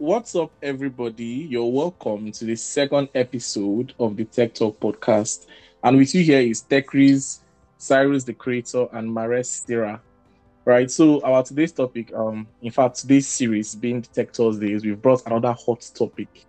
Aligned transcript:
what's 0.00 0.34
up, 0.34 0.50
everybody? 0.62 1.46
You're 1.50 1.70
welcome 1.70 2.32
to 2.32 2.46
the 2.46 2.56
second 2.56 3.10
episode 3.14 3.92
of 4.00 4.16
the 4.16 4.24
Tech 4.24 4.54
Talk 4.54 4.80
podcast. 4.80 5.46
And 5.84 5.98
with 5.98 6.14
you 6.14 6.24
here 6.24 6.40
is 6.40 6.62
Techris, 6.62 7.40
Cyrus 7.76 8.24
the 8.24 8.32
creator, 8.32 8.86
and 8.92 9.12
Mares 9.12 9.50
Stira. 9.50 10.00
Right. 10.64 10.90
So 10.90 11.20
our 11.20 11.42
today's 11.42 11.72
topic, 11.72 12.14
um, 12.14 12.48
in 12.62 12.70
fact, 12.70 12.96
today's 12.96 13.28
series 13.28 13.74
being 13.74 14.00
Tech 14.00 14.32
Thursdays, 14.32 14.86
we've 14.86 15.02
brought 15.02 15.26
another 15.26 15.52
hot 15.52 15.86
topic, 15.94 16.46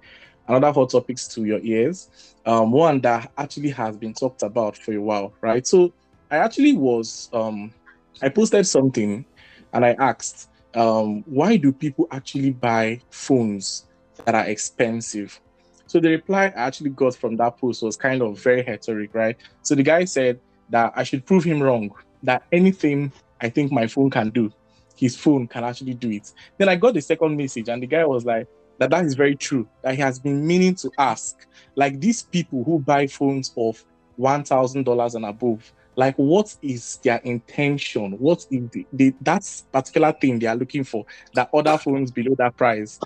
another 0.47 0.71
hot 0.71 0.91
topics 0.91 1.27
to 1.35 1.43
your 1.43 1.59
ears. 1.59 2.33
Um, 2.45 2.71
one 2.71 3.01
that 3.01 3.33
actually 3.37 3.71
has 3.71 3.97
been 3.97 4.13
talked 4.13 4.43
about 4.43 4.77
for 4.77 4.93
a 4.93 5.01
while, 5.01 5.33
right? 5.41 5.67
So 5.67 5.91
I 6.31 6.37
actually 6.37 6.71
was 6.71 7.29
um 7.33 7.73
I 8.21 8.29
posted 8.29 8.65
something 8.65 9.25
and 9.73 9.85
I 9.85 9.91
asked, 9.99 10.50
um, 10.75 11.23
why 11.25 11.57
do 11.57 11.71
people 11.71 12.07
actually 12.11 12.51
buy 12.51 13.01
phones 13.09 13.87
that 14.25 14.35
are 14.35 14.45
expensive? 14.45 15.39
So 15.87 15.99
the 15.99 16.09
reply 16.09 16.45
I 16.45 16.67
actually 16.67 16.91
got 16.91 17.15
from 17.15 17.35
that 17.37 17.57
post 17.57 17.83
was 17.83 17.97
kind 17.97 18.21
of 18.21 18.39
very 18.39 18.63
rhetoric, 18.63 19.13
right? 19.13 19.35
So 19.61 19.75
the 19.75 19.83
guy 19.83 20.05
said 20.05 20.39
that 20.69 20.93
I 20.95 21.03
should 21.03 21.25
prove 21.25 21.43
him 21.43 21.61
wrong, 21.61 21.91
that 22.23 22.43
anything 22.51 23.11
I 23.41 23.49
think 23.49 23.71
my 23.71 23.87
phone 23.87 24.09
can 24.09 24.29
do, 24.29 24.51
his 24.95 25.17
phone 25.17 25.47
can 25.47 25.63
actually 25.63 25.95
do 25.95 26.09
it. 26.11 26.31
Then 26.57 26.69
I 26.69 26.75
got 26.75 26.93
the 26.93 27.01
second 27.01 27.35
message, 27.35 27.67
and 27.67 27.83
the 27.83 27.87
guy 27.87 28.05
was 28.05 28.25
like, 28.25 28.47
that 28.77 28.89
that 28.91 29.05
is 29.05 29.15
very 29.15 29.35
true. 29.35 29.67
That 29.83 29.95
he 29.95 30.01
has 30.01 30.17
been 30.17 30.45
meaning 30.47 30.75
to 30.75 30.91
ask, 30.97 31.45
like 31.75 31.99
these 31.99 32.23
people 32.23 32.63
who 32.63 32.79
buy 32.79 33.07
phones 33.07 33.53
of 33.57 33.83
one 34.15 34.43
thousand 34.43 34.83
dollars 34.83 35.15
and 35.15 35.25
above, 35.25 35.71
like 35.95 36.15
what 36.15 36.55
is 36.61 36.99
their 37.03 37.17
intention? 37.17 38.13
What 38.13 38.45
is 38.49 38.69
the, 38.71 38.85
the 38.93 39.13
that 39.21 39.43
particular 39.71 40.13
thing 40.13 40.39
they 40.39 40.47
are 40.47 40.55
looking 40.55 40.83
for 40.83 41.05
that 41.33 41.49
other 41.53 41.77
phones 41.77 42.11
below 42.11 42.35
that 42.37 42.55
price 42.57 42.99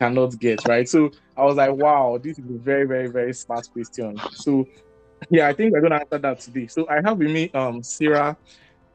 cannot 0.00 0.38
get, 0.38 0.64
right? 0.66 0.88
So 0.88 1.10
I 1.36 1.44
was 1.44 1.56
like, 1.56 1.72
wow, 1.72 2.18
this 2.22 2.38
is 2.38 2.44
a 2.44 2.58
very, 2.58 2.86
very, 2.86 3.08
very 3.08 3.34
smart 3.34 3.66
question. 3.72 4.16
So 4.34 4.64
yeah, 5.30 5.48
I 5.48 5.52
think 5.52 5.72
we're 5.72 5.80
gonna 5.80 5.96
answer 5.96 6.18
that 6.18 6.40
today. 6.40 6.68
So 6.68 6.88
I 6.88 7.00
have 7.04 7.18
with 7.18 7.30
me 7.30 7.50
um 7.52 7.82
Sarah 7.82 8.36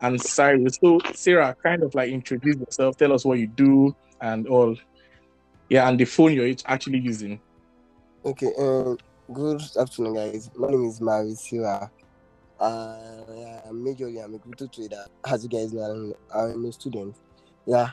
and 0.02 0.22
Cyrus. 0.22 0.78
So 0.82 1.00
Sarah, 1.14 1.56
kind 1.64 1.84
of 1.84 1.94
like 1.96 2.10
introduce 2.10 2.58
yourself, 2.58 2.98
tell 2.98 3.14
us 3.14 3.26
what 3.26 3.40
you 3.40 3.48
do 3.48 3.96
and 4.22 4.48
all. 4.48 4.76
Yeah, 5.70 5.88
and 5.90 6.00
the 6.00 6.06
phone 6.06 6.34
you're 6.34 6.54
actually 6.66 7.00
using. 7.00 7.40
Okay, 8.26 8.52
um, 8.58 8.98
good 9.34 9.62
afternoon, 9.78 10.14
guys. 10.16 10.50
My 10.56 10.70
name 10.70 10.86
is 10.86 11.00
Marisira. 11.00 11.90
Uh, 12.64 12.96
yeah, 13.36 13.62
majorly, 13.72 14.24
I'm 14.24 14.36
a 14.36 14.40
crypto 14.40 14.68
trader. 14.68 15.04
As 15.26 15.44
you 15.44 15.50
guys 15.50 15.74
know, 15.74 16.16
I'm 16.34 16.64
a 16.64 16.72
student. 16.72 17.14
Yeah, 17.66 17.90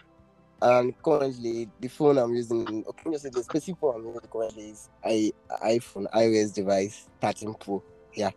and 0.62 0.94
currently, 1.02 1.68
the 1.80 1.88
phone 1.88 2.18
I'm 2.18 2.32
using, 2.36 2.84
okay, 2.86 3.10
just 3.10 3.32
the 3.32 3.42
specific 3.42 3.80
phone 3.80 3.96
I'm 3.96 4.06
using 4.06 4.20
currently 4.32 4.70
is 4.70 4.88
I 5.04 5.32
iPhone 5.64 6.08
iOS 6.12 6.54
device 6.54 7.08
13 7.20 7.54
Pro. 7.54 7.82
Yeah. 8.14 8.30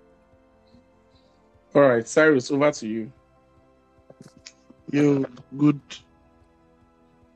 All 1.76 1.84
right, 1.84 2.08
Cyrus, 2.08 2.50
over 2.50 2.72
to 2.72 2.88
you. 2.88 3.12
You 4.90 5.28
good. 5.56 5.82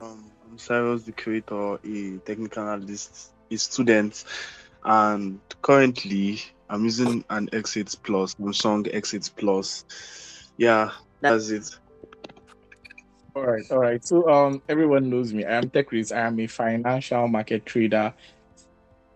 Um, 0.01 0.31
I'm 0.43 0.57
Cyrus, 0.57 1.03
the 1.03 1.11
creator, 1.11 1.75
a 1.85 2.17
technical 2.25 2.63
analyst, 2.63 3.31
a 3.51 3.57
student, 3.57 4.23
and 4.83 5.39
currently 5.61 6.41
I'm 6.69 6.83
using 6.83 7.23
an 7.29 7.47
S8 7.47 7.97
Plus, 8.03 8.35
Samsung 8.35 8.93
S8 8.93 9.31
Plus. 9.35 9.85
Yeah, 10.57 10.91
that's 11.21 11.49
it. 11.49 11.77
All 13.35 13.43
right, 13.43 13.63
all 13.71 13.77
right. 13.77 14.03
So 14.03 14.29
um, 14.29 14.61
everyone 14.67 15.09
knows 15.09 15.33
me. 15.33 15.45
I 15.45 15.57
am 15.57 15.69
Techris. 15.69 16.15
I 16.15 16.21
am 16.21 16.39
a 16.39 16.47
financial 16.47 17.27
market 17.27 17.65
trader, 17.65 18.13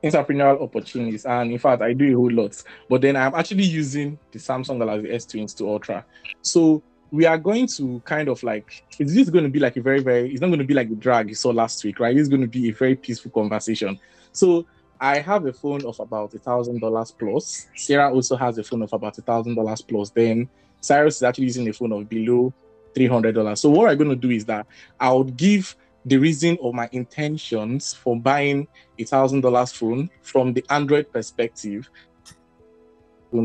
entrepreneurial 0.04 0.62
opportunities, 0.62 1.26
and 1.26 1.52
in 1.52 1.58
fact, 1.58 1.82
I 1.82 1.94
do 1.94 2.14
a 2.14 2.16
whole 2.16 2.32
lot. 2.32 2.62
But 2.88 3.02
then 3.02 3.16
I'm 3.16 3.34
actually 3.34 3.64
using 3.64 4.20
the 4.32 4.40
Samsung 4.40 4.78
Galaxy 4.80 5.10
S22 5.10 5.62
Ultra. 5.68 6.06
So 6.42 6.84
we 7.12 7.26
are 7.26 7.38
going 7.38 7.68
to 7.68 8.02
kind 8.06 8.30
of 8.30 8.42
like 8.42 8.86
it's 8.98 9.14
just 9.14 9.32
going 9.32 9.44
to 9.44 9.50
be 9.50 9.60
like 9.60 9.76
a 9.76 9.82
very 9.82 10.02
very 10.02 10.32
it's 10.32 10.40
not 10.40 10.48
going 10.48 10.60
to 10.60 10.66
be 10.66 10.74
like 10.74 10.90
the 10.90 10.96
drag 10.96 11.28
you 11.28 11.36
saw 11.36 11.50
last 11.50 11.84
week 11.84 12.00
right 12.00 12.16
it's 12.16 12.30
going 12.30 12.42
to 12.42 12.48
be 12.48 12.70
a 12.70 12.72
very 12.72 12.96
peaceful 12.96 13.30
conversation 13.32 14.00
so 14.32 14.66
i 15.02 15.20
have 15.20 15.46
a 15.46 15.54
phone 15.54 15.84
of 15.86 16.00
about 16.00 16.34
a 16.34 16.40
thousand 16.40 16.80
dollars 16.80 17.12
plus 17.12 17.68
sarah 17.76 18.14
also 18.14 18.38
has 18.38 18.58
a 18.58 18.64
phone 18.64 18.84
of 18.84 18.94
about 18.94 19.18
a 19.18 19.22
thousand 19.22 19.56
dollars 19.56 19.82
plus 19.82 20.12
then 20.12 20.48
cyrus 20.80 21.18
is 21.18 21.24
actually 21.24 21.46
using 21.46 21.68
a 21.68 21.74
phone 21.74 21.92
of 21.92 22.08
below 22.08 22.54
three 22.96 23.08
hundred 23.08 23.36
dollars 23.36 23.60
so 23.60 23.70
what 23.70 23.90
i'm 23.90 23.98
going 23.98 24.10
to 24.10 24.16
do 24.16 24.30
is 24.30 24.46
that 24.46 24.66
i 25.00 25.12
would 25.12 25.36
give 25.36 25.76
the 26.06 26.18
reason 26.18 26.58
of 26.64 26.74
my 26.74 26.88
intentions 26.94 27.94
for 27.94 28.20
buying 28.20 28.68
a 28.98 29.04
thousand 29.04 29.42
dollars 29.42 29.72
phone 29.72 30.10
from 30.22 30.54
the 30.54 30.64
android 30.70 31.12
perspective 31.12 31.90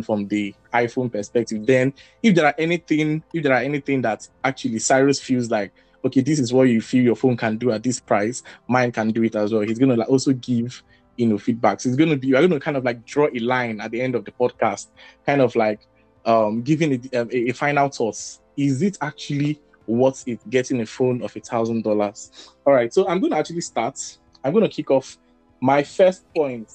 from 0.02 0.26
the 0.28 0.54
iPhone 0.74 1.10
perspective. 1.10 1.64
Then, 1.64 1.94
if 2.22 2.34
there 2.34 2.46
are 2.46 2.54
anything, 2.58 3.22
if 3.32 3.42
there 3.42 3.52
are 3.52 3.62
anything 3.62 4.02
that 4.02 4.28
actually 4.44 4.78
Cyrus 4.80 5.20
feels 5.20 5.50
like, 5.50 5.72
okay, 6.04 6.20
this 6.20 6.38
is 6.38 6.52
what 6.52 6.64
you 6.64 6.80
feel 6.80 7.02
your 7.02 7.16
phone 7.16 7.36
can 7.36 7.56
do 7.56 7.70
at 7.70 7.82
this 7.82 8.00
price, 8.00 8.42
mine 8.68 8.92
can 8.92 9.10
do 9.10 9.22
it 9.22 9.34
as 9.36 9.52
well. 9.52 9.62
He's 9.62 9.78
gonna 9.78 9.96
like 9.96 10.08
also 10.08 10.32
give 10.32 10.82
you 11.16 11.26
know 11.26 11.36
feedbacks. 11.36 11.86
it's 11.86 11.96
gonna 11.96 12.16
be, 12.16 12.32
we're 12.32 12.46
gonna 12.46 12.60
kind 12.60 12.76
of 12.76 12.84
like 12.84 13.04
draw 13.04 13.28
a 13.32 13.38
line 13.38 13.80
at 13.80 13.90
the 13.90 14.00
end 14.00 14.14
of 14.14 14.24
the 14.24 14.32
podcast, 14.32 14.88
kind 15.24 15.40
of 15.40 15.54
like 15.56 15.80
um 16.24 16.62
giving 16.62 16.92
it 16.92 17.14
um, 17.14 17.28
a, 17.32 17.50
a 17.50 17.52
final 17.52 17.88
thought. 17.88 18.18
Is 18.56 18.82
it 18.82 18.98
actually 19.00 19.60
worth 19.86 20.24
it 20.26 20.40
getting 20.50 20.80
a 20.80 20.86
phone 20.86 21.22
of 21.22 21.34
a 21.36 21.40
thousand 21.40 21.82
dollars? 21.84 22.50
All 22.66 22.72
right, 22.72 22.92
so 22.92 23.08
I'm 23.08 23.20
gonna 23.20 23.36
actually 23.36 23.60
start. 23.60 24.18
I'm 24.44 24.52
gonna 24.52 24.68
kick 24.68 24.90
off 24.90 25.18
my 25.60 25.82
first 25.82 26.24
point 26.34 26.70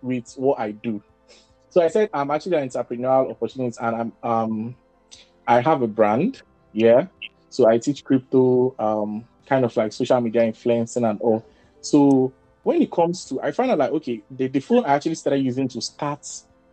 with 0.00 0.32
what 0.36 0.58
I 0.58 0.72
do. 0.72 1.02
So 1.70 1.82
I 1.82 1.88
said 1.88 2.10
I'm 2.12 2.30
actually 2.30 2.56
an 2.56 2.68
entrepreneurial 2.68 3.30
opportunity 3.30 3.76
and 3.80 3.96
I'm 3.96 4.12
um 4.22 4.74
I 5.46 5.60
have 5.60 5.82
a 5.82 5.86
brand, 5.86 6.42
yeah. 6.72 7.06
So 7.50 7.68
I 7.68 7.78
teach 7.78 8.04
crypto, 8.04 8.74
um, 8.78 9.24
kind 9.46 9.64
of 9.64 9.76
like 9.76 9.92
social 9.92 10.20
media 10.20 10.44
influencing 10.44 11.04
and 11.04 11.20
all. 11.20 11.44
So 11.80 12.32
when 12.62 12.80
it 12.80 12.90
comes 12.90 13.24
to 13.26 13.40
I 13.40 13.52
find 13.52 13.70
out 13.70 13.78
like 13.78 13.90
okay, 13.92 14.22
the, 14.30 14.48
the 14.48 14.60
phone 14.60 14.84
I 14.84 14.94
actually 14.94 15.16
started 15.16 15.44
using 15.44 15.68
to 15.68 15.80
start 15.80 16.26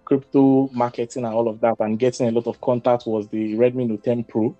crypto 0.06 0.70
marketing 0.74 1.26
and 1.26 1.34
all 1.34 1.48
of 1.48 1.60
that 1.62 1.76
and 1.80 2.00
getting 2.00 2.28
a 2.28 2.32
lot 2.32 2.48
of 2.48 2.60
contact 2.62 3.06
was 3.06 3.28
the 3.28 3.54
Redmi 3.54 3.88
Note 3.88 4.04
10 4.04 4.24
Pro, 4.24 4.56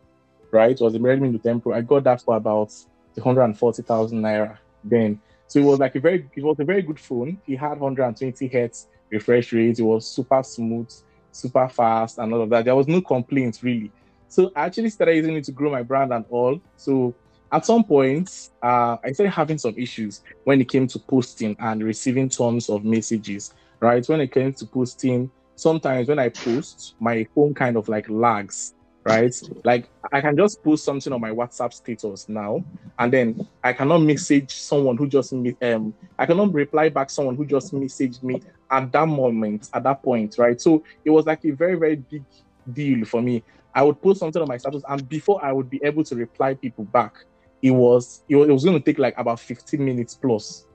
right? 0.52 0.72
It 0.72 0.80
was 0.80 0.94
the 0.94 1.00
Redmi 1.00 1.32
Note 1.32 1.44
10 1.44 1.62
Pro. 1.62 1.74
I 1.74 1.82
got 1.82 2.04
that 2.04 2.22
for 2.22 2.36
about 2.36 2.72
140,000 3.16 4.22
naira 4.22 4.58
then. 4.84 5.20
So 5.48 5.60
it 5.60 5.64
was 5.64 5.80
like 5.80 5.96
a 5.96 6.00
very 6.00 6.30
it 6.36 6.44
was 6.44 6.60
a 6.60 6.64
very 6.64 6.82
good 6.82 7.00
phone. 7.00 7.40
It 7.48 7.58
had 7.58 7.80
120 7.80 8.48
hertz 8.48 8.88
refresh 9.10 9.52
rate. 9.52 9.80
It 9.80 9.84
was 9.84 10.08
super 10.08 10.44
smooth, 10.44 10.92
super 11.32 11.68
fast, 11.68 12.20
and 12.20 12.32
all 12.34 12.44
of 12.44 12.50
that. 12.52 12.66
There 12.66 12.76
was 12.76 12.88
no 12.88 13.02
complaints 13.02 13.64
really. 13.64 13.92
So 14.28 14.52
I 14.56 14.66
actually 14.66 14.92
started 14.92 15.16
using 15.16 15.36
it 15.36 15.44
to 15.46 15.52
grow 15.52 15.72
my 15.72 15.82
brand 15.82 16.14
and 16.14 16.26
all. 16.30 16.62
So 16.78 17.16
at 17.52 17.66
some 17.66 17.84
point, 17.84 18.30
uh, 18.62 18.98
I 19.04 19.12
started 19.12 19.32
having 19.32 19.58
some 19.58 19.76
issues 19.78 20.22
when 20.44 20.62
it 20.62 20.70
came 20.70 20.88
to 20.88 21.00
posting 21.00 21.56
and 21.60 21.84
receiving 21.84 22.30
tons 22.30 22.70
of 22.70 22.84
messages. 22.84 23.54
Right 23.82 24.08
when 24.10 24.22
it 24.22 24.34
came 24.34 24.54
to 24.54 24.66
posting, 24.66 25.32
sometimes 25.56 26.10
when 26.10 26.20
I 26.20 26.30
post, 26.30 26.96
my 27.00 27.26
phone 27.34 27.54
kind 27.54 27.78
of 27.78 27.88
like 27.88 28.10
lags 28.10 28.74
right? 29.06 29.34
Like 29.64 29.90
I 30.12 30.22
can 30.22 30.38
just 30.38 30.64
post 30.64 30.86
something 30.86 31.12
on 31.12 31.22
my 31.22 31.32
WhatsApp 31.32 31.74
status 31.74 32.28
now, 32.30 32.64
and 32.98 33.12
then 33.12 33.48
I 33.64 33.74
cannot 33.74 34.00
message 34.00 34.52
someone 34.52 34.98
who 34.98 35.08
just 35.08 35.34
um 35.34 35.94
I 36.18 36.26
cannot 36.26 36.54
reply 36.54 36.90
back 36.90 37.10
someone 37.10 37.36
who 37.36 37.46
just 37.46 37.74
messaged 37.74 38.24
me 38.24 38.42
at 38.70 38.92
that 38.92 39.08
moment, 39.08 39.70
at 39.74 39.84
that 39.84 40.04
point, 40.04 40.36
right? 40.38 40.60
So 40.60 40.84
it 41.04 41.10
was 41.10 41.26
like 41.26 41.44
a 41.46 41.52
very 41.52 41.76
very 41.76 41.96
big 41.96 42.24
deal 42.72 43.06
for 43.06 43.22
me. 43.22 43.44
I 43.74 43.84
would 43.84 44.02
post 44.02 44.20
something 44.20 44.42
on 44.42 44.48
my 44.48 44.58
status, 44.58 44.84
and 44.88 45.08
before 45.08 45.44
I 45.44 45.52
would 45.52 45.70
be 45.70 45.80
able 45.84 46.04
to 46.04 46.16
reply 46.16 46.54
people 46.54 46.86
back, 46.86 47.14
it 47.62 47.72
was 47.72 48.24
it 48.30 48.36
was, 48.36 48.64
going 48.64 48.78
to 48.78 48.84
take 48.84 49.00
like 49.00 49.18
about 49.18 49.40
15 49.40 49.84
minutes 49.84 50.16
plus 50.16 50.66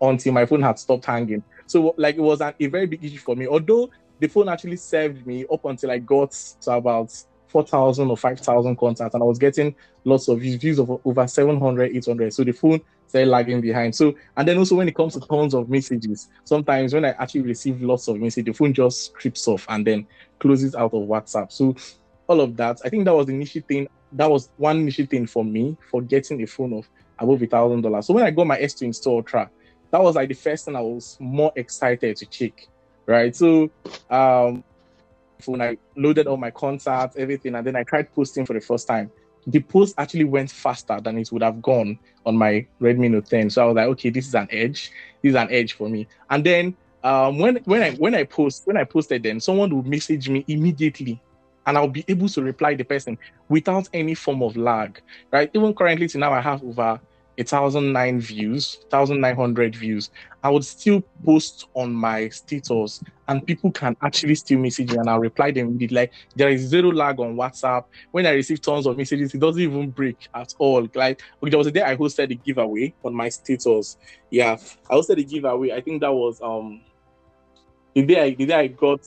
until 0.00 0.32
my 0.32 0.46
phone 0.46 0.62
had 0.62 0.78
stopped 0.78 1.04
hanging. 1.04 1.42
So 1.66 1.94
like 1.96 2.16
it 2.16 2.20
was 2.20 2.40
an, 2.40 2.54
a 2.58 2.66
very 2.66 2.86
big 2.86 3.04
issue 3.04 3.18
for 3.18 3.36
me. 3.36 3.46
Although 3.46 3.90
the 4.18 4.28
phone 4.28 4.48
actually 4.48 4.76
served 4.76 5.26
me 5.26 5.44
up 5.52 5.64
until 5.64 5.90
I 5.90 5.98
got 5.98 6.32
to 6.62 6.72
about 6.72 7.12
4,000 7.48 8.08
or 8.08 8.16
5,000 8.16 8.76
contacts, 8.76 9.14
and 9.14 9.22
I 9.22 9.26
was 9.26 9.38
getting 9.38 9.74
lots 10.04 10.28
of 10.28 10.40
views, 10.40 10.78
of 10.78 10.90
over 11.04 11.26
700, 11.26 11.94
800. 11.94 12.32
So 12.32 12.44
the 12.44 12.52
phone 12.52 12.80
started 13.06 13.28
lagging 13.28 13.60
behind. 13.60 13.94
So, 13.94 14.14
and 14.36 14.48
then 14.48 14.56
also 14.56 14.74
when 14.76 14.88
it 14.88 14.94
comes 14.94 15.12
to 15.14 15.20
tons 15.20 15.54
of 15.54 15.68
messages, 15.68 16.28
sometimes 16.44 16.94
when 16.94 17.04
I 17.04 17.10
actually 17.10 17.42
receive 17.42 17.82
lots 17.82 18.08
of 18.08 18.18
messages, 18.18 18.46
the 18.46 18.52
phone 18.52 18.72
just 18.72 19.12
creeps 19.12 19.46
off 19.46 19.66
and 19.68 19.86
then 19.86 20.06
closes 20.38 20.74
out 20.74 20.94
of 20.94 21.02
WhatsApp. 21.02 21.52
So, 21.52 21.76
all 22.26 22.40
of 22.40 22.56
that, 22.56 22.80
I 22.84 22.88
think 22.88 23.04
that 23.04 23.14
was 23.14 23.26
the 23.26 23.34
initial 23.34 23.62
thing. 23.68 23.86
That 24.12 24.30
was 24.30 24.50
one 24.56 24.78
initial 24.78 25.06
thing 25.06 25.26
for 25.26 25.44
me 25.44 25.76
for 25.90 26.02
getting 26.02 26.42
a 26.42 26.46
phone 26.46 26.72
of 26.72 26.88
above 27.18 27.42
a 27.42 27.46
thousand 27.46 27.82
dollars. 27.82 28.06
So 28.06 28.14
when 28.14 28.24
I 28.24 28.30
got 28.30 28.46
my 28.46 28.58
S2 28.58 28.82
install 28.82 29.16
Ultra, 29.16 29.50
that 29.90 30.02
was 30.02 30.16
like 30.16 30.28
the 30.28 30.34
first 30.34 30.64
thing 30.64 30.76
I 30.76 30.80
was 30.80 31.16
more 31.20 31.52
excited 31.56 32.16
to 32.16 32.26
check, 32.26 32.66
right? 33.06 33.34
So, 33.34 33.70
um, 34.10 34.64
phone. 35.40 35.60
I 35.60 35.76
loaded 35.96 36.26
all 36.26 36.36
my 36.36 36.50
contacts, 36.50 37.16
everything, 37.16 37.54
and 37.54 37.66
then 37.66 37.76
I 37.76 37.82
tried 37.82 38.12
posting 38.14 38.46
for 38.46 38.54
the 38.54 38.60
first 38.60 38.86
time. 38.86 39.10
the 39.46 39.60
post 39.60 39.94
actually 39.98 40.24
went 40.24 40.50
faster 40.50 41.00
than 41.02 41.18
it 41.18 41.32
would 41.32 41.42
have 41.42 41.60
gone 41.60 41.98
on 42.24 42.36
my 42.36 42.64
Redmi 42.80 43.10
Note 43.10 43.26
10. 43.26 43.50
So 43.50 43.62
I 43.62 43.66
was 43.66 43.74
like, 43.74 43.88
okay, 43.88 44.10
this 44.10 44.28
is 44.28 44.34
an 44.34 44.48
edge. 44.50 44.92
This 45.20 45.30
is 45.30 45.34
an 45.36 45.48
edge 45.50 45.72
for 45.72 45.88
me. 45.88 46.06
And 46.30 46.44
then 46.44 46.76
um, 47.02 47.38
when 47.38 47.56
when 47.64 47.82
I 47.82 47.90
when 47.92 48.14
I 48.14 48.24
post 48.24 48.62
when 48.66 48.76
I 48.76 48.84
posted, 48.84 49.24
then 49.24 49.40
someone 49.40 49.74
would 49.74 49.86
message 49.86 50.28
me 50.28 50.44
immediately, 50.46 51.20
and 51.66 51.76
I'll 51.76 51.88
be 51.88 52.04
able 52.08 52.28
to 52.28 52.42
reply 52.42 52.74
the 52.74 52.84
person 52.84 53.18
without 53.48 53.88
any 53.92 54.14
form 54.14 54.42
of 54.42 54.56
lag. 54.56 55.00
Right? 55.30 55.50
Even 55.54 55.74
currently, 55.74 56.08
to 56.08 56.18
now 56.18 56.32
I 56.32 56.40
have 56.40 56.62
over 56.62 57.00
a 57.38 57.44
thousand 57.44 57.92
nine 57.92 58.20
views, 58.20 58.84
thousand 58.90 59.20
nine 59.20 59.36
hundred 59.36 59.74
views. 59.74 60.10
I 60.42 60.50
would 60.50 60.64
still 60.64 61.02
post 61.24 61.68
on 61.74 61.92
my 61.92 62.28
status, 62.28 63.02
and 63.28 63.46
people 63.46 63.70
can 63.70 63.96
actually 64.02 64.34
still 64.34 64.58
message 64.58 64.90
me, 64.90 64.98
and 64.98 65.08
I'll 65.08 65.18
reply 65.18 65.50
them 65.50 65.68
immediately. 65.68 65.96
Like 65.96 66.12
there 66.36 66.50
is 66.50 66.62
zero 66.62 66.92
lag 66.92 67.20
on 67.20 67.36
WhatsApp. 67.36 67.84
When 68.10 68.26
I 68.26 68.32
receive 68.32 68.60
tons 68.60 68.86
of 68.86 68.96
messages, 68.96 69.34
it 69.34 69.40
doesn't 69.40 69.62
even 69.62 69.90
break 69.90 70.28
at 70.34 70.54
all. 70.58 70.86
Like 70.94 71.22
okay, 71.42 71.50
there 71.50 71.58
was 71.58 71.66
a 71.66 71.72
day 71.72 71.82
I 71.82 71.96
hosted 71.96 72.30
a 72.30 72.34
giveaway 72.34 72.94
on 73.04 73.14
my 73.14 73.28
status. 73.28 73.96
Yeah, 74.30 74.56
I 74.90 74.94
hosted 74.94 75.18
a 75.18 75.24
giveaway. 75.24 75.72
I 75.72 75.80
think 75.80 76.00
that 76.02 76.12
was 76.12 76.40
um 76.42 76.82
the 77.94 78.02
day 78.02 78.20
I 78.20 78.34
the 78.34 78.46
day 78.46 78.54
I 78.54 78.66
got 78.68 79.00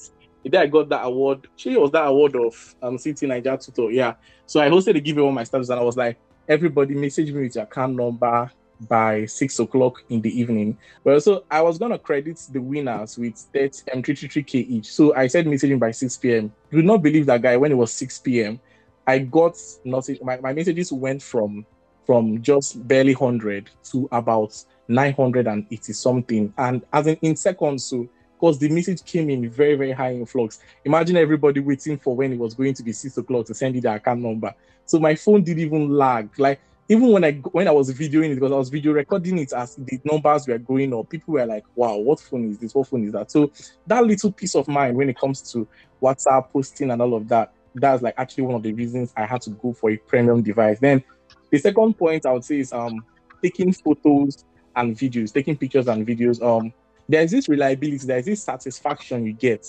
the 0.46 0.52
day 0.52 0.60
I 0.60 0.68
got 0.68 0.90
that 0.90 1.04
award. 1.04 1.48
She 1.56 1.76
was 1.76 1.92
that 1.92 2.06
award 2.08 2.36
of 2.36 2.76
um 2.82 2.98
City 2.98 3.26
Niger 3.26 3.58
Tutor. 3.58 3.92
Yeah. 3.92 4.14
So 4.46 4.62
I 4.62 4.70
hosted 4.70 4.96
a 4.96 5.00
giveaway 5.00 5.28
on 5.28 5.34
my 5.34 5.44
status, 5.44 5.70
and 5.70 5.80
I 5.80 5.84
was 5.84 5.98
like 5.98 6.18
everybody 6.48 6.94
message 6.94 7.32
me 7.32 7.42
with 7.42 7.56
your 7.56 7.64
account 7.64 7.96
number 7.96 8.52
by 8.88 9.26
six 9.26 9.58
o'clock 9.58 10.04
in 10.10 10.22
the 10.22 10.30
evening. 10.40 10.78
Well, 11.04 11.20
so 11.20 11.46
I 11.50 11.62
was 11.62 11.80
gonna 11.80 11.98
credit 11.98 12.40
the 12.52 12.62
winners 12.62 13.18
with 13.18 13.44
that 13.54 13.82
um, 13.92 14.04
333k 14.04 14.54
each. 14.70 14.92
So 14.92 15.16
I 15.16 15.26
said 15.26 15.48
messaging 15.48 15.80
by 15.80 15.90
6 15.92 16.18
p.m. 16.18 16.54
You 16.70 16.78
would 16.78 16.86
not 16.86 17.02
believe 17.02 17.26
that 17.26 17.42
guy 17.42 17.58
when 17.58 17.72
it 17.72 17.76
was 17.76 17.92
6 17.94 18.20
p.m. 18.20 18.60
I 19.08 19.20
got 19.20 19.58
nothing. 19.84 20.20
My, 20.22 20.38
my 20.38 20.54
messages 20.54 20.92
went 20.94 21.24
from 21.24 21.66
from 22.06 22.40
just 22.44 22.88
barely 22.88 23.16
100 23.16 23.72
to 23.92 24.08
about 24.12 24.54
980 24.88 25.94
something, 25.94 26.54
and 26.60 26.84
as 26.94 27.08
in 27.08 27.16
in 27.24 27.36
seconds. 27.36 27.86
So 27.86 28.08
because 28.46 28.60
the 28.60 28.70
message 28.70 29.04
came 29.04 29.32
in 29.32 29.50
very 29.50 29.74
very 29.76 29.92
high 29.92 30.14
influx. 30.14 30.60
Imagine 30.84 31.18
everybody 31.18 31.60
waiting 31.60 31.98
for 31.98 32.16
when 32.16 32.32
it 32.32 32.38
was 32.38 32.54
going 32.54 32.76
to 32.76 32.84
be 32.84 32.92
six 32.92 33.18
o'clock 33.18 33.48
to 33.48 33.56
send 33.56 33.74
you 33.74 33.82
the 33.82 33.92
account 33.92 34.22
number. 34.22 34.54
So 34.86 35.00
my 35.00 35.16
phone 35.16 35.44
didn't 35.44 35.64
even 35.64 35.90
lag. 35.90 36.30
Like 36.38 36.60
even 36.88 37.12
when 37.12 37.24
I 37.24 37.32
when 37.32 37.68
I 37.68 37.72
was 37.72 37.92
videoing 37.92 38.30
it, 38.30 38.36
because 38.36 38.52
I 38.52 38.56
was 38.56 38.70
video 38.70 38.94
recording 38.94 39.40
it 39.40 39.52
as 39.52 39.76
the 39.78 40.00
numbers 40.04 40.48
were 40.48 40.60
going 40.60 40.94
up, 40.94 41.10
people 41.10 41.34
were 41.34 41.46
like, 41.46 41.64
"Wow, 41.74 41.98
what 41.98 42.20
phone 42.20 42.52
is 42.52 42.60
this? 42.60 42.76
What 42.76 42.88
phone 42.88 43.06
is 43.06 43.14
that?" 43.14 43.32
So 43.32 43.52
that 43.88 44.06
little 44.06 44.32
peace 44.32 44.54
of 44.54 44.68
mind 44.68 44.96
when 44.96 45.10
it 45.10 45.18
comes 45.18 45.42
to 45.54 45.68
WhatsApp 46.00 46.52
posting 46.52 46.92
and 46.92 47.02
all 47.02 47.16
of 47.16 47.28
that, 47.30 47.52
that's 47.74 48.04
like 48.04 48.14
actually 48.18 48.44
one 48.44 48.56
of 48.56 48.62
the 48.62 48.74
reasons 48.74 49.12
I 49.18 49.26
had 49.26 49.42
to 49.42 49.50
go 49.50 49.74
for 49.74 49.90
a 49.90 49.98
premium 49.98 50.44
device. 50.44 50.78
Then 50.80 51.04
the 51.50 51.58
second 51.58 51.98
point 51.98 52.28
I 52.28 52.34
would 52.34 52.46
say 52.46 52.60
is 52.60 52.72
um 52.72 53.04
taking 53.42 53.74
photos 53.74 54.46
and 54.76 54.96
videos, 54.96 55.34
taking 55.34 55.58
pictures 55.58 55.88
and 55.88 56.06
videos. 56.06 56.44
Um, 56.44 56.72
there's 57.08 57.32
this 57.32 57.50
reliability, 57.50 58.06
there's 58.06 58.26
this 58.26 58.44
satisfaction 58.44 59.26
you 59.26 59.34
get 59.34 59.66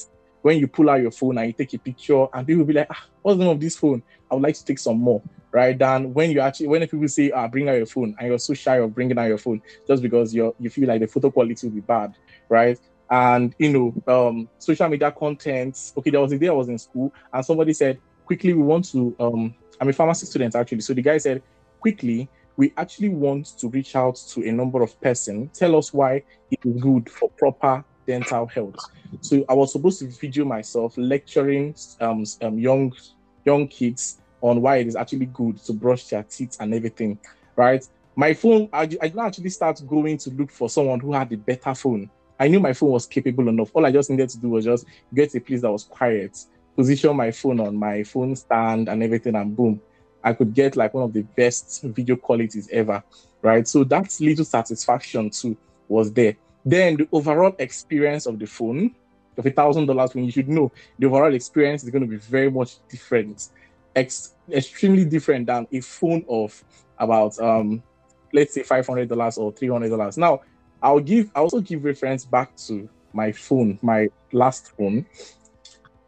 when 0.46 0.58
you 0.58 0.68
pull 0.68 0.88
out 0.88 1.00
your 1.00 1.10
phone 1.10 1.38
and 1.38 1.48
you 1.48 1.52
take 1.52 1.74
a 1.74 1.78
picture, 1.78 2.26
and 2.32 2.46
people 2.46 2.60
will 2.60 2.66
be 2.66 2.74
like, 2.74 2.86
ah, 2.88 3.04
what's 3.22 3.36
the 3.36 3.44
name 3.44 3.52
of 3.52 3.60
this 3.60 3.76
phone? 3.76 4.00
I 4.30 4.34
would 4.34 4.44
like 4.44 4.54
to 4.54 4.64
take 4.64 4.78
some 4.78 4.98
more, 4.98 5.20
right? 5.50 5.76
Than 5.76 6.14
when 6.14 6.30
you 6.30 6.38
actually, 6.38 6.68
when 6.68 6.86
people 6.86 7.08
say, 7.08 7.32
ah, 7.32 7.48
bring 7.48 7.68
out 7.68 7.76
your 7.76 7.86
phone, 7.86 8.14
and 8.18 8.28
you're 8.28 8.38
so 8.38 8.54
shy 8.54 8.76
of 8.76 8.94
bringing 8.94 9.18
out 9.18 9.26
your 9.26 9.38
phone 9.38 9.60
just 9.88 10.02
because 10.02 10.32
you're 10.32 10.54
you 10.60 10.70
feel 10.70 10.86
like 10.86 11.00
the 11.00 11.08
photo 11.08 11.32
quality 11.32 11.66
will 11.66 11.74
be 11.74 11.80
bad, 11.80 12.14
right? 12.48 12.78
And 13.10 13.54
you 13.58 13.72
know, 13.72 14.28
um, 14.28 14.48
social 14.58 14.88
media 14.88 15.10
content. 15.10 15.92
Okay, 15.96 16.10
there 16.10 16.20
was 16.20 16.30
a 16.30 16.38
day 16.38 16.48
I 16.48 16.52
was 16.52 16.68
in 16.68 16.78
school, 16.78 17.12
and 17.32 17.44
somebody 17.44 17.72
said, 17.72 17.98
quickly, 18.24 18.52
we 18.52 18.62
want 18.62 18.84
to. 18.92 19.16
Um, 19.18 19.52
I'm 19.80 19.88
a 19.88 19.92
pharmacy 19.92 20.26
student 20.26 20.54
actually, 20.54 20.80
so 20.80 20.94
the 20.94 21.02
guy 21.02 21.18
said, 21.18 21.42
quickly, 21.80 22.28
we 22.56 22.72
actually 22.76 23.10
want 23.10 23.46
to 23.58 23.68
reach 23.68 23.94
out 23.96 24.16
to 24.16 24.48
a 24.48 24.52
number 24.52 24.82
of 24.82 24.98
persons, 25.00 25.56
tell 25.58 25.76
us 25.76 25.92
why 25.92 26.22
it 26.50 26.58
is 26.64 26.80
good 26.80 27.10
for 27.10 27.28
proper 27.30 27.84
dental 28.06 28.46
health. 28.46 28.76
So 29.20 29.44
I 29.48 29.54
was 29.54 29.72
supposed 29.72 29.98
to 30.00 30.06
video 30.06 30.44
myself 30.44 30.96
lecturing 30.96 31.74
um, 32.00 32.24
um, 32.42 32.58
young 32.58 32.92
young 33.44 33.68
kids 33.68 34.18
on 34.40 34.60
why 34.60 34.76
it 34.76 34.86
is 34.86 34.96
actually 34.96 35.26
good 35.26 35.58
to 35.58 35.72
brush 35.72 36.04
their 36.08 36.22
teeth 36.22 36.56
and 36.60 36.74
everything, 36.74 37.18
right? 37.54 37.86
My 38.16 38.34
phone, 38.34 38.68
I, 38.72 38.82
I 38.82 38.86
didn't 38.86 39.18
actually 39.18 39.50
start 39.50 39.80
going 39.86 40.18
to 40.18 40.30
look 40.30 40.50
for 40.50 40.68
someone 40.68 41.00
who 41.00 41.12
had 41.12 41.32
a 41.32 41.36
better 41.36 41.74
phone. 41.74 42.10
I 42.38 42.48
knew 42.48 42.60
my 42.60 42.72
phone 42.72 42.90
was 42.90 43.06
capable 43.06 43.48
enough. 43.48 43.70
All 43.72 43.86
I 43.86 43.92
just 43.92 44.10
needed 44.10 44.28
to 44.30 44.38
do 44.38 44.48
was 44.50 44.64
just 44.64 44.86
get 45.14 45.34
a 45.34 45.40
place 45.40 45.62
that 45.62 45.70
was 45.70 45.84
quiet, 45.84 46.38
position 46.74 47.16
my 47.16 47.30
phone 47.30 47.60
on 47.60 47.76
my 47.76 48.02
phone 48.04 48.34
stand 48.36 48.88
and 48.88 49.02
everything, 49.02 49.36
and 49.36 49.56
boom, 49.56 49.80
I 50.26 50.32
could 50.32 50.52
get 50.54 50.76
like 50.76 50.92
one 50.92 51.04
of 51.04 51.12
the 51.12 51.22
best 51.22 51.82
video 51.84 52.16
qualities 52.16 52.68
ever, 52.72 53.00
right? 53.42 53.66
So 53.66 53.84
that 53.84 54.12
little 54.18 54.44
satisfaction 54.44 55.30
too 55.30 55.56
was 55.88 56.12
there. 56.12 56.34
Then 56.64 56.96
the 56.96 57.08
overall 57.12 57.54
experience 57.60 58.26
of 58.26 58.40
the 58.40 58.46
phone 58.46 58.92
of 59.38 59.46
a 59.46 59.50
thousand 59.52 59.86
dollars 59.86 60.16
when 60.16 60.24
you 60.24 60.32
should 60.32 60.48
know 60.48 60.72
the 60.98 61.06
overall 61.06 61.32
experience 61.32 61.84
is 61.84 61.90
going 61.90 62.02
to 62.02 62.08
be 62.08 62.16
very 62.16 62.50
much 62.50 62.78
different, 62.88 63.50
ex- 63.94 64.34
extremely 64.50 65.04
different 65.04 65.46
than 65.46 65.68
a 65.70 65.80
phone 65.80 66.24
of 66.28 66.60
about 66.98 67.38
um 67.38 67.80
let's 68.32 68.52
say 68.52 68.64
five 68.64 68.84
hundred 68.84 69.08
dollars 69.08 69.38
or 69.38 69.52
three 69.52 69.68
hundred 69.68 69.90
dollars. 69.90 70.18
Now 70.18 70.40
I'll 70.82 70.98
give 70.98 71.30
I 71.36 71.38
also 71.38 71.60
give 71.60 71.84
reference 71.84 72.24
back 72.24 72.56
to 72.66 72.88
my 73.12 73.30
phone, 73.30 73.78
my 73.80 74.08
last 74.32 74.76
phone. 74.76 75.06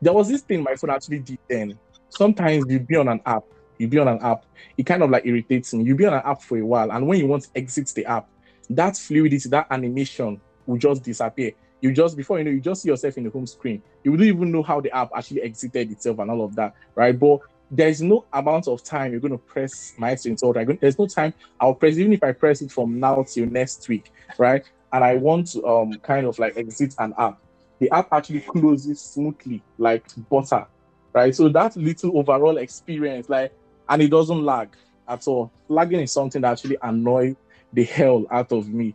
There 0.03 0.13
was 0.13 0.29
this 0.29 0.43
thing 0.43 0.65
my 0.65 0.75
phone 0.75 0.91
actually 0.91 1.21
did 1.21 1.39
then. 1.49 1.79
Sometimes 2.09 2.65
you'd 2.67 2.89
be 2.89 2.97
on 2.97 3.07
an 3.07 3.21
app 3.25 3.45
you 3.79 3.89
be 3.89 3.99
on 3.99 4.09
an 4.09 4.21
app, 4.23 4.45
it 4.77 4.85
kind 4.85 5.03
of 5.03 5.11
like 5.11 5.27
irritates 5.27 5.73
me. 5.75 5.85
You 5.85 5.95
be 5.95 6.07
on 6.07 6.15
an 6.15 6.23
app 6.25 6.43
for 6.43 6.59
a 6.59 6.65
while, 6.65 6.93
and 6.93 7.07
when 7.07 7.19
you 7.19 7.27
want 7.27 7.45
to 7.45 7.51
exit 7.55 7.89
the 7.95 8.07
app, 8.07 8.29
that 8.71 8.97
fluidity, 8.97 9.49
that 9.49 9.67
animation 9.71 10.41
will 10.67 10.79
just 10.79 11.03
disappear. 11.03 11.53
You 11.81 11.93
just 11.93 12.17
before 12.17 12.39
you 12.39 12.45
know, 12.45 12.51
you 12.51 12.61
just 12.61 12.83
see 12.83 12.89
yourself 12.89 13.17
in 13.19 13.25
the 13.25 13.31
home 13.31 13.47
screen. 13.47 13.83
You 14.03 14.17
don't 14.17 14.27
even 14.27 14.51
know 14.51 14.63
how 14.63 14.81
the 14.81 14.91
app 14.91 15.11
actually 15.17 15.43
exited 15.43 15.93
itself 15.93 16.19
and 16.19 16.31
all 16.31 16.45
of 16.45 16.55
that, 16.57 16.75
right? 16.95 17.19
But 17.19 17.41
there's 17.71 18.01
no 18.01 18.25
amount 18.33 18.67
of 18.67 18.83
time 18.83 19.13
you're 19.13 19.21
going 19.21 19.33
to 19.33 19.39
press 19.39 19.93
my. 19.99 20.11
Right? 20.11 20.81
There's 20.81 20.99
no 20.99 21.07
time 21.07 21.35
I'll 21.61 21.75
press 21.75 21.97
even 21.97 22.13
if 22.13 22.23
I 22.23 22.33
press 22.33 22.63
it 22.63 22.73
from 22.73 22.99
now 22.99 23.25
till 23.29 23.47
next 23.47 23.89
week, 23.89 24.11
right? 24.39 24.65
And 24.93 25.05
I 25.05 25.17
want 25.17 25.49
to 25.53 25.67
um 25.67 25.93
kind 26.03 26.27
of 26.27 26.39
like 26.39 26.57
exit 26.57 26.95
an 26.99 27.15
app. 27.19 27.39
The 27.79 27.91
app 27.91 28.09
actually 28.13 28.41
closes 28.41 29.01
smoothly, 29.01 29.63
like 29.77 30.05
butter, 30.29 30.67
right? 31.13 31.35
So 31.35 31.49
that 31.51 31.77
little 31.77 32.19
overall 32.19 32.59
experience, 32.59 33.29
like 33.29 33.53
and 33.89 34.03
it 34.03 34.11
doesn't 34.11 34.45
lag 34.45 34.69
at 35.09 35.27
all. 35.27 35.51
Lagging 35.69 36.01
is 36.01 36.13
something 36.13 36.43
that 36.43 36.53
actually 36.53 36.77
annoys 36.83 37.37
the 37.73 37.85
hell 37.85 38.27
out 38.31 38.53
of 38.53 38.69
me. 38.69 38.95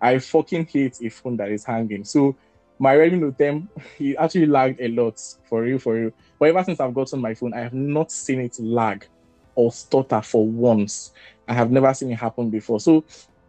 I 0.00 0.18
fucking 0.18 0.66
hate 0.66 0.98
a 1.02 1.08
phone 1.10 1.36
that 1.36 1.50
is 1.50 1.64
hanging. 1.64 2.04
So 2.04 2.36
my 2.78 2.94
Redmi 2.94 3.20
Note 3.20 3.38
10, 3.38 3.68
it 3.98 4.16
actually 4.18 4.46
lagged 4.46 4.80
a 4.80 4.88
lot 4.88 5.20
for 5.44 5.62
real, 5.62 5.78
for 5.78 5.94
real. 5.94 6.10
But 6.38 6.48
ever 6.48 6.64
since 6.64 6.80
I've 6.80 6.94
gotten 6.94 7.20
my 7.20 7.34
phone, 7.34 7.52
I 7.52 7.60
have 7.60 7.74
not 7.74 8.10
seen 8.10 8.40
it 8.40 8.58
lag 8.58 9.06
or 9.54 9.70
stutter 9.70 10.22
for 10.22 10.46
once. 10.46 11.12
I 11.46 11.52
have 11.52 11.70
never 11.70 11.92
seen 11.92 12.10
it 12.10 12.18
happen 12.18 12.48
before. 12.48 12.80
So 12.80 13.04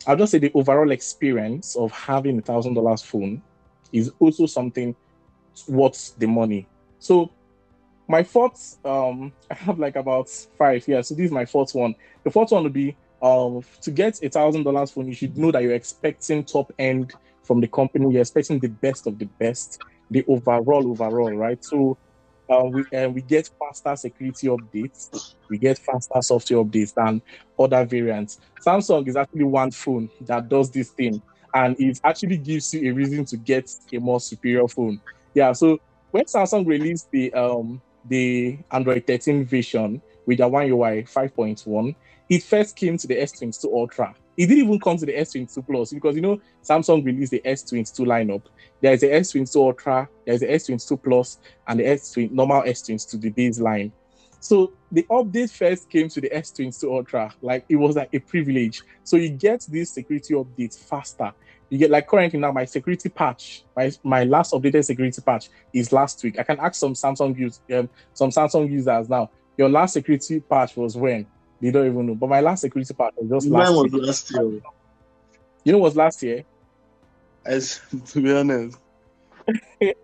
I'll 0.05 0.17
just 0.17 0.31
say 0.31 0.39
the 0.39 0.51
overall 0.53 0.91
experience 0.91 1.75
of 1.77 1.91
having 1.91 2.39
a 2.39 2.41
thousand 2.41 2.73
dollars 2.73 3.01
phone 3.01 3.41
is 3.93 4.11
also 4.19 4.45
something 4.45 4.95
worth 5.67 6.13
the 6.17 6.27
money. 6.27 6.67
So 6.99 7.31
my 8.11 8.23
fourth, 8.23 8.77
um, 8.85 9.31
I 9.51 9.55
have 9.55 9.79
like 9.79 9.95
about 9.95 10.29
five. 10.57 10.87
Yeah, 10.87 11.01
so 11.01 11.15
this 11.15 11.25
is 11.25 11.31
my 11.31 11.45
fourth 11.45 11.73
one. 11.73 11.95
The 12.23 12.29
fourth 12.31 12.51
one 12.51 12.63
would 12.63 12.73
be 12.73 12.95
um 13.21 13.61
to 13.81 13.91
get 13.91 14.21
a 14.23 14.29
thousand 14.29 14.63
dollars 14.63 14.91
phone, 14.91 15.07
you 15.07 15.13
should 15.13 15.37
know 15.37 15.51
that 15.51 15.63
you're 15.63 15.73
expecting 15.75 16.43
top 16.43 16.71
end 16.77 17.13
from 17.43 17.61
the 17.61 17.67
company. 17.67 18.11
You're 18.11 18.21
expecting 18.21 18.59
the 18.59 18.67
best 18.67 19.07
of 19.07 19.17
the 19.17 19.25
best, 19.39 19.79
the 20.09 20.25
overall 20.27 20.89
overall, 20.91 21.35
right? 21.35 21.63
So 21.63 21.97
uh, 22.49 22.65
we 22.65 22.83
uh, 22.97 23.09
we 23.09 23.21
get 23.21 23.49
faster 23.59 23.95
security 23.95 24.47
updates, 24.47 25.35
we 25.49 25.57
get 25.57 25.77
faster 25.77 26.21
software 26.21 26.63
updates 26.63 26.93
than 26.93 27.21
other 27.57 27.85
variants. 27.85 28.39
Samsung 28.65 29.07
is 29.07 29.15
actually 29.15 29.45
one 29.45 29.71
phone 29.71 30.09
that 30.21 30.49
does 30.49 30.69
this 30.69 30.89
thing, 30.89 31.21
and 31.53 31.79
it 31.79 31.99
actually 32.03 32.37
gives 32.37 32.73
you 32.73 32.91
a 32.91 32.93
reason 32.93 33.23
to 33.25 33.37
get 33.37 33.69
a 33.93 33.99
more 33.99 34.19
superior 34.19 34.67
phone. 34.67 34.99
Yeah, 35.33 35.53
so 35.53 35.77
when 36.09 36.25
Samsung 36.25 36.65
released 36.67 37.09
the 37.11 37.33
um 37.33 37.81
the 38.05 38.57
Android 38.71 39.05
13 39.07 39.45
version 39.45 40.01
with 40.25 40.39
the 40.39 40.47
One 40.47 40.69
UI 40.69 41.03
5.1, 41.03 41.95
it 42.29 42.43
first 42.43 42.75
came 42.75 42.97
to 42.97 43.07
the 43.07 43.15
S22 43.15 43.65
Ultra. 43.65 44.15
It 44.37 44.47
didn't 44.47 44.65
even 44.65 44.79
come 44.79 44.97
to 44.97 45.05
the 45.05 45.13
S22 45.13 45.65
Plus 45.65 45.91
because 45.91 46.15
you 46.15 46.21
know 46.21 46.39
Samsung 46.63 47.03
released 47.03 47.31
the 47.31 47.41
S22 47.45 47.99
lineup. 48.05 48.43
There's 48.79 49.01
the 49.01 49.07
S22 49.07 49.55
Ultra, 49.55 50.09
there's 50.25 50.39
the 50.39 50.47
S22 50.47 51.03
Plus, 51.03 51.39
and 51.67 51.79
the 51.79 51.83
S20 51.83 52.31
normal 52.31 52.61
S22, 52.63 53.21
the 53.21 53.31
baseline. 53.31 53.91
So 54.39 54.73
the 54.91 55.03
update 55.03 55.51
first 55.51 55.89
came 55.89 56.09
to 56.09 56.21
the 56.21 56.29
S22 56.29 56.83
Ultra, 56.85 57.33
like 57.41 57.65
it 57.69 57.75
was 57.75 57.95
like 57.95 58.09
a 58.13 58.19
privilege. 58.19 58.81
So 59.03 59.17
you 59.17 59.29
get 59.29 59.67
this 59.69 59.91
security 59.91 60.33
update 60.33 60.77
faster 60.79 61.33
you 61.71 61.77
get 61.77 61.89
like 61.89 62.05
currently 62.05 62.37
now 62.37 62.51
my 62.51 62.65
security 62.65 63.07
patch, 63.09 63.63
my 63.75 63.91
my 64.03 64.25
last 64.25 64.51
updated 64.53 64.83
security 64.85 65.21
patch 65.21 65.49
is 65.73 65.91
last 65.93 66.21
week. 66.21 66.37
I 66.37 66.43
can 66.43 66.59
ask 66.59 66.75
some 66.75 66.93
Samsung 66.93 67.35
use 67.37 67.61
um, 67.73 67.89
some 68.13 68.29
Samsung 68.29 68.69
users 68.69 69.09
now. 69.09 69.31
Your 69.57 69.69
last 69.69 69.93
security 69.93 70.41
patch 70.41 70.75
was 70.75 70.97
when? 70.97 71.25
They 71.61 71.71
don't 71.71 71.87
even 71.87 72.07
know. 72.07 72.15
But 72.15 72.29
my 72.29 72.41
last 72.41 72.61
security 72.61 72.93
patch 72.93 73.13
was 73.15 73.29
just 73.29 73.49
Mine 73.49 73.61
last 73.61 73.71
was 73.71 73.93
year. 73.93 74.01
last 74.03 74.31
year. 74.31 74.61
You 75.63 75.71
know 75.71 75.77
was 75.79 75.95
last 75.95 76.21
year? 76.21 76.43
As 77.45 77.79
to 78.07 78.21
be 78.21 78.35
honest. 78.35 78.77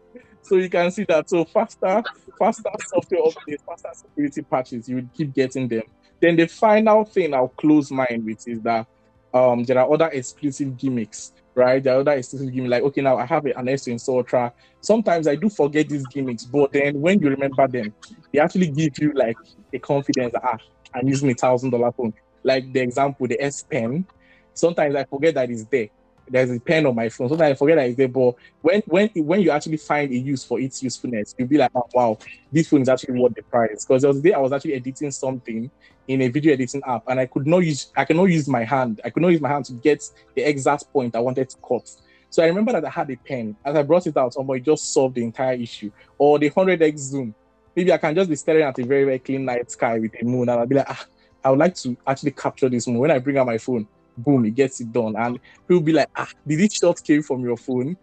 So 0.48 0.56
you 0.56 0.70
can 0.70 0.90
see 0.92 1.04
that. 1.04 1.30
So 1.30 1.44
faster, 1.44 2.02
faster 2.40 2.70
software 2.88 3.22
updates, 3.22 3.66
faster 3.66 3.90
security 3.94 4.42
patches, 4.44 4.88
you 4.88 4.96
would 4.96 5.10
keep 5.14 5.34
getting 5.34 5.68
them. 5.68 5.82
Then 6.22 6.38
the 6.38 6.48
final 6.48 7.04
thing 7.04 7.34
I'll 7.34 7.50
close 7.50 7.92
mine 7.92 8.24
with 8.26 8.48
is 8.48 8.62
that 8.62 8.88
um 9.34 9.66
there 9.66 9.78
are 9.78 9.92
other 9.94 10.08
exclusive 10.08 10.78
gimmicks, 10.78 11.34
right? 11.58 11.86
Are 11.88 12.00
other 12.00 12.12
exclusive 12.12 12.54
gimmicks. 12.54 12.72
Like 12.72 12.84
okay, 12.84 13.02
now 13.02 13.18
I 13.18 13.26
have 13.26 13.46
an 13.46 13.66
S20 13.66 14.08
Ultra. 14.08 14.54
Sometimes 14.82 15.28
I 15.28 15.36
do 15.36 15.50
forget 15.50 15.90
these 15.90 16.06
gimmicks, 16.08 16.46
but 16.46 16.72
then 16.72 17.02
when 17.02 17.20
you 17.20 17.30
remember 17.30 17.68
them, 17.68 17.94
they 18.32 18.40
actually 18.40 18.70
give 18.70 18.98
you 19.00 19.12
like 19.14 19.38
a 19.74 19.80
confidence 19.80 20.34
that 20.34 20.44
ah, 20.44 20.58
I'm 20.94 21.08
using 21.08 21.30
a 21.32 21.34
thousand 21.34 21.72
dollar 21.72 21.92
phone. 21.92 22.14
Like 22.44 22.72
the 22.72 22.80
example, 22.80 23.28
the 23.28 23.42
S 23.42 23.64
Pen. 23.64 24.06
Sometimes 24.54 24.96
I 24.96 25.04
forget 25.06 25.36
that 25.36 25.50
it's 25.50 25.66
there. 25.66 25.90
There's 26.30 26.52
a 26.52 26.60
pen 26.60 26.86
on 26.86 26.96
my 26.96 27.10
phone. 27.10 27.30
Sometimes 27.30 27.52
I 27.52 27.56
forget 27.56 27.78
that 27.78 27.88
it's 27.88 27.98
there, 27.98 28.08
but 28.08 28.36
when 28.62 28.82
when 28.86 29.10
when 29.16 29.42
you 29.42 29.52
actually 29.52 29.78
find 29.78 30.12
a 30.12 30.18
use 30.18 30.44
for 30.44 30.60
its 30.60 30.84
usefulness, 30.84 31.36
you'll 31.38 31.48
be 31.48 31.58
like, 31.58 31.72
oh, 31.76 31.88
wow, 31.94 32.18
this 32.52 32.68
phone 32.68 32.82
is 32.82 32.90
actually 32.90 33.20
worth 33.20 33.34
the 33.36 33.44
price. 33.44 33.86
Because 33.86 34.02
there 34.02 34.10
was 34.10 34.20
a 34.20 34.22
day 34.22 34.34
I 34.34 34.40
was 34.40 34.52
actually 34.52 34.74
editing 34.74 35.12
something 35.12 35.70
in 36.08 36.22
a 36.22 36.28
video 36.28 36.54
editing 36.54 36.82
app, 36.86 37.04
and 37.08 37.20
I 37.20 37.26
could 37.26 37.48
not 37.48 37.60
use 37.60 37.92
I 37.96 38.06
cannot 38.06 38.26
use 38.26 38.48
my 38.48 38.64
hand. 38.64 39.02
I 39.06 39.10
could 39.10 39.22
not 39.22 39.30
use 39.30 39.42
my 39.42 39.50
hand 39.50 39.66
to 39.66 39.74
get 39.74 40.04
the 40.36 40.44
exact 40.44 40.92
point 40.92 41.16
I 41.16 41.20
wanted 41.20 41.50
to 41.50 41.58
cut. 41.68 41.90
So 42.30 42.44
I 42.44 42.48
remember 42.48 42.74
that 42.74 42.86
I 42.86 42.90
had 42.90 43.10
a 43.10 43.16
pen. 43.16 43.56
As 43.64 43.76
I 43.76 43.84
brought 43.84 44.06
it 44.06 44.18
out, 44.18 44.34
somebody 44.34 44.60
just 44.60 44.94
solved 44.94 45.16
the 45.16 45.24
entire 45.24 45.54
issue. 45.54 45.92
Or 46.18 46.38
the 46.38 46.50
100x 46.50 46.98
zoom. 46.98 47.34
Maybe 47.76 47.94
I 47.94 47.98
can 47.98 48.16
just 48.16 48.30
be 48.30 48.36
staring 48.36 48.64
at 48.64 48.78
a 48.78 48.84
very, 48.84 49.06
very 49.06 49.20
clean 49.20 49.46
night 49.46 49.72
sky 49.72 50.00
with 50.00 50.12
a 50.20 50.26
moon, 50.26 50.50
and 50.50 50.60
I'll 50.60 50.66
be 50.66 50.76
like, 50.76 50.90
ah, 50.90 51.06
I 51.44 51.52
would 51.52 51.60
like 51.60 51.76
to 51.76 51.96
actually 52.06 52.32
capture 52.32 52.70
this 52.70 52.88
moon. 52.88 52.98
When 52.98 53.12
I 53.12 53.20
bring 53.20 53.38
out 53.38 53.46
my 53.46 53.58
phone, 53.58 53.88
boom, 54.18 54.44
he 54.44 54.52
gets 54.52 54.82
it 54.82 54.92
done. 54.92 55.16
And 55.16 55.40
he'll 55.68 55.82
be 55.82 55.94
like, 55.94 56.10
ah, 56.16 56.30
did 56.46 56.60
this 56.60 56.74
shot 56.74 57.04
came 57.04 57.22
from 57.22 57.44
your 57.44 57.58
phone? 57.58 57.98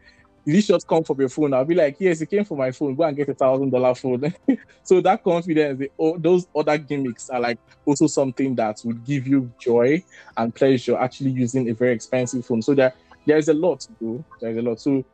Did 0.47 0.57
this 0.57 0.67
shot 0.67 0.87
come 0.87 1.05
from 1.05 1.21
your 1.21 1.29
phone? 1.29 1.55
I'll 1.55 1.65
be 1.65 1.75
like, 1.75 1.97
yes, 1.99 2.21
it 2.21 2.31
came 2.31 2.45
from 2.45 2.59
my 2.59 2.71
phone. 2.71 2.95
Go 2.95 3.05
and 3.05 3.17
get 3.17 3.29
a 3.29 3.35
thousand 3.35 3.71
dollar 3.71 3.95
phone. 3.95 4.35
so 4.83 5.01
that 5.01 5.25
confidence, 5.25 5.79
the, 5.79 5.91
those 6.19 6.47
other 6.55 6.77
gimmicks 6.79 7.31
are 7.31 7.41
like 7.41 7.59
also 7.85 8.07
something 8.07 8.55
that 8.57 8.81
would 8.85 9.05
give 9.05 9.27
you 9.27 9.51
joy 9.59 10.03
and 10.37 10.55
pleasure 10.55 10.97
actually 10.99 11.31
using 11.31 11.71
a 11.71 11.75
very 11.75 11.93
expensive 11.93 12.45
phone. 12.45 12.63
So 12.63 12.75
there, 12.75 12.93
there 13.27 13.39
is 13.39 13.49
a 13.49 13.55
lot 13.55 13.81
to 13.81 13.93
do. 13.99 14.25
There 14.41 14.51
is 14.51 14.59
a 14.59 14.63
lot. 14.63 14.81
So 14.81 15.05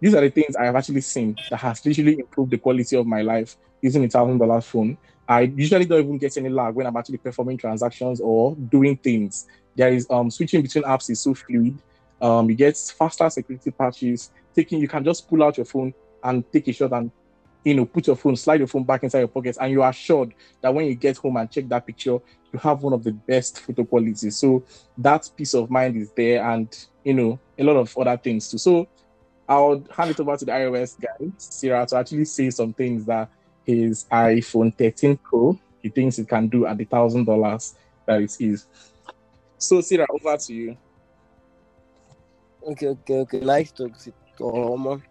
these 0.00 0.14
are 0.14 0.20
the 0.20 0.30
things 0.30 0.56
I 0.56 0.64
have 0.64 0.76
actually 0.76 1.00
seen 1.00 1.36
that 1.50 1.56
has 1.58 1.84
literally 1.84 2.20
improved 2.20 2.50
the 2.50 2.58
quality 2.58 2.96
of 2.96 3.06
my 3.06 3.22
life 3.22 3.56
using 3.82 4.04
a 4.04 4.08
thousand 4.08 4.38
dollar 4.38 4.60
phone. 4.60 4.96
I 5.28 5.42
usually 5.42 5.84
don't 5.84 6.04
even 6.04 6.18
get 6.18 6.36
any 6.38 6.48
lag 6.48 6.74
when 6.74 6.86
I'm 6.86 6.96
actually 6.96 7.18
performing 7.18 7.58
transactions 7.58 8.20
or 8.20 8.54
doing 8.54 8.96
things. 8.96 9.46
There 9.78 9.92
is 9.92 10.06
um 10.10 10.28
switching 10.28 10.60
between 10.60 10.82
apps 10.84 11.08
is 11.08 11.20
so 11.20 11.34
fluid. 11.34 11.78
Um, 12.20 12.50
you 12.50 12.56
get 12.56 12.76
faster 12.76 13.30
security 13.30 13.70
patches. 13.70 14.30
Taking 14.54 14.80
you 14.80 14.88
can 14.88 15.04
just 15.04 15.28
pull 15.28 15.42
out 15.44 15.56
your 15.56 15.66
phone 15.66 15.94
and 16.24 16.44
take 16.52 16.66
a 16.66 16.72
shot 16.72 16.92
and 16.92 17.12
you 17.64 17.74
know 17.74 17.86
put 17.86 18.08
your 18.08 18.16
phone, 18.16 18.34
slide 18.34 18.58
your 18.58 18.66
phone 18.66 18.82
back 18.82 19.04
inside 19.04 19.20
your 19.20 19.28
pockets, 19.28 19.56
and 19.56 19.70
you 19.70 19.82
are 19.82 19.90
assured 19.90 20.34
that 20.60 20.74
when 20.74 20.86
you 20.86 20.96
get 20.96 21.16
home 21.16 21.36
and 21.36 21.48
check 21.48 21.68
that 21.68 21.86
picture, 21.86 22.18
you 22.52 22.58
have 22.60 22.82
one 22.82 22.92
of 22.92 23.04
the 23.04 23.12
best 23.12 23.60
photo 23.60 23.84
qualities. 23.84 24.36
So 24.36 24.64
that 24.98 25.30
peace 25.36 25.54
of 25.54 25.70
mind 25.70 25.96
is 25.96 26.10
there, 26.10 26.44
and 26.44 26.68
you 27.04 27.14
know 27.14 27.38
a 27.56 27.62
lot 27.62 27.76
of 27.76 27.96
other 27.96 28.16
things 28.16 28.50
too. 28.50 28.58
So 28.58 28.88
I'll 29.48 29.84
hand 29.96 30.10
it 30.10 30.18
over 30.18 30.36
to 30.36 30.44
the 30.44 30.52
iOS 30.52 31.00
guy, 31.00 31.30
Sarah, 31.36 31.86
to 31.86 31.96
actually 31.98 32.24
say 32.24 32.50
some 32.50 32.72
things 32.72 33.04
that 33.06 33.30
his 33.64 34.06
iPhone 34.10 34.76
13 34.76 35.16
Pro 35.18 35.56
he 35.82 35.88
thinks 35.88 36.18
it 36.18 36.28
can 36.28 36.48
do 36.48 36.66
at 36.66 36.76
the 36.76 36.84
thousand 36.84 37.24
dollars 37.24 37.74
that 38.06 38.20
it 38.20 38.36
is. 38.40 38.66
So 39.58 39.80
Sarah, 39.80 40.06
over 40.10 40.36
to 40.36 40.54
you. 40.54 40.76
Okay, 42.62 42.88
okay, 42.88 43.18
okay. 43.20 43.40
Nice 43.40 43.72
talk, 43.72 43.90
oh, 44.40 44.76
man. 44.76 45.02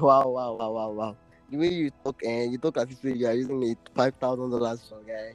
Wow, 0.00 0.28
wow, 0.28 0.54
wow, 0.54 0.70
wow, 0.72 0.90
wow. 0.90 1.16
The 1.50 1.56
way 1.58 1.68
you 1.68 1.90
talk 2.04 2.16
and 2.22 2.52
you 2.52 2.58
talk 2.58 2.78
as 2.78 2.86
if 2.90 3.02
you 3.02 3.26
are 3.26 3.34
using 3.34 3.62
a 3.62 3.74
five 3.94 4.14
thousand 4.20 4.50
dollars 4.50 4.82
phone, 4.88 5.04
guy. 5.06 5.34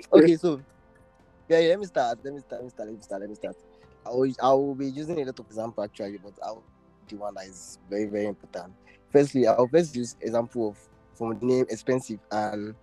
okay, 0.12 0.36
so 0.36 0.60
yeah, 1.48 1.58
yeah, 1.60 1.68
let 1.70 1.80
me 1.80 1.86
start. 1.86 2.18
Let 2.24 2.34
me 2.34 2.40
start. 2.40 2.62
Let 2.62 2.64
me 2.64 2.70
start. 2.70 2.88
Let 2.88 2.96
me 2.96 3.02
start. 3.02 3.20
Let 3.20 3.30
me 3.30 3.36
start. 3.36 3.56
I 4.06 4.10
will, 4.10 4.32
I 4.42 4.52
will 4.52 4.74
be 4.74 4.86
using 4.86 5.20
a 5.20 5.24
lot 5.24 5.38
of 5.38 5.46
example 5.46 5.84
actually, 5.84 6.18
but 6.22 6.32
I'll 6.42 6.64
the 7.08 7.16
one 7.16 7.34
that 7.34 7.46
is 7.46 7.78
very, 7.88 8.06
very 8.06 8.26
important. 8.26 8.72
Firstly, 9.12 9.46
I'll 9.46 9.68
first 9.68 9.94
use 9.94 10.16
example 10.20 10.70
of 10.70 10.78
from 11.16 11.38
the 11.38 11.46
name 11.46 11.66
expensive 11.68 12.18
and 12.30 12.74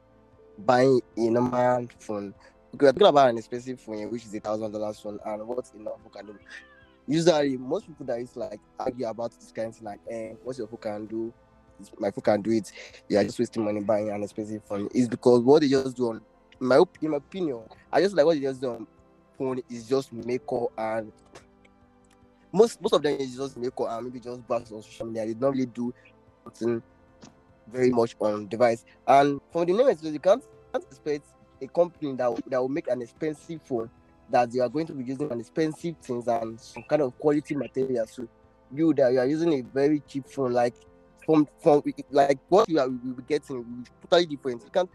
buying 0.59 1.01
a 1.17 1.29
normal 1.29 1.87
phone. 1.99 2.33
Okay, 2.73 2.85
we're 2.85 2.91
talking 2.93 3.07
about 3.07 3.29
an 3.29 3.37
expensive 3.37 3.81
phone, 3.81 4.09
which 4.09 4.23
is 4.23 4.33
a 4.33 4.39
thousand 4.39 4.71
dollars 4.71 4.99
phone, 4.99 5.19
and 5.25 5.45
what 5.45 5.69
enough 5.75 5.99
phone 6.03 6.11
can 6.13 6.25
do. 6.27 6.39
Usually, 7.05 7.57
most 7.57 7.85
people 7.85 8.05
that 8.05 8.19
is 8.19 8.35
like 8.37 8.61
argue 8.79 9.07
about 9.07 9.31
this 9.31 9.51
kind 9.51 9.67
of 9.69 9.75
thing, 9.75 9.85
like, 9.85 9.99
eh, 10.09 10.33
what's 10.41 10.57
your 10.57 10.67
phone 10.67 10.79
can 10.79 11.05
do? 11.05 11.33
My 11.99 12.11
phone 12.11 12.21
can 12.21 12.41
do 12.41 12.51
it. 12.51 12.71
You 13.09 13.17
are 13.17 13.23
just 13.25 13.39
wasting 13.39 13.65
money 13.65 13.81
buying 13.81 14.09
an 14.09 14.23
expensive 14.23 14.63
phone. 14.63 14.87
Is 14.93 15.09
because 15.09 15.41
what 15.41 15.61
they 15.61 15.67
just 15.67 15.97
do 15.97 16.11
on 16.11 16.21
my 16.61 16.81
in 17.01 17.11
my 17.11 17.17
opinion, 17.17 17.59
I 17.91 18.01
just 18.01 18.15
like 18.15 18.25
what 18.25 18.35
they 18.35 18.41
just 18.41 18.61
do 18.61 18.69
on 18.69 18.87
phone 19.37 19.61
is 19.69 19.85
just 19.89 20.13
makeup 20.13 20.71
and 20.77 21.11
most 22.53 22.81
most 22.81 22.93
of 22.93 23.01
them 23.01 23.17
is 23.19 23.35
just 23.35 23.57
makeup 23.57 23.87
and 23.89 24.05
maybe 24.05 24.21
just 24.21 24.47
browse 24.47 24.71
on 24.71 24.81
social 24.81 25.07
media. 25.07 25.25
They 25.25 25.33
don't 25.33 25.51
really 25.51 25.65
do 25.65 25.93
something 26.45 26.81
very 27.67 27.89
much 27.89 28.15
on 28.21 28.47
device. 28.47 28.85
And 29.05 29.41
from 29.51 29.65
the 29.65 29.73
name 29.73 29.89
you 30.01 30.19
can't, 30.19 30.43
can't 30.71 30.85
expect 30.85 31.25
a 31.61 31.67
company 31.67 32.15
that 32.15 32.41
that 32.47 32.61
will 32.61 32.69
make 32.69 32.87
an 32.89 33.01
expensive 33.01 33.61
phone 33.63 33.89
that 34.29 34.53
you 34.53 34.61
are 34.61 34.69
going 34.69 34.87
to 34.87 34.93
be 34.93 35.03
using 35.03 35.31
an 35.31 35.39
expensive 35.39 35.95
things 36.01 36.27
and 36.27 36.59
some 36.59 36.83
kind 36.83 37.01
of 37.01 37.17
quality 37.19 37.55
material. 37.55 38.05
So 38.07 38.27
you 38.73 38.93
that 38.95 39.11
you 39.11 39.19
are 39.19 39.25
using 39.25 39.53
a 39.53 39.61
very 39.61 40.01
cheap 40.07 40.27
phone, 40.27 40.53
like 40.53 40.75
from 41.25 41.47
from 41.61 41.83
like 42.09 42.39
what 42.49 42.67
you 42.69 42.79
are 42.79 42.87
will 42.89 43.13
be 43.13 43.23
getting 43.27 43.57
will 43.57 43.63
be 43.63 43.89
totally 44.03 44.25
different. 44.25 44.63
You 44.63 44.71
can't 44.71 44.89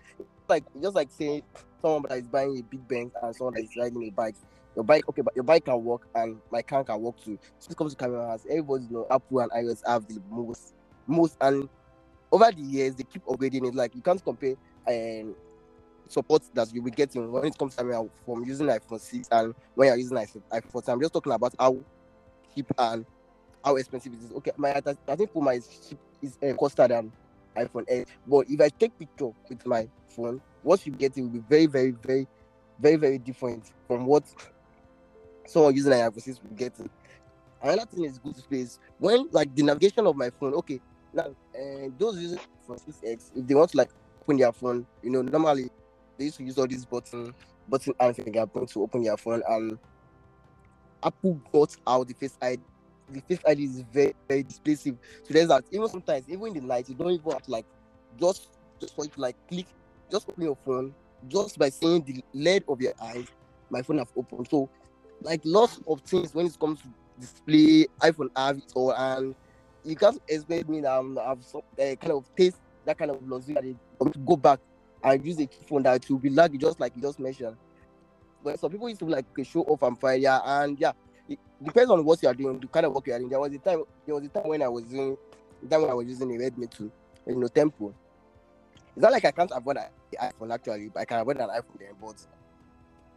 like 0.48 0.64
just 0.80 0.94
like 0.94 1.10
saying 1.10 1.42
someone 1.82 2.04
that 2.08 2.18
is 2.18 2.26
buying 2.28 2.58
a 2.58 2.62
big 2.62 2.86
bank 2.88 3.12
and 3.22 3.34
someone 3.34 3.54
that 3.54 3.64
is 3.64 3.76
riding 3.76 4.02
a 4.04 4.10
bike. 4.10 4.34
Your 4.74 4.84
bike, 4.84 5.08
okay, 5.08 5.22
but 5.22 5.34
your 5.34 5.44
bike 5.44 5.64
can 5.64 5.82
work 5.82 6.06
and 6.14 6.38
my 6.50 6.60
car 6.60 6.84
can 6.84 7.00
work 7.00 7.18
too. 7.24 7.38
So 7.58 7.70
it 7.70 7.76
comes 7.76 7.94
to 7.94 7.98
cameras, 7.98 8.46
everybody 8.48 8.86
know 8.90 9.06
Apple 9.10 9.40
and 9.40 9.50
iOS 9.52 9.82
have 9.86 10.06
the 10.06 10.20
most 10.30 10.74
most 11.06 11.36
and 11.40 11.68
over 12.32 12.50
the 12.50 12.60
years 12.60 12.94
they 12.94 13.04
keep 13.04 13.24
upgrading 13.24 13.68
it. 13.68 13.74
Like 13.74 13.94
you 13.94 14.02
can't 14.02 14.22
compare 14.22 14.54
um 14.86 15.34
support 16.08 16.42
that 16.54 16.72
you'll 16.72 16.84
be 16.84 16.90
getting 16.90 17.30
when 17.30 17.44
it 17.44 17.58
comes 17.58 17.74
to 17.76 18.10
from 18.24 18.44
using 18.44 18.66
iPhone 18.66 19.00
6 19.00 19.28
and 19.30 19.54
when 19.74 19.88
you're 19.88 19.96
using 19.96 20.16
iPhone 20.16 20.42
iPhone 20.52 20.70
14. 20.70 20.92
I'm 20.94 21.00
just 21.00 21.12
talking 21.12 21.32
about 21.32 21.54
how 21.58 21.76
cheap 22.54 22.70
and 22.78 23.04
how 23.64 23.76
expensive 23.76 24.12
it 24.12 24.24
is. 24.24 24.32
Okay, 24.32 24.52
my 24.56 24.80
I 25.08 25.16
think 25.16 25.32
for 25.32 25.42
my 25.42 25.58
cheap 25.58 25.98
is 26.22 26.38
uh, 26.42 26.46
costed 26.54 26.88
than 26.88 27.12
iPhone 27.56 27.84
8. 27.88 28.06
But 28.26 28.46
if 28.48 28.60
I 28.60 28.68
take 28.68 28.98
picture 28.98 29.30
with 29.48 29.66
my 29.66 29.88
phone, 30.08 30.40
what 30.62 30.86
you 30.86 30.92
get 30.92 31.16
it 31.16 31.22
will 31.22 31.28
be 31.28 31.42
very, 31.48 31.66
very, 31.66 31.90
very, 31.90 32.26
very, 32.78 32.96
very 32.96 33.18
different 33.18 33.72
from 33.86 34.06
what 34.06 34.24
someone 35.46 35.74
using 35.74 35.92
an 35.92 36.10
iPhone 36.10 36.22
6 36.22 36.40
will 36.42 36.56
get. 36.56 36.72
Another 37.62 37.86
thing 37.86 38.04
is 38.04 38.18
good 38.18 38.36
space. 38.36 38.78
When 38.98 39.28
like 39.32 39.54
the 39.54 39.62
navigation 39.62 40.06
of 40.06 40.16
my 40.16 40.30
phone, 40.30 40.54
okay, 40.54 40.80
now 41.12 41.24
uh, 41.24 41.88
those 41.98 42.20
using 42.20 42.38
iPhone 42.38 42.80
6X, 42.86 43.30
if 43.36 43.46
they 43.46 43.54
want 43.54 43.70
to 43.70 43.78
like 43.78 43.90
open 44.22 44.36
their 44.36 44.52
phone, 44.52 44.86
you 45.02 45.10
know, 45.10 45.22
normally 45.22 45.70
they 46.18 46.24
used 46.24 46.36
to 46.38 46.44
use 46.44 46.58
all 46.58 46.66
these 46.66 46.84
button 46.84 47.34
button 47.68 47.94
and 47.98 48.16
fingerprint 48.16 48.68
to 48.70 48.82
open 48.82 49.02
your 49.02 49.16
phone 49.16 49.42
and 49.48 49.78
Apple 51.02 51.40
got 51.52 51.76
out 51.86 52.08
the 52.08 52.14
face 52.14 52.36
ID. 52.40 52.62
The 53.10 53.20
face 53.20 53.40
ID 53.46 53.64
is 53.64 53.84
very, 53.92 54.14
very 54.28 54.42
displacive. 54.42 54.96
So 55.22 55.34
there's 55.34 55.48
that 55.48 55.64
even 55.70 55.88
sometimes, 55.88 56.28
even 56.28 56.48
in 56.48 56.54
the 56.54 56.60
night, 56.60 56.88
you 56.88 56.94
don't 56.94 57.12
even 57.12 57.30
have 57.32 57.42
to 57.42 57.50
like 57.50 57.66
just 58.18 58.48
just 58.80 58.94
for 58.96 59.04
you 59.04 59.10
to 59.10 59.20
like 59.20 59.36
click, 59.48 59.66
just 60.10 60.28
open 60.28 60.42
your 60.42 60.56
phone, 60.64 60.94
just 61.28 61.58
by 61.58 61.68
seeing 61.68 62.02
the 62.02 62.22
LED 62.34 62.64
of 62.68 62.80
your 62.80 62.92
eyes, 63.00 63.26
my 63.70 63.82
phone 63.82 63.98
have 63.98 64.08
opened. 64.16 64.48
So 64.48 64.68
like 65.22 65.40
lots 65.44 65.80
of 65.86 66.00
things 66.02 66.34
when 66.34 66.46
it 66.46 66.58
comes 66.58 66.80
to 66.82 66.88
display, 67.20 67.86
iPhone 68.00 68.30
have 68.36 68.58
it 68.58 68.72
all 68.74 68.92
and 68.92 69.34
you 69.84 69.96
can't 69.96 70.20
expect 70.28 70.68
me 70.68 70.80
that 70.80 70.92
um, 70.92 71.16
have 71.16 71.42
some 71.44 71.62
uh, 71.80 71.94
kind 71.96 72.12
of 72.12 72.28
taste 72.36 72.58
that 72.84 72.98
kind 72.98 73.10
of 73.10 73.26
luxury 73.26 73.54
that 73.54 73.62
they 73.62 73.76
go 74.26 74.36
back 74.36 74.58
and 75.06 75.24
use 75.24 75.38
a 75.40 75.46
phone 75.68 75.84
that 75.84 76.08
will 76.10 76.18
be 76.18 76.30
laggy 76.30 76.60
just 76.60 76.80
like 76.80 76.94
you 76.96 77.02
just 77.02 77.20
mentioned. 77.20 77.56
But 78.42 78.58
some 78.58 78.70
people 78.70 78.88
used 78.88 79.00
to 79.00 79.06
like 79.06 79.24
show 79.44 79.62
off 79.62 79.82
and 79.82 79.98
fire, 79.98 80.16
yeah, 80.16 80.40
and 80.44 80.78
yeah, 80.78 80.92
it 81.28 81.38
depends 81.62 81.90
on 81.90 82.04
what 82.04 82.20
you 82.22 82.28
are 82.28 82.34
doing, 82.34 82.58
the 82.58 82.66
kind 82.66 82.86
of 82.86 82.92
work 82.92 83.06
you 83.06 83.12
are 83.12 83.18
doing. 83.18 83.30
There 83.30 83.40
was 83.40 83.52
a 83.52 83.58
time, 83.58 83.84
there 84.04 84.14
was 84.14 84.24
a 84.24 84.28
time 84.28 84.48
when 84.48 84.62
I 84.62 84.68
was 84.68 84.84
using, 84.84 85.16
the 85.62 85.68
time 85.68 85.82
when 85.82 85.90
I 85.90 85.94
was 85.94 86.08
using 86.08 86.30
a 86.34 86.38
Redmi 86.38 86.68
2, 86.70 86.92
you 87.28 87.36
know, 87.36 87.48
Tempo. 87.48 87.94
It's 88.94 89.02
not 89.02 89.12
like 89.12 89.24
I 89.24 89.30
can't 89.30 89.52
avoid 89.54 89.76
an 89.76 89.86
iPhone 90.20 90.52
actually, 90.52 90.88
but 90.88 91.00
I 91.00 91.04
can 91.04 91.20
avoid 91.20 91.36
an 91.36 91.50
iPhone. 91.50 91.86
But 92.00 92.26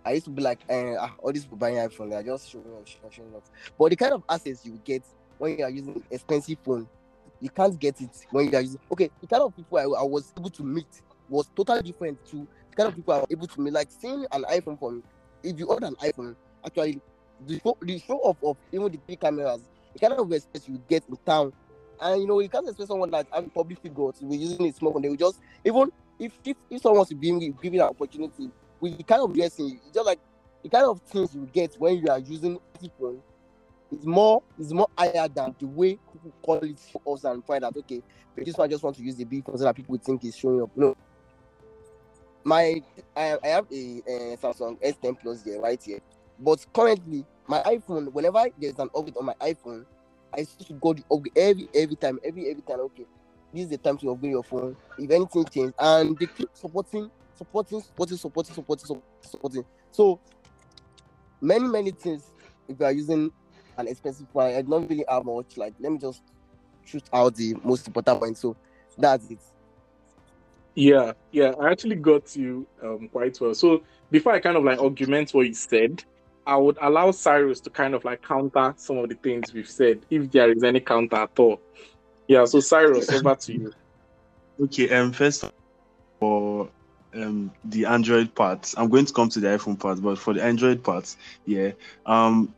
I 0.06 0.14
used 0.14 0.26
to 0.26 0.32
be 0.32 0.44
like, 0.44 0.60
ah, 0.70 1.16
all 1.20 1.32
these 1.32 1.44
people 1.44 1.58
buying 1.58 1.76
iPhone, 1.76 2.12
they 2.12 2.18
are 2.18 2.24
just 2.24 2.52
showing 2.52 2.66
off, 2.68 3.12
showing 3.12 3.34
off. 3.34 3.50
But 3.78 3.90
the 3.90 3.96
kind 3.96 4.14
of 4.14 4.24
assets 4.30 4.64
you 4.66 4.80
get 4.84 5.04
when 5.38 5.58
you 5.58 5.64
are 5.64 5.70
using 5.70 6.04
expensive 6.12 6.60
phone, 6.64 6.88
you 7.40 7.50
can't 7.50 7.80
get 7.80 8.00
it 8.02 8.26
when 8.32 8.52
you 8.52 8.58
are 8.58 8.62
using. 8.62 8.80
Okay, 8.92 9.10
the 9.22 9.28
kind 9.28 9.42
of 9.42 9.56
people 9.56 9.78
I, 9.78 9.84
I 9.84 10.04
was 10.04 10.34
able 10.38 10.50
to 10.50 10.64
meet 10.64 11.02
was 11.30 11.50
totally 11.56 11.82
different 11.82 12.24
to 12.28 12.48
the 12.70 12.76
kind 12.76 12.90
of 12.90 12.96
people 12.96 13.14
are 13.14 13.26
able 13.30 13.48
to 13.48 13.62
make 13.62 13.74
like 13.74 13.90
seeing 13.90 14.26
an 14.32 14.44
iPhone 14.44 14.80
phone. 14.80 15.04
If 15.44 15.58
you 15.58 15.68
order 15.68 15.88
an 15.88 15.96
iPhone, 15.96 16.36
actually, 16.66 17.00
the 17.48 17.60
show, 17.60 17.78
the 17.82 18.00
show 18.00 18.18
off 18.18 18.38
of 18.44 18.58
even 18.72 18.92
the 18.92 18.98
big 18.98 19.20
cameras, 19.20 19.62
the 19.94 20.00
kind 20.00 20.14
of 20.14 20.30
respect 20.30 20.68
you 20.68 20.82
get 20.90 21.04
in 21.08 21.18
town, 21.26 21.54
and 22.02 22.22
you 22.22 22.28
know 22.28 22.40
you 22.40 22.50
can't 22.50 22.68
expect 22.68 22.90
someone 22.90 23.12
that 23.12 23.28
having 23.32 23.50
public 23.50 23.80
figure 23.80 24.12
to 24.12 24.26
be 24.26 24.38
using 24.38 24.68
a 24.68 24.72
smartphone. 24.72 25.02
They 25.02 25.10
will 25.10 25.16
just 25.16 25.40
even 25.64 25.92
if 26.20 26.34
if, 26.44 26.58
if 26.70 26.82
someone 26.82 26.98
wants 26.98 27.10
to 27.10 27.16
be 27.16 27.54
given 27.62 27.80
an 27.80 27.88
opportunity 27.88 28.50
with 28.80 28.98
the 28.98 29.04
kind 29.04 29.22
of 29.22 29.34
dressing, 29.34 29.80
just 29.94 30.06
like 30.06 30.20
the 30.64 30.70
kind 30.70 30.86
of 30.86 31.02
things 31.02 31.34
you 31.34 31.48
get 31.54 31.76
when 31.76 31.98
you 31.98 32.10
are 32.10 32.20
using 32.20 32.60
iPhone 32.82 33.20
is 33.92 34.06
more 34.06 34.44
is 34.60 34.74
more 34.74 34.90
higher 34.98 35.28
than 35.28 35.56
the 35.60 35.66
way 35.66 35.98
people 36.12 36.34
call 36.42 36.58
it 36.58 36.80
for 36.92 37.16
us 37.16 37.24
and 37.24 37.44
find 37.46 37.64
that 37.64 37.76
okay, 37.76 38.02
but 38.36 38.46
this 38.46 38.58
one 38.58 38.70
just 38.70 38.84
want 38.84 38.96
to 38.96 39.04
use 39.04 39.16
the 39.16 39.24
big 39.24 39.46
phone 39.46 39.58
so 39.58 39.64
that 39.64 39.76
people 39.76 39.98
think 39.98 40.24
it's 40.24 40.38
showing 40.38 40.62
up. 40.62 40.70
No, 40.76 40.96
my 42.44 42.82
I, 43.16 43.38
I 43.44 43.48
have 43.48 43.66
a, 43.72 44.02
a 44.08 44.38
Samsung 44.38 44.82
S10 44.82 45.20
Plus 45.20 45.44
here 45.44 45.60
right 45.62 45.82
here, 45.82 46.00
but 46.40 46.66
currently 46.74 47.26
my 47.48 47.62
iPhone, 47.64 48.12
whenever 48.14 48.46
there's 48.60 48.78
an 48.80 48.90
update 48.90 49.18
on 49.18 49.26
my 49.26 49.34
iPhone, 49.42 49.86
I 50.34 50.46
should 50.66 50.80
go 50.80 50.94
the 50.94 51.04
upgrade 51.12 51.38
every 51.38 51.70
every 51.74 51.96
time, 51.96 52.20
every 52.24 52.50
every 52.50 52.62
time. 52.62 52.80
Okay, 52.82 53.06
this 53.54 53.64
is 53.64 53.70
the 53.70 53.78
time 53.78 53.98
to 53.98 54.12
upgrade 54.12 54.32
your 54.32 54.44
phone. 54.44 54.76
If 54.98 55.10
anything 55.10 55.46
changes, 55.46 55.74
and 55.80 56.18
they 56.18 56.28
keep 56.28 56.50
supporting, 56.54 57.10
supporting, 57.36 57.82
supporting, 57.82 58.18
supporting, 58.18 58.54
supporting, 58.56 59.02
supporting. 59.22 59.66
So 59.92 60.20
many 61.42 61.68
many 61.68 61.92
things. 61.92 62.32
If 62.68 62.80
you 62.80 62.86
are 62.86 62.92
using 62.92 63.32
an 63.78 63.88
expensive 63.88 64.28
phone, 64.32 64.56
I 64.56 64.62
don't 64.62 64.88
really 64.88 65.06
have 65.10 65.26
much. 65.26 65.58
Like 65.58 65.74
let 65.80 65.92
me 65.92 65.98
just 65.98 66.22
shoot 66.86 67.04
out 67.12 67.36
the 67.36 67.56
most 67.64 67.88
important 67.88 68.20
points. 68.20 68.42
So 68.42 68.56
that's 68.98 69.30
it. 69.32 69.40
Yeah, 70.80 71.12
yeah, 71.34 71.52
I 71.60 71.72
actually 71.72 71.98
got 71.98 72.38
you 72.38 72.66
um, 72.82 73.10
quite 73.10 73.38
well. 73.42 73.54
So 73.54 73.84
before 74.12 74.32
I 74.32 74.40
kind 74.40 74.56
of 74.56 74.64
like 74.64 74.80
augment 74.80 75.32
what 75.32 75.46
you 75.46 75.54
said, 75.54 76.06
I 76.48 76.56
would 76.56 76.78
allow 76.80 77.12
Cyrus 77.12 77.60
to 77.62 77.70
kind 77.70 77.94
of 77.94 78.06
like 78.06 78.22
counter 78.22 78.74
some 78.78 78.98
of 79.00 79.10
the 79.10 79.16
things 79.16 79.54
we've 79.54 79.70
said, 79.70 80.06
if 80.10 80.32
there 80.32 80.50
is 80.50 80.64
any 80.64 80.80
counter 80.80 81.18
at 81.18 81.38
all. 81.38 81.60
Yeah, 82.30 82.46
so 82.46 82.62
Cyrus, 82.62 83.10
over 83.14 83.36
to 83.36 83.54
you. 83.54 83.74
Okay, 84.58 84.90
um, 84.92 85.12
first 85.12 85.52
for 86.22 86.70
um 87.14 87.52
the 87.66 87.84
Android 87.84 88.34
parts, 88.34 88.74
I'm 88.78 88.88
going 88.88 89.04
to 89.04 89.12
come 89.12 89.28
to 89.32 89.42
the 89.42 89.48
iPhone 89.48 89.78
part, 89.78 90.02
but 90.02 90.18
for 90.18 90.34
the 90.34 90.42
Android 90.42 90.82
parts, 90.82 91.18
yeah, 91.46 91.72
um, 92.06 92.56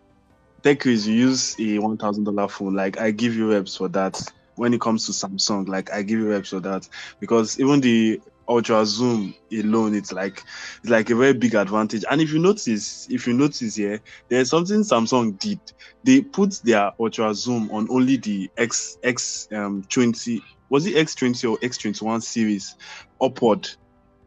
tech 0.62 0.86
is 0.86 1.08
you 1.08 1.16
use 1.16 1.56
a 1.60 1.80
one 1.80 1.98
thousand 1.98 2.26
dollar 2.26 2.48
phone, 2.50 2.76
like 2.76 3.00
I 3.00 3.10
give 3.10 3.34
you 3.34 3.52
reps 3.52 3.78
for 3.78 3.88
that 3.88 4.22
when 4.56 4.74
it 4.74 4.82
comes 4.82 5.06
to 5.06 5.12
Samsung, 5.12 5.68
like 5.68 5.92
I 5.92 6.02
give 6.02 6.20
you 6.20 6.30
reps 6.30 6.50
for 6.50 6.60
that 6.62 6.88
because 7.20 7.60
even 7.60 7.82
the 7.82 8.22
ultra 8.48 8.86
zoom 8.86 9.34
alone, 9.52 9.96
it's 9.96 10.12
like 10.12 10.44
it's 10.82 10.90
like 10.90 11.10
a 11.10 11.16
very 11.16 11.34
big 11.34 11.56
advantage. 11.56 12.04
And 12.10 12.22
if 12.22 12.32
you 12.32 12.40
notice, 12.40 13.08
if 13.10 13.28
you 13.28 13.34
notice 13.34 13.76
here, 13.76 14.02
there's 14.28 14.50
something 14.50 14.82
Samsung 14.82 15.40
did. 15.40 15.60
They 16.04 16.22
put 16.22 16.62
their 16.64 16.92
ultra 17.00 17.34
zoom 17.34 17.70
on 17.72 17.88
only 17.90 18.18
the 18.18 18.50
X 18.58 18.98
X 19.04 19.48
um 19.52 19.84
20 19.90 20.44
was 20.70 20.86
it 20.86 20.96
S20 20.96 21.52
or 21.52 21.58
S21 21.58 22.24
series 22.24 22.76
upward. 23.22 23.70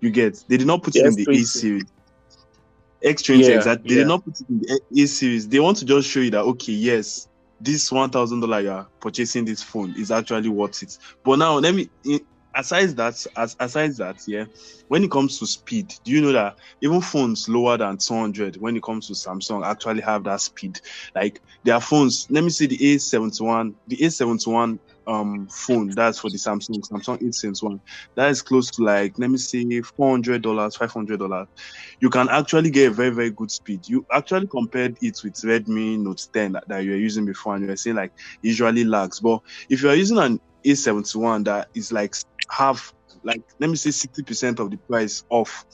You 0.01 0.11
get 0.11 0.45
they 0.49 0.57
did 0.57 0.67
not 0.67 0.83
put 0.83 0.97
it 0.97 1.07
in 1.07 1.15
the 1.15 1.27
A 1.31 1.45
series. 1.45 1.85
S20 3.03 3.41
yeah, 3.41 3.57
exactly. 3.57 3.89
They 3.89 3.95
yeah. 3.97 4.01
did 4.03 4.09
not 4.09 4.25
put 4.25 4.41
it 4.41 4.49
in 4.49 4.59
the 4.61 5.03
A 5.03 5.07
series. 5.07 5.49
They 5.49 5.61
want 5.61 5.79
to 5.79 5.85
just 5.85 6.09
show 6.09 6.21
you 6.21 6.31
that 6.31 6.43
okay, 6.43 6.73
yes, 6.73 7.29
this 7.61 7.91
one 7.91 8.11
thousand 8.11 8.41
dollar 8.41 8.61
you're 8.61 8.87
purchasing 9.01 9.45
this 9.45 9.63
phone 9.63 9.95
is 9.97 10.11
actually 10.11 10.49
worth 10.49 10.83
it. 10.83 10.99
But 11.25 11.39
now 11.39 11.59
let 11.59 11.75
me 11.75 11.89
aside 12.55 12.91
that 12.91 13.27
as 13.37 13.57
aside 13.59 13.97
that 13.97 14.17
yeah 14.27 14.45
when 14.89 15.03
it 15.03 15.11
comes 15.11 15.39
to 15.39 15.47
speed 15.47 15.93
do 16.05 16.13
you 16.13 16.21
know 16.21 16.33
that 16.33 16.57
even 16.81 17.01
phones 17.01 17.49
lower 17.49 17.77
than 17.77 17.99
200 17.99 18.57
when 18.59 18.77
it 18.77 18.83
comes 18.83 19.09
to 19.09 19.13
samsung 19.13 19.67
actually 19.67 20.01
have 20.01 20.25
that 20.25 20.41
speed 20.41 20.81
like 21.15 21.41
their 21.65 21.81
phones 21.81 22.27
let 22.31 22.45
me 22.45 22.51
see 22.51 22.67
the 22.67 22.79
a71 22.79 23.75
the 23.89 23.97
a71 23.97 24.79
um 25.07 25.49
phone 25.51 25.91
that's 25.91 26.19
for 26.19 26.31
the 26.31 26.37
Samsung 26.37 26.81
Samsung 26.91 27.23
8 27.27 27.35
Sense 27.35 27.63
one. 27.63 27.81
That 28.17 28.31
is 28.31 28.43
close 28.43 28.71
to 28.73 28.83
like 28.83 29.15
let 29.19 29.31
me 29.31 29.39
say 29.39 29.65
four 29.97 30.11
hundred 30.11 30.43
dollars 30.43 30.77
five 30.77 30.93
hundred 30.93 31.19
dollars. 31.19 31.47
You 32.01 32.11
can 32.11 32.29
actually 32.29 32.71
get 32.71 32.93
very 32.93 33.11
very 33.11 33.31
good 33.31 33.51
speed. 33.51 33.87
You 33.89 34.07
actually 34.13 34.49
compared 34.49 34.97
it 35.01 35.19
with 35.23 35.35
Redmi 35.35 35.99
Note 35.99 36.21
10 36.33 36.53
that, 36.53 36.65
that 36.69 36.85
you 36.85 36.93
were 36.93 36.97
using 36.97 37.25
before 37.25 37.57
and 37.57 37.67
you're 37.67 37.77
saying 37.77 37.97
like 37.97 38.13
usually 38.43 38.85
lags. 38.85 39.21
But 39.21 39.41
if 39.69 39.83
you 39.83 39.91
are 39.91 39.95
using 39.95 40.19
an 40.19 40.41
A71 40.67 41.45
that 41.45 41.69
is 41.75 41.93
like 41.93 42.15
half 42.51 42.93
like 43.23 43.43
let 43.61 43.71
me 43.71 43.77
say 43.77 43.91
60 43.91 44.23
percent 44.23 44.61
of 44.61 44.71
the 44.71 44.79
price 44.89 45.23
off 45.31 45.65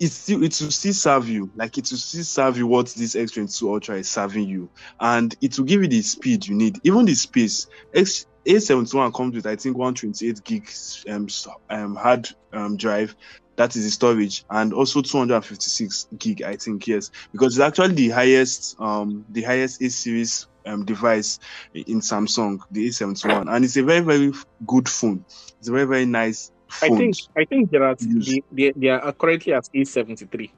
it's 0.00 0.14
still 0.14 0.42
it 0.42 0.58
will 0.60 0.70
still 0.70 0.94
serve 0.94 1.28
you. 1.28 1.50
Like 1.54 1.76
it 1.76 1.90
will 1.90 1.98
still 1.98 2.24
serve 2.24 2.56
you 2.56 2.66
what 2.66 2.86
this 2.86 3.14
s22 3.14 3.62
ultra 3.68 3.96
is 3.96 4.08
serving 4.08 4.48
you. 4.48 4.70
And 4.98 5.34
it 5.42 5.58
will 5.58 5.66
give 5.66 5.82
you 5.82 5.88
the 5.88 6.00
speed 6.00 6.46
you 6.46 6.56
need. 6.56 6.78
Even 6.84 7.04
the 7.04 7.14
space 7.14 7.66
X, 7.94 8.24
a71 8.46 9.14
comes 9.14 9.34
with 9.34 9.46
I 9.46 9.56
think 9.56 9.76
128 9.76 10.44
gigs 10.44 11.04
um, 11.08 11.28
um 11.68 11.96
hard 11.96 12.28
um, 12.52 12.76
drive. 12.76 13.14
That 13.56 13.76
is 13.76 13.84
the 13.84 13.90
storage, 13.90 14.44
and 14.48 14.72
also 14.72 15.02
256 15.02 16.08
gig. 16.18 16.42
I 16.42 16.56
think 16.56 16.86
yes, 16.86 17.10
because 17.32 17.58
it's 17.58 17.62
actually 17.62 17.94
the 17.94 18.08
highest 18.08 18.80
um 18.80 19.24
the 19.30 19.42
highest 19.42 19.82
A 19.82 19.90
series 19.90 20.46
um 20.64 20.84
device 20.84 21.38
in 21.74 22.00
Samsung, 22.00 22.60
the 22.70 22.88
A71, 22.88 23.54
and 23.54 23.64
it's 23.64 23.76
a 23.76 23.82
very 23.82 24.00
very 24.00 24.32
good 24.66 24.88
phone. 24.88 25.24
It's 25.58 25.68
a 25.68 25.72
very 25.72 25.86
very 25.86 26.06
nice. 26.06 26.52
Phone. 26.68 26.94
I 26.94 26.96
think 26.96 27.16
I 27.36 27.44
think 27.44 27.70
there 27.70 27.82
are 27.82 27.96
they, 27.96 28.42
they, 28.52 28.70
they 28.70 28.88
are 28.88 29.12
currently 29.12 29.52
at 29.52 29.64
A73. 29.74 30.50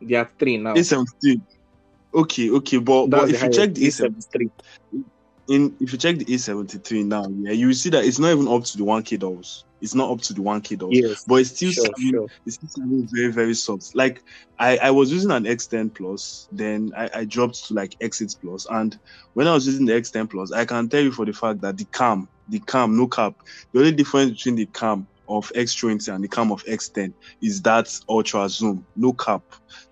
They 0.00 0.14
are 0.14 0.30
three 0.38 0.56
now. 0.56 0.74
A73. 0.74 1.40
Okay, 2.14 2.50
okay, 2.50 2.78
but, 2.78 3.08
but 3.08 3.28
if 3.28 3.42
you 3.42 3.50
check 3.50 3.74
the 3.74 3.88
A73, 3.88 4.50
in 5.48 5.76
if 5.80 5.92
you 5.92 5.98
check 5.98 6.18
the 6.18 6.24
A73 6.24 7.06
now, 7.06 7.26
yeah, 7.28 7.52
you 7.52 7.68
will 7.68 7.74
see 7.74 7.90
that 7.90 8.04
it's 8.04 8.18
not 8.18 8.32
even 8.32 8.48
up 8.48 8.64
to 8.64 8.78
the 8.78 8.84
1K 8.84 9.18
dolls. 9.18 9.64
It's 9.80 9.94
not 9.94 10.10
up 10.10 10.20
to 10.22 10.32
the 10.32 10.40
1K 10.40 10.78
dolls. 10.78 10.94
Yes, 10.94 11.24
but 11.26 11.36
it's 11.36 11.50
still 11.50 11.70
sure, 11.70 11.86
sure. 11.98 12.26
it's 12.46 12.56
still 12.56 12.84
very, 13.12 13.30
very 13.30 13.54
soft. 13.54 13.94
Like 13.94 14.22
I, 14.58 14.78
I 14.78 14.90
was 14.90 15.12
using 15.12 15.30
an 15.30 15.44
S10 15.44 15.94
plus, 15.94 16.48
then 16.50 16.92
I, 16.96 17.10
I 17.14 17.24
dropped 17.24 17.66
to 17.66 17.74
like 17.74 17.98
S8 18.00 18.40
plus. 18.40 18.66
And 18.70 18.98
when 19.34 19.46
I 19.46 19.54
was 19.54 19.66
using 19.66 19.86
the 19.86 19.92
S10 19.92 20.30
plus, 20.30 20.52
I 20.52 20.64
can 20.64 20.88
tell 20.88 21.02
you 21.02 21.12
for 21.12 21.24
the 21.24 21.32
fact 21.32 21.60
that 21.60 21.76
the 21.76 21.84
cam, 21.84 22.28
the 22.48 22.60
cam, 22.60 22.96
no 22.96 23.06
cap, 23.06 23.34
the 23.72 23.80
only 23.80 23.92
difference 23.92 24.30
between 24.30 24.56
the 24.56 24.66
cam 24.66 25.06
of 25.28 25.52
S20 25.54 26.14
and 26.14 26.22
the 26.22 26.28
cam 26.28 26.52
of 26.52 26.64
S10 26.64 27.12
is 27.42 27.62
that 27.62 27.92
ultra 28.08 28.48
zoom, 28.48 28.86
no 28.96 29.12
cap, 29.12 29.42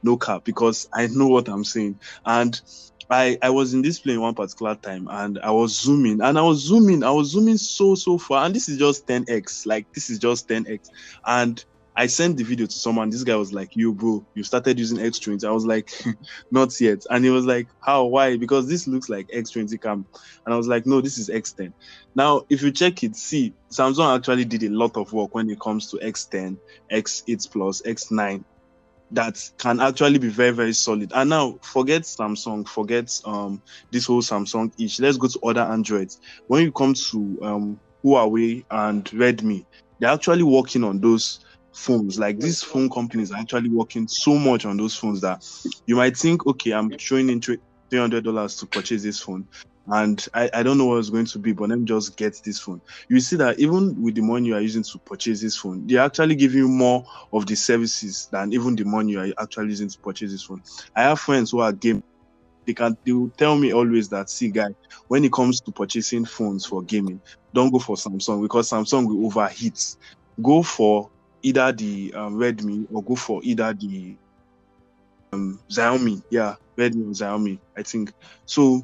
no 0.03 0.17
cap, 0.17 0.45
because 0.45 0.89
I 0.95 1.07
know 1.09 1.29
what 1.29 1.49
I'm 1.49 1.65
saying. 1.65 1.99
And 2.25 2.61
I, 3.15 3.39
I 3.43 3.51
was 3.51 3.75
in 3.75 3.83
this 3.83 4.01
plane 4.01 4.21
one 4.21 4.35
particular 4.35 4.75
time 4.75 5.07
and 5.09 5.39
I 5.39 5.53
was 5.53 5.79
zooming 5.79 6.21
and 6.21 6.37
I 6.37 6.43
was 6.43 6.59
zooming, 6.59 7.05
I 7.05 7.13
was 7.13 7.29
zooming 7.31 7.59
so 7.59 7.95
so 7.95 8.19
far, 8.19 8.45
and 8.45 8.55
this 8.55 8.69
is 8.69 8.77
just 8.77 9.07
10x, 9.07 9.67
like 9.67 9.93
this 9.93 10.11
is 10.11 10.19
just 10.19 10.49
10x. 10.49 10.91
And 11.25 11.65
I 11.95 12.09
sent 12.09 12.37
the 12.37 12.43
video 12.43 12.67
to 12.67 12.73
someone. 12.73 13.11
This 13.11 13.23
guy 13.23 13.37
was 13.37 13.53
like, 13.53 13.77
"You 13.77 13.93
bro, 13.93 14.27
you 14.35 14.43
started 14.43 14.81
using 14.81 14.99
S20." 14.99 15.45
I 15.45 15.53
was 15.53 15.65
like, 15.65 15.93
"Not 16.51 16.81
yet." 16.81 17.05
And 17.09 17.25
he 17.25 17.31
was 17.31 17.47
like, 17.47 17.69
"How? 17.81 18.07
Why?" 18.07 18.37
Because 18.37 18.67
this 18.67 18.89
looks 18.89 19.09
like 19.09 19.29
S20 19.29 19.81
cam, 19.81 20.05
and 20.45 20.53
I 20.53 20.57
was 20.57 20.67
like, 20.67 20.85
"No, 20.85 21.01
this 21.01 21.17
is 21.17 21.29
S10." 21.29 21.73
Now, 22.17 22.43
if 22.51 22.63
you 22.63 22.73
check 22.73 23.05
it, 23.05 23.15
see, 23.15 23.55
Samsung 23.71 24.17
actually 24.17 24.45
did 24.45 24.65
a 24.65 24.71
lot 24.71 24.97
of 24.97 25.13
work 25.13 25.37
when 25.37 25.49
it 25.51 25.61
comes 25.61 25.89
to 25.93 25.99
S10, 25.99 26.57
S8 26.91 27.53
Plus, 27.53 27.83
S9, 27.83 28.43
that 29.11 29.39
can 29.59 29.81
actually 29.81 30.19
be 30.19 30.29
very 30.29 30.51
very 30.51 30.73
solid. 30.73 31.13
And 31.15 31.31
now 31.31 31.59
forget 31.63 32.03
samsung 32.03 32.67
forget 32.69 33.11
um 33.25 33.63
this 33.91 34.07
whole 34.07 34.23
samsung 34.23 34.73
ish 34.81 35.01
let's 35.01 35.17
go 35.17 35.29
to 35.29 35.41
other 35.45 35.63
androids. 35.63 36.21
When 36.47 36.63
you 36.63 36.73
come 36.73 36.95
to 36.95 37.39
um 37.43 37.81
huawei 38.05 38.65
and 38.71 39.05
redmi 39.07 39.65
they're 39.99 40.11
actually 40.11 40.43
working 40.43 40.85
on 40.85 41.01
those 41.01 41.41
phones. 41.73 42.19
Like 42.19 42.39
these 42.39 42.63
phone 42.63 42.91
companies 42.91 43.33
are 43.33 43.39
actually 43.39 43.69
working 43.69 44.07
so 44.09 44.35
much 44.35 44.65
on 44.65 44.77
those 44.77 44.95
phones 44.95 45.21
that 45.23 45.45
you 45.87 45.97
might 45.97 46.17
think 46.17 46.47
okay 46.47 46.73
i'm 46.73 46.91
throwing 46.91 47.29
in 47.31 47.41
$300 47.41 48.59
to 48.61 48.67
purchase 48.67 49.03
this 49.03 49.21
phone 49.21 49.47
and 49.87 50.27
I, 50.33 50.49
I 50.55 50.63
don't 50.63 50.79
know 50.79 50.87
what 50.87 50.99
it's 50.99 51.11
going 51.11 51.27
to 51.27 51.39
be, 51.39 51.53
but 51.53 51.69
let 51.69 51.79
me 51.79 51.85
just 51.85 52.17
get 52.17 52.41
this 52.45 52.59
phone. 52.59 52.81
You 53.09 53.21
see 53.21 53.37
that 53.37 53.59
even 53.59 54.01
with 54.03 54.15
the 54.15 54.23
money 54.23 54.49
you 54.49 54.55
are 54.55 54.61
using 54.61 54.83
to 54.83 54.99
purchase 54.99 55.43
this 55.43 55.57
phone, 55.57 55.87
they 55.87 55.99
actually 55.99 56.37
give 56.37 56.55
you 56.55 56.69
more 56.69 57.05
of 57.33 57.47
the 57.47 57.55
services 57.55 58.29
than 58.33 58.53
even 58.53 58.77
the 58.77 58.85
money 58.85 59.13
you 59.13 59.21
are 59.21 59.29
actually 59.39 59.69
using 59.69 59.89
to 59.91 59.99
purchase 59.99 60.33
this 60.33 60.45
phone. 60.45 60.63
I 60.97 61.03
have 61.03 61.21
friends 61.21 61.51
who 61.51 61.61
are 61.61 61.73
game. 61.73 62.03
They 62.67 62.73
can 62.73 62.97
they 63.05 63.13
will 63.13 63.29
tell 63.37 63.57
me 63.57 63.75
always 63.75 64.09
that 64.09 64.31
see 64.31 64.49
guy, 64.51 64.69
when 65.09 65.23
it 65.23 65.33
comes 65.33 65.61
to 65.61 65.73
purchasing 65.73 66.25
phones 66.25 66.65
for 66.65 66.83
gaming, 66.83 67.21
don't 67.53 67.71
go 67.71 67.79
for 67.79 67.97
Samsung 67.97 68.41
because 68.41 68.71
Samsung 68.71 69.07
will 69.07 69.27
overheat. 69.27 69.97
Go 70.43 70.63
for 70.63 71.11
either 71.43 71.73
the 71.73 72.15
um, 72.15 72.37
Redmi 72.39 72.87
or 72.91 73.03
go 73.05 73.17
for 73.17 73.41
either 73.45 73.75
the 73.75 74.17
um, 75.35 75.61
Xiaomi. 75.71 76.23
Yeah, 76.31 76.55
Redmi 76.79 77.03
or 77.03 77.13
Xiaomi. 77.13 77.61
I 77.77 77.83
think 77.83 78.15
so 78.47 78.83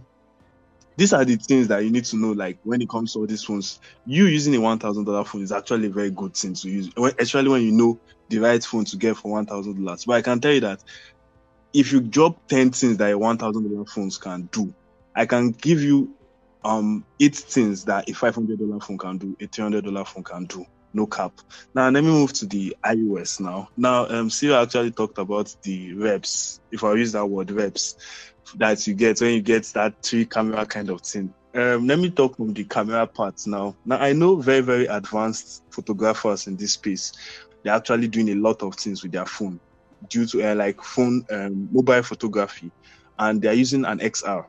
these 1.01 1.15
are 1.15 1.25
the 1.25 1.37
things 1.37 1.69
that 1.69 1.83
you 1.83 1.91
need 1.91 2.05
to 2.05 2.17
know. 2.19 2.33
Like 2.33 2.59
when 2.63 2.83
it 2.83 2.91
comes 2.91 3.15
to 3.15 3.21
all 3.21 3.27
these 3.27 3.43
phones, 3.43 3.81
you 4.05 4.27
using 4.27 4.55
a 4.55 4.61
one 4.61 4.79
thousand 4.79 5.07
dollar 5.07 5.25
phone 5.25 5.43
is 5.43 5.51
actually 5.51 5.87
a 5.87 5.91
very 5.91 6.11
good 6.11 6.37
thing 6.37 6.53
to 6.55 6.69
use, 6.69 6.91
especially 7.19 7.49
when 7.49 7.63
you 7.63 7.73
know 7.73 7.99
the 8.29 8.39
right 8.39 8.63
phone 8.63 8.85
to 8.85 8.99
get 8.99 9.17
for 9.17 9.33
one 9.33 9.47
thousand 9.47 9.83
dollars. 9.83 10.05
But 10.07 10.17
I 10.17 10.23
can 10.23 10.41
tell 10.43 10.53
you 10.53 10.61
that 10.61 10.81
if 11.73 11.91
you 11.91 12.03
drop 12.03 12.37
ten 12.51 12.71
things 12.71 12.99
that 12.99 13.13
a 13.13 13.19
one 13.19 13.39
thousand 13.39 13.71
dollar 13.73 13.87
phones 13.87 14.19
can 14.19 14.51
do, 14.53 14.75
I 15.15 15.25
can 15.25 15.53
give 15.53 15.81
you 15.81 16.15
um 16.65 17.07
eight 17.19 17.37
things 17.37 17.87
that 17.87 18.11
a 18.11 18.13
five 18.13 18.35
hundred 18.35 18.59
dollar 18.59 18.81
phone 18.81 18.99
can 18.99 19.17
do, 19.17 19.35
a 19.41 19.47
three 19.47 19.63
hundred 19.63 19.87
dollar 19.87 20.05
phone 20.05 20.25
can 20.25 20.45
do. 20.45 20.67
No 20.93 21.07
cap. 21.07 21.33
Now 21.75 21.89
let 21.89 22.05
me 22.05 22.11
move 22.11 22.35
to 22.35 22.47
the 22.47 22.77
iOS 22.85 23.41
now. 23.41 23.69
Now 23.77 24.07
um 24.09 24.29
Sarah 24.29 24.63
actually 24.63 24.93
talked 24.93 25.17
about 25.19 25.51
the 25.63 25.95
reps, 25.95 26.61
if 26.71 26.85
I 26.85 26.93
use 26.95 27.13
that 27.13 27.27
word 27.27 27.53
reps, 27.53 27.95
that 28.57 28.87
you 28.87 28.95
get 28.95 29.21
when 29.21 29.35
you 29.35 29.43
get 29.43 29.65
that 29.75 30.03
three 30.03 30.25
camera 30.25 30.67
kind 30.67 30.91
of 30.91 31.01
thing. 31.03 31.33
Um, 31.55 31.87
let 31.87 31.99
me 31.99 32.11
talk 32.11 32.37
from 32.37 32.53
the 32.53 32.65
camera 32.65 33.07
part 33.07 33.47
now. 33.47 33.75
Now 33.85 33.99
I 33.99 34.13
know 34.13 34.37
very, 34.37 34.61
very 34.61 34.87
advanced 34.87 35.65
photographers 35.71 36.47
in 36.47 36.57
this 36.57 36.73
space. 36.73 37.13
They're 37.63 37.75
actually 37.75 38.09
doing 38.09 38.31
a 38.31 38.35
lot 38.37 38.63
of 38.63 38.75
things 38.77 39.03
with 39.03 39.13
their 39.13 39.27
phone 39.27 39.61
due 40.09 40.27
to 40.27 40.53
uh, 40.53 40.55
like 40.55 40.81
phone 40.83 41.25
um, 41.31 41.69
mobile 41.73 42.03
photography, 42.03 42.71
and 43.19 43.43
they're 43.43 43.53
using 43.53 43.85
an 43.85 43.99
XR. 43.99 44.47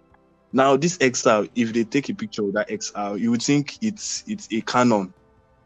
Now 0.53 0.77
this 0.77 0.97
XR, 0.97 1.49
if 1.55 1.73
they 1.73 1.83
take 1.83 2.09
a 2.09 2.13
picture 2.13 2.43
with 2.43 2.53
that 2.55 2.69
XR, 2.69 3.19
you 3.19 3.31
would 3.31 3.41
think 3.41 3.77
it's 3.81 4.23
it's 4.27 4.47
a 4.51 4.61
Canon, 4.61 5.13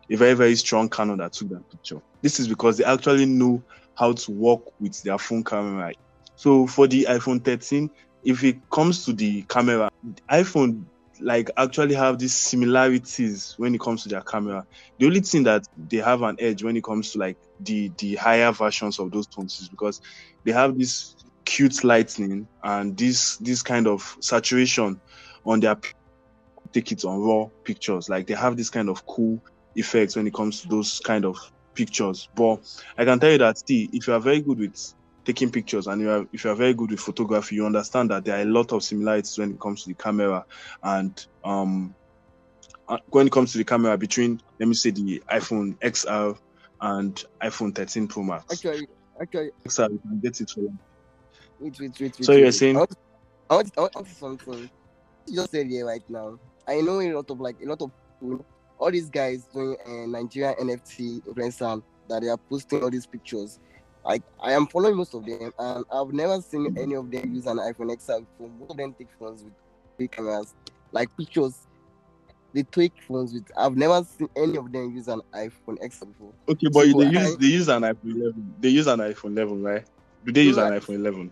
a 0.09 0.15
very 0.15 0.33
very 0.33 0.55
strong 0.55 0.89
Canon 0.89 1.17
that 1.17 1.33
took 1.33 1.49
that 1.49 1.69
picture. 1.69 2.01
This 2.21 2.39
is 2.39 2.47
because 2.47 2.77
they 2.77 2.85
actually 2.85 3.25
know 3.25 3.61
how 3.95 4.13
to 4.13 4.31
work 4.31 4.61
with 4.79 5.01
their 5.03 5.17
phone 5.17 5.43
camera. 5.43 5.93
So 6.35 6.67
for 6.67 6.87
the 6.87 7.07
iPhone 7.09 7.43
13, 7.43 7.89
if 8.25 8.43
it 8.43 8.57
comes 8.71 9.05
to 9.05 9.13
the 9.13 9.43
camera, 9.43 9.89
iPhone 10.29 10.83
like 11.21 11.49
actually 11.55 11.95
have 11.95 12.19
these 12.19 12.33
similarities 12.33 13.53
when 13.57 13.73
it 13.73 13.79
comes 13.79 14.03
to 14.03 14.09
their 14.09 14.21
camera. 14.21 14.65
The 14.99 15.05
only 15.05 15.21
thing 15.21 15.43
that 15.43 15.65
they 15.89 15.97
have 15.97 16.23
an 16.23 16.35
edge 16.39 16.63
when 16.63 16.75
it 16.75 16.83
comes 16.83 17.11
to 17.13 17.19
like 17.19 17.37
the 17.61 17.91
the 17.97 18.15
higher 18.15 18.51
versions 18.51 18.99
of 18.99 19.11
those 19.11 19.27
phones 19.27 19.61
is 19.61 19.69
because 19.69 20.01
they 20.43 20.51
have 20.51 20.77
this 20.77 21.15
cute 21.45 21.83
lighting 21.83 22.47
and 22.63 22.97
this 22.97 23.37
this 23.37 23.61
kind 23.61 23.87
of 23.87 24.17
saturation 24.19 24.99
on 25.45 25.59
their 25.59 25.77
it 26.73 27.05
on 27.05 27.21
raw 27.21 27.45
pictures. 27.63 28.09
Like 28.09 28.27
they 28.27 28.33
have 28.33 28.57
this 28.57 28.69
kind 28.69 28.89
of 28.89 29.05
cool 29.05 29.41
effects 29.75 30.15
when 30.15 30.27
it 30.27 30.33
comes 30.33 30.61
to 30.61 30.67
those 30.67 30.99
kind 30.99 31.23
of 31.23 31.37
pictures. 31.73 32.27
But 32.35 32.59
I 32.97 33.05
can 33.05 33.19
tell 33.19 33.31
you 33.31 33.37
that 33.37 33.59
still, 33.59 33.87
if 33.93 34.07
you 34.07 34.13
are 34.13 34.19
very 34.19 34.41
good 34.41 34.59
with 34.59 34.93
taking 35.25 35.51
pictures 35.51 35.87
and 35.87 36.01
you 36.01 36.09
are 36.09 36.25
if 36.31 36.43
you 36.43 36.51
are 36.51 36.55
very 36.55 36.73
good 36.73 36.91
with 36.91 36.99
photography, 36.99 37.55
you 37.55 37.65
understand 37.65 38.11
that 38.11 38.23
there 38.25 38.37
are 38.37 38.41
a 38.41 38.45
lot 38.45 38.71
of 38.71 38.83
similarities 38.83 39.37
when 39.37 39.51
it 39.51 39.59
comes 39.59 39.83
to 39.83 39.89
the 39.89 39.95
camera 39.95 40.45
and 40.83 41.25
um 41.43 41.95
uh, 42.87 42.97
when 43.07 43.27
it 43.27 43.31
comes 43.33 43.51
to 43.51 43.57
the 43.57 43.63
camera 43.65 43.97
between 43.97 44.39
let 44.59 44.67
me 44.69 44.75
say 44.75 44.91
the 44.91 45.21
iPhone 45.31 45.77
XR 45.79 46.37
and 46.81 47.23
iPhone 47.41 47.73
13 47.73 48.07
Pro 48.07 48.23
Max. 48.23 48.45
Actually, 48.53 48.87
actually, 49.21 49.49
XR 49.67 49.89
you 49.91 49.99
can 49.99 50.19
get 50.19 50.39
it 50.39 50.49
for 50.49 50.61
wait, 51.59 51.73
wait, 51.79 51.91
wait, 51.99 51.99
wait. 51.99 52.25
So 52.25 52.31
you're 52.33 52.45
wait. 52.45 52.53
saying- 52.53 52.75
I 52.75 52.79
want, 52.79 52.93
I 53.49 53.55
want, 53.55 53.71
I 53.77 53.81
want, 53.81 53.95
I 53.95 53.99
want 53.99 54.07
something. 54.09 54.69
You 55.27 55.35
just 55.35 55.51
said 55.51 55.67
here 55.67 55.85
right 55.85 56.03
now. 56.09 56.37
I 56.67 56.81
know 56.81 56.99
a 57.01 57.13
lot 57.13 57.29
of 57.29 57.39
like 57.39 57.55
a 57.63 57.67
lot 57.67 57.81
of 57.81 57.91
people, 58.19 58.45
all 58.77 58.91
these 58.91 59.09
guys 59.09 59.47
doing 59.53 59.75
uh, 59.85 60.05
Nigerian 60.07 60.53
NFT 60.55 61.21
influencer 61.27 61.81
that 62.09 62.21
they 62.21 62.27
are 62.27 62.37
posting 62.49 62.83
all 62.83 62.89
these 62.91 63.07
pictures. 63.07 63.59
Like 64.05 64.21
I 64.39 64.53
am 64.53 64.67
following 64.67 64.95
most 64.95 65.13
of 65.15 65.25
them, 65.25 65.51
and 65.57 65.85
I've 65.91 66.13
never 66.13 66.39
seen 66.41 66.77
any 66.77 66.93
of 66.95 67.09
them 67.09 67.33
use 67.33 67.47
an 67.47 67.57
iPhone 67.57 67.91
XR 67.97 68.19
before. 68.19 68.49
Most 68.59 68.71
of 68.71 68.77
them 68.77 68.93
take 68.93 69.07
phones 69.19 69.43
with 69.43 69.53
big 69.97 70.11
cameras, 70.11 70.53
like 70.91 71.09
pictures. 71.17 71.55
They 72.53 72.63
take 72.63 72.93
phones 73.07 73.33
with. 73.33 73.45
I've 73.57 73.75
never 73.75 74.03
seen 74.05 74.29
any 74.35 74.57
of 74.57 74.71
them 74.71 74.95
use 74.95 75.07
an 75.07 75.21
iPhone 75.33 75.79
XR 75.83 76.05
before. 76.07 76.31
Okay, 76.49 76.67
but 76.71 76.85
So 76.91 76.99
they 76.99 77.07
I- 77.07 77.09
use 77.23 77.37
they 77.37 77.47
use 77.47 77.67
an 77.67 77.81
iPhone 77.81 78.15
11. 78.15 78.55
They 78.59 78.69
use 78.69 78.87
an 78.87 78.99
iPhone 78.99 79.31
11, 79.37 79.63
right? 79.63 79.83
Do 80.23 80.31
they 80.31 80.43
use 80.43 80.57
an 80.57 80.71
iPhone 80.73 80.95
11? 80.95 81.31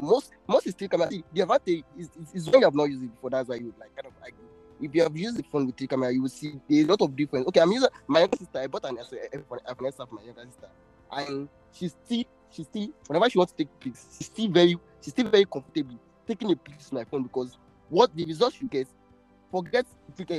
most 0.00 0.30
most 0.46 0.66
is 0.66 0.72
still 0.74 0.88
camera. 0.88 1.08
The 1.08 1.40
advantage 1.42 1.82
is, 1.98 2.08
is, 2.22 2.34
is 2.46 2.50
when 2.50 2.60
you 2.60 2.66
have 2.66 2.74
not 2.74 2.84
used 2.84 3.02
it 3.02 3.10
before. 3.14 3.30
That's 3.30 3.48
why 3.48 3.56
you 3.56 3.74
like 3.78 3.94
kind 3.96 4.06
of 4.06 4.12
argue. 4.22 4.44
If 4.80 4.94
you 4.94 5.02
have 5.02 5.16
used 5.16 5.36
the 5.36 5.42
phone 5.42 5.66
with 5.66 5.76
three 5.76 5.88
camera, 5.88 6.12
you 6.12 6.22
will 6.22 6.28
see 6.28 6.54
a 6.70 6.84
lot 6.84 7.02
of 7.02 7.14
difference. 7.16 7.46
Okay, 7.48 7.60
I'm 7.60 7.72
using 7.72 7.88
my 8.06 8.20
younger 8.20 8.36
sister. 8.36 8.60
I 8.60 8.68
bought 8.68 8.84
an 8.84 8.96
iPhone 8.96 9.58
iPhone 9.66 9.94
for 10.08 10.14
my 10.14 10.22
younger 10.22 10.44
sister, 10.46 10.68
and 11.10 11.48
she's 11.78 11.92
still 12.04 12.24
she's 12.50 12.66
still 12.66 12.88
whenever 13.06 13.30
she 13.30 13.38
wants 13.38 13.52
to 13.52 13.64
take 13.64 13.80
pics, 13.80 14.06
she's 14.16 14.26
still 14.26 14.48
very 14.50 14.76
she's 15.00 15.12
still 15.12 15.28
very 15.28 15.44
comfortable 15.44 15.98
taking 16.26 16.50
a 16.52 16.56
picture 16.56 16.78
with 16.90 16.92
my 16.92 17.04
phone 17.04 17.22
because 17.22 17.56
what 17.88 18.14
the 18.14 18.24
results 18.24 18.56
she 18.56 18.66
gets. 18.66 18.94
Forget 19.50 19.86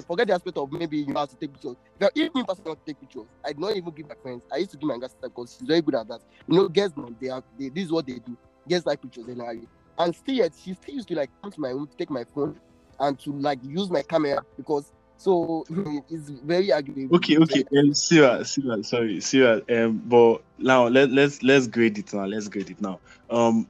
forget 0.07 0.27
the 0.27 0.33
aspect 0.35 0.55
of 0.57 0.71
maybe 0.71 0.99
you 0.99 1.15
have 1.15 1.29
to 1.29 1.35
take 1.35 1.51
pictures. 1.51 1.77
If 1.99 2.05
I- 2.05 2.43
personally 2.43 2.69
want 2.69 2.79
to 2.79 2.85
take 2.85 2.99
pictures, 2.99 3.25
I 3.43 3.53
do 3.53 3.59
not 3.61 3.75
even 3.75 3.91
give 3.91 4.07
my 4.07 4.13
friends. 4.21 4.43
I 4.53 4.57
used 4.57 4.69
to 4.71 4.77
give 4.77 4.87
my 4.87 4.93
younger 4.93 5.07
because 5.23 5.55
she's 5.57 5.67
very 5.67 5.81
good 5.81 5.95
at 5.95 6.07
that. 6.09 6.19
You 6.47 6.57
know, 6.57 6.67
girls 6.69 6.93
they 7.19 7.29
are 7.29 7.43
they, 7.57 7.69
this 7.69 7.85
is 7.85 7.91
what 7.91 8.05
they 8.05 8.19
do. 8.19 8.37
Girls 8.69 8.85
like 8.85 9.01
pictures 9.01 9.25
generally 9.25 9.67
and 9.97 10.15
still 10.15 10.35
yet 10.35 10.53
she 10.55 10.73
still 10.75 10.95
used 10.95 11.07
to 11.07 11.15
like 11.15 11.29
come 11.41 11.51
to 11.51 11.59
my 11.59 11.69
room 11.69 11.87
to 11.87 11.95
take 11.97 12.11
my 12.11 12.23
phone 12.23 12.59
and 12.99 13.19
to 13.19 13.31
like 13.33 13.59
use 13.63 13.89
my 13.89 14.03
camera 14.03 14.43
because 14.57 14.91
so 15.19 15.65
it's 16.09 16.29
very 16.29 16.69
agreeable. 16.69 17.17
Okay, 17.17 17.37
okay. 17.37 17.63
Um, 17.77 17.93
Sarah, 17.93 18.45
Sarah, 18.45 18.83
sorry, 18.83 19.19
Sarah. 19.19 19.61
Um, 19.69 20.01
but 20.05 20.41
now 20.57 20.87
let 20.87 21.11
let's 21.11 21.43
let's 21.43 21.67
grade 21.67 21.97
it 21.97 22.13
now. 22.13 22.25
Let's 22.25 22.47
grade 22.47 22.69
it 22.69 22.81
now. 22.81 22.99
Um, 23.29 23.67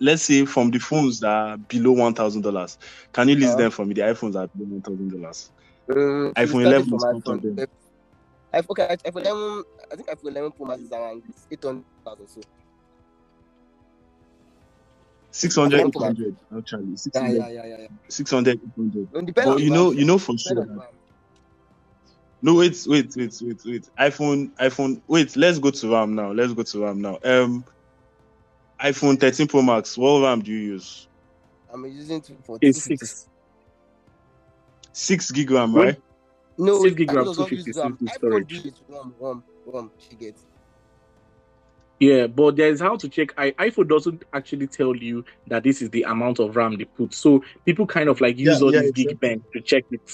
let's 0.00 0.22
say 0.22 0.46
from 0.46 0.70
the 0.70 0.78
phones 0.78 1.20
that 1.20 1.28
are 1.28 1.56
below 1.58 1.92
one 1.92 2.14
thousand 2.14 2.42
dollars, 2.42 2.78
can 3.12 3.28
you 3.28 3.36
list 3.36 3.54
Uh, 3.54 3.56
them 3.58 3.70
for 3.70 3.84
me? 3.84 3.92
The 3.94 4.02
iPhones 4.02 4.36
are 4.36 4.48
below 4.48 4.70
one 4.70 4.82
thousand 4.82 5.10
dollars. 5.10 5.50
Um, 5.88 6.32
iPhone 6.34 6.54
we 6.60 6.64
11 6.64 6.86
started 6.86 6.88
from 6.88 6.98
is 6.98 7.06
not 7.10 7.28
on 7.28 7.40
iPhone. 7.40 8.70
okay, 8.70 8.96
iPhone 9.04 9.26
11, 9.26 9.64
I 9.92 9.96
think 9.96 10.08
iPhone 10.08 10.30
11 10.30 10.52
Pro 10.52 10.66
Max 10.66 10.80
is 10.82 10.92
around 10.92 11.22
800 11.50 11.84
or 12.06 12.16
so. 12.26 12.40
600, 15.36 15.80
800, 15.88 16.36
actually. 16.56 16.84
Yeah, 16.90 16.96
600, 16.96 17.36
yeah, 17.36 17.48
yeah, 17.48 17.66
yeah. 17.66 17.76
yeah. 17.80 17.86
600, 18.08 18.60
800. 18.78 19.28
It 19.28 19.34
But 19.34 19.46
on 19.46 19.58
you 19.58 19.70
know, 19.70 19.90
you 19.90 20.04
know 20.06 20.16
for 20.18 20.38
sure. 20.38 20.60
on 20.60 20.66
the 20.68 20.74
brand. 20.74 20.90
No, 22.40 22.54
wait, 22.54 22.82
wait, 22.86 23.12
wait, 23.16 23.34
wait, 23.42 23.60
wait. 23.66 23.90
iPhone, 23.98 24.50
iPhone. 24.56 25.02
Wait, 25.08 25.36
let's 25.36 25.58
go 25.58 25.70
to 25.70 25.92
RAM 25.92 26.14
now. 26.14 26.32
Let's 26.32 26.54
go 26.54 26.62
to 26.62 26.84
RAM 26.84 27.02
now. 27.02 27.18
Um, 27.22 27.64
iPhone 28.80 29.20
13 29.20 29.46
Pro 29.48 29.60
Max. 29.62 29.98
What 29.98 30.22
RAM 30.22 30.40
do 30.40 30.50
you 30.52 30.72
use? 30.74 31.06
I'm 31.72 31.84
using 31.84 32.16
it 32.18 32.30
for 32.44 32.58
It's 32.62 32.82
six. 32.82 33.28
Six 34.92 35.30
gig 35.30 35.50
RAM, 35.50 35.74
right? 35.74 36.00
No, 36.56 36.80
Six 36.80 36.92
it- 36.92 36.96
gig 36.96 37.08
iPhone 37.08 37.14
RAM, 37.16 37.24
does 37.26 37.38
not 37.38 37.48
250 37.48 37.68
use 37.70 37.76
RAM. 37.76 37.98
simple 37.98 38.06
iPhone 38.30 38.48
do 38.48 38.68
it 38.68 38.74
RAM, 38.88 39.14
RAM, 39.20 39.42
RAM. 39.66 39.90
She 39.98 40.16
gets. 40.16 40.46
Yeah, 41.98 42.26
but 42.26 42.56
there's 42.56 42.80
how 42.80 42.96
to 42.96 43.08
check. 43.08 43.32
I, 43.38 43.52
iPhone 43.52 43.88
doesn't 43.88 44.24
actually 44.32 44.66
tell 44.66 44.94
you 44.94 45.24
that 45.46 45.62
this 45.62 45.80
is 45.80 45.90
the 45.90 46.02
amount 46.02 46.40
of 46.40 46.54
RAM 46.54 46.76
they 46.76 46.84
put. 46.84 47.14
So 47.14 47.42
people 47.64 47.86
kind 47.86 48.08
of 48.08 48.20
like 48.20 48.36
use 48.38 48.60
Yeah, 48.60 48.66
all 48.66 48.72
yeah, 48.72 48.80
these 48.80 48.90
exactly. 48.90 49.14
bank 49.14 49.42
to 49.54 49.60
check 49.62 49.84
it, 49.90 50.12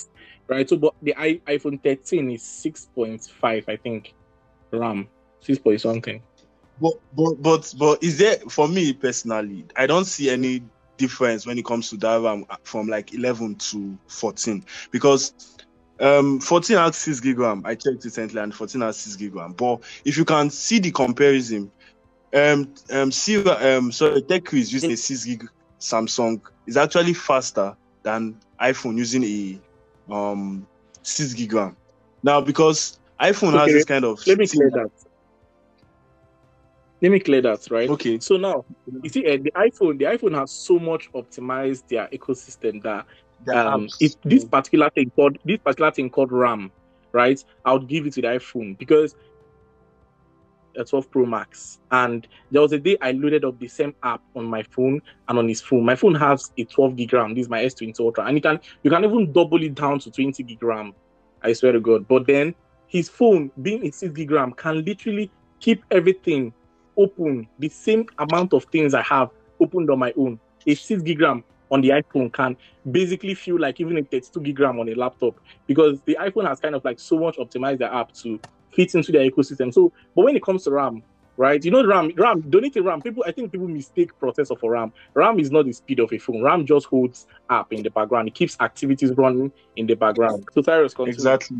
right? 0.48 0.68
So, 0.68 0.76
but 0.76 0.94
the 1.02 1.14
I, 1.16 1.40
iPhone 1.48 1.82
13 1.82 2.30
is 2.30 2.42
6.5, 2.42 3.64
I 3.68 3.76
think, 3.76 4.14
RAM, 4.72 5.08
six 5.40 5.58
point 5.58 5.80
something. 5.80 6.22
But 6.80 6.92
but 7.14 7.34
but 7.42 7.74
but 7.78 8.02
is 8.02 8.18
there 8.18 8.36
for 8.48 8.68
me 8.68 8.92
personally? 8.92 9.66
I 9.76 9.86
don't 9.86 10.04
see 10.04 10.30
any 10.30 10.62
difference 10.98 11.46
when 11.46 11.58
it 11.58 11.64
comes 11.64 11.90
to 11.90 11.96
that 11.98 12.20
RAM 12.20 12.44
from 12.64 12.86
like 12.86 13.12
11 13.12 13.56
to 13.56 13.98
14 14.08 14.64
because 14.90 15.32
um 16.02 16.40
14 16.40 16.76
has 16.76 16.96
6 16.96 17.20
gig 17.20 17.38
RAM. 17.38 17.62
I 17.64 17.74
checked 17.74 18.04
recently 18.04 18.40
and 18.40 18.54
14 18.54 18.80
has 18.80 18.96
6 18.96 19.16
gig 19.16 19.34
RAM. 19.34 19.52
But 19.52 19.82
if 20.04 20.16
you 20.16 20.24
can 20.24 20.50
see 20.50 20.80
the 20.80 20.90
comparison, 20.90 21.70
um 22.34 22.74
um 22.90 23.12
see 23.12 23.42
um 23.44 23.92
sorry 23.92 24.22
Tech 24.22 24.52
is 24.52 24.72
using 24.72 24.92
a 24.92 24.96
6 24.96 25.24
gig 25.24 25.48
Samsung 25.78 26.40
is 26.66 26.76
actually 26.76 27.14
faster 27.14 27.76
than 28.02 28.36
iPhone 28.60 28.96
using 28.96 29.24
a 29.24 29.60
um 30.12 30.66
6 31.02 31.34
gig 31.34 31.52
RAM. 31.52 31.76
Now 32.22 32.40
because 32.40 32.98
iPhone 33.20 33.58
has 33.58 33.72
this 33.72 33.84
kind 33.84 34.04
of 34.04 34.26
Let 34.26 34.38
me 34.38 34.46
clear 34.48 34.70
that. 34.70 34.90
Let 37.00 37.10
me 37.10 37.18
clear 37.18 37.42
that, 37.42 37.68
right? 37.68 37.90
Okay. 37.90 38.20
So 38.20 38.36
now, 38.36 38.64
you 39.02 39.10
see, 39.10 39.26
uh, 39.26 39.36
the 39.36 39.50
iPhone, 39.56 39.98
the 39.98 40.04
iPhone 40.04 40.38
has 40.38 40.52
so 40.52 40.78
much 40.78 41.10
optimized 41.12 41.88
their 41.88 42.06
ecosystem 42.08 42.80
that 42.84 43.06
um, 43.48 43.88
if 44.00 44.20
this 44.22 44.44
particular 44.44 44.90
thing 44.90 45.10
called 45.10 45.38
this 45.44 45.58
particular 45.58 45.90
thing 45.90 46.10
called 46.10 46.32
RAM, 46.32 46.70
right? 47.12 47.42
I 47.64 47.72
would 47.72 47.88
give 47.88 48.06
it 48.06 48.14
to 48.14 48.22
the 48.22 48.28
iPhone 48.28 48.78
because 48.78 49.14
a 50.76 50.84
12 50.84 51.10
Pro 51.10 51.26
Max, 51.26 51.80
and 51.90 52.26
there 52.50 52.62
was 52.62 52.72
a 52.72 52.78
day 52.78 52.96
I 53.00 53.12
loaded 53.12 53.44
up 53.44 53.58
the 53.58 53.68
same 53.68 53.94
app 54.02 54.22
on 54.34 54.46
my 54.46 54.62
phone 54.62 55.02
and 55.28 55.38
on 55.38 55.48
his 55.48 55.60
phone. 55.60 55.84
My 55.84 55.94
phone 55.94 56.14
has 56.14 56.50
a 56.56 56.64
12 56.64 56.96
gig 56.96 57.12
RAM. 57.12 57.34
This 57.34 57.42
is 57.42 57.50
my 57.50 57.62
S20 57.62 57.98
Ultra, 58.00 58.24
and 58.24 58.36
you 58.36 58.42
can 58.42 58.60
you 58.82 58.90
can 58.90 59.04
even 59.04 59.32
double 59.32 59.62
it 59.62 59.74
down 59.74 59.98
to 60.00 60.10
20 60.10 60.42
gig 60.42 60.62
RAM. 60.62 60.94
I 61.42 61.52
swear 61.52 61.72
to 61.72 61.80
God. 61.80 62.06
But 62.06 62.26
then 62.26 62.54
his 62.86 63.08
phone, 63.08 63.50
being 63.60 63.86
a 63.86 63.90
6 63.90 64.12
gig 64.14 64.30
RAM, 64.30 64.52
can 64.52 64.84
literally 64.84 65.30
keep 65.60 65.84
everything 65.90 66.52
open, 66.96 67.48
the 67.58 67.68
same 67.68 68.06
amount 68.18 68.52
of 68.52 68.64
things 68.64 68.94
I 68.94 69.02
have 69.02 69.30
opened 69.60 69.90
on 69.90 69.98
my 69.98 70.12
own. 70.16 70.38
A 70.66 70.74
6 70.74 71.02
gig 71.02 71.20
RAM 71.20 71.44
on 71.72 71.80
the 71.80 71.88
iPhone 71.88 72.32
can 72.32 72.56
basically 72.88 73.34
feel 73.34 73.58
like 73.58 73.80
even 73.80 73.96
a 73.96 74.04
32 74.04 74.40
gig 74.42 74.60
RAM 74.60 74.78
on 74.78 74.88
a 74.90 74.94
laptop 74.94 75.40
because 75.66 76.00
the 76.02 76.16
iPhone 76.20 76.46
has 76.46 76.60
kind 76.60 76.74
of 76.74 76.84
like 76.84 77.00
so 77.00 77.18
much 77.18 77.38
optimized 77.38 77.78
the 77.78 77.92
app 77.92 78.12
to 78.12 78.38
fit 78.72 78.94
into 78.94 79.10
their 79.10 79.28
ecosystem. 79.28 79.72
So, 79.72 79.90
but 80.14 80.24
when 80.26 80.36
it 80.36 80.42
comes 80.42 80.64
to 80.64 80.70
RAM, 80.70 81.02
right? 81.38 81.64
You 81.64 81.70
know, 81.70 81.84
RAM, 81.84 82.12
RAM, 82.16 82.42
donating 82.42 82.84
RAM. 82.84 83.00
People, 83.00 83.24
I 83.26 83.32
think 83.32 83.50
people 83.50 83.68
mistake 83.68 84.10
processor 84.20 84.58
for 84.58 84.72
RAM. 84.72 84.92
RAM 85.14 85.40
is 85.40 85.50
not 85.50 85.64
the 85.64 85.72
speed 85.72 85.98
of 86.00 86.12
a 86.12 86.18
phone. 86.18 86.42
RAM 86.42 86.66
just 86.66 86.86
holds 86.86 87.26
app 87.48 87.72
in 87.72 87.82
the 87.82 87.90
background. 87.90 88.28
It 88.28 88.34
keeps 88.34 88.56
activities 88.60 89.12
running 89.16 89.50
in 89.76 89.86
the 89.86 89.94
background. 89.94 90.44
So, 90.52 90.60
Cyrus, 90.60 90.92
continue. 90.92 91.14
Exactly, 91.14 91.56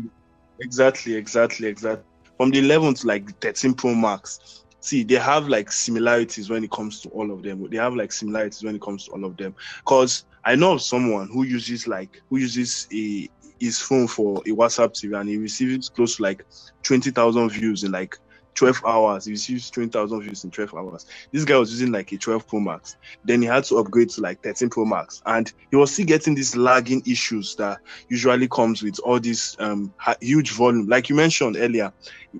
exactly, 0.59 1.15
exactly, 1.15 1.67
exactly. 1.67 2.05
From 2.37 2.51
the 2.51 2.59
11 2.59 2.95
to 2.95 3.07
like 3.07 3.39
13 3.41 3.73
Pro 3.73 3.95
Max, 3.95 4.62
see, 4.83 5.03
they 5.03 5.15
have 5.15 5.47
like 5.47 5.71
similarities 5.71 6.49
when 6.49 6.63
it 6.63 6.71
comes 6.71 7.01
to 7.01 7.09
all 7.09 7.31
of 7.31 7.41
them. 7.41 7.67
They 7.69 7.77
have 7.77 7.95
like 7.95 8.11
similarities 8.11 8.63
when 8.63 8.75
it 8.75 8.81
comes 8.81 9.05
to 9.05 9.11
all 9.11 9.23
of 9.25 9.37
them. 9.37 9.55
Because 9.79 10.25
I 10.43 10.55
know 10.55 10.73
of 10.73 10.81
someone 10.81 11.29
who 11.29 11.43
uses 11.43 11.87
like 11.87 12.21
who 12.29 12.37
uses 12.37 12.87
a 12.93 13.29
his 13.59 13.79
phone 13.79 14.07
for 14.07 14.39
a 14.39 14.49
WhatsApp 14.49 14.89
TV 14.89 15.17
and 15.17 15.29
he 15.29 15.37
receives 15.37 15.87
close 15.87 16.17
to 16.17 16.23
like 16.23 16.45
20,000 16.83 17.49
views 17.49 17.85
in 17.85 17.93
like 17.93 18.17
12 18.55 18.81
hours. 18.85 19.25
He 19.25 19.31
receives 19.31 19.71
20,000 19.71 20.21
views 20.21 20.43
in 20.43 20.51
12 20.51 20.75
hours. 20.75 21.05
This 21.31 21.45
guy 21.45 21.57
was 21.57 21.71
using 21.71 21.93
like 21.93 22.11
a 22.11 22.17
12 22.17 22.45
Pro 22.45 22.59
Max. 22.59 22.97
Then 23.23 23.41
he 23.41 23.47
had 23.47 23.63
to 23.65 23.77
upgrade 23.77 24.09
to 24.09 24.21
like 24.21 24.43
13 24.43 24.69
Pro 24.69 24.83
Max. 24.83 25.21
And 25.25 25.51
he 25.71 25.77
was 25.77 25.93
still 25.93 26.05
getting 26.05 26.35
these 26.35 26.57
lagging 26.57 27.01
issues 27.05 27.55
that 27.55 27.79
usually 28.09 28.49
comes 28.49 28.83
with 28.83 28.99
all 28.99 29.19
this 29.21 29.55
um, 29.59 29.93
huge 30.19 30.51
volume. 30.51 30.87
Like 30.87 31.07
you 31.07 31.15
mentioned 31.15 31.55
earlier, 31.57 31.93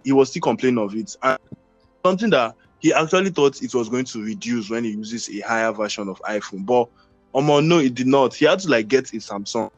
he 0.04 0.12
was 0.12 0.30
still 0.30 0.42
complaining 0.42 0.84
of 0.84 0.94
it. 0.94 1.16
And 1.24 1.40
something 2.06 2.30
that 2.32 2.56
he 2.80 2.94
actually 2.94 3.30
thought 3.30 3.62
it 3.62 3.74
was 3.74 3.88
going 3.90 4.06
to 4.06 4.24
reduce 4.24 4.70
when 4.70 4.84
he 4.84 4.92
uses 4.92 5.30
a 5.30 5.40
higher 5.40 5.72
version 5.72 6.10
of 6.10 6.22
iPhone. 6.22 6.66
But 6.66 6.90
um, 7.34 7.68
no, 7.68 7.80
it 7.80 7.96
did 7.96 8.08
not. 8.08 8.36
He 8.36 8.46
had 8.46 8.60
to 8.60 8.70
like 8.70 8.88
get 8.88 9.14
a 9.14 9.18
Samsung. 9.18 9.72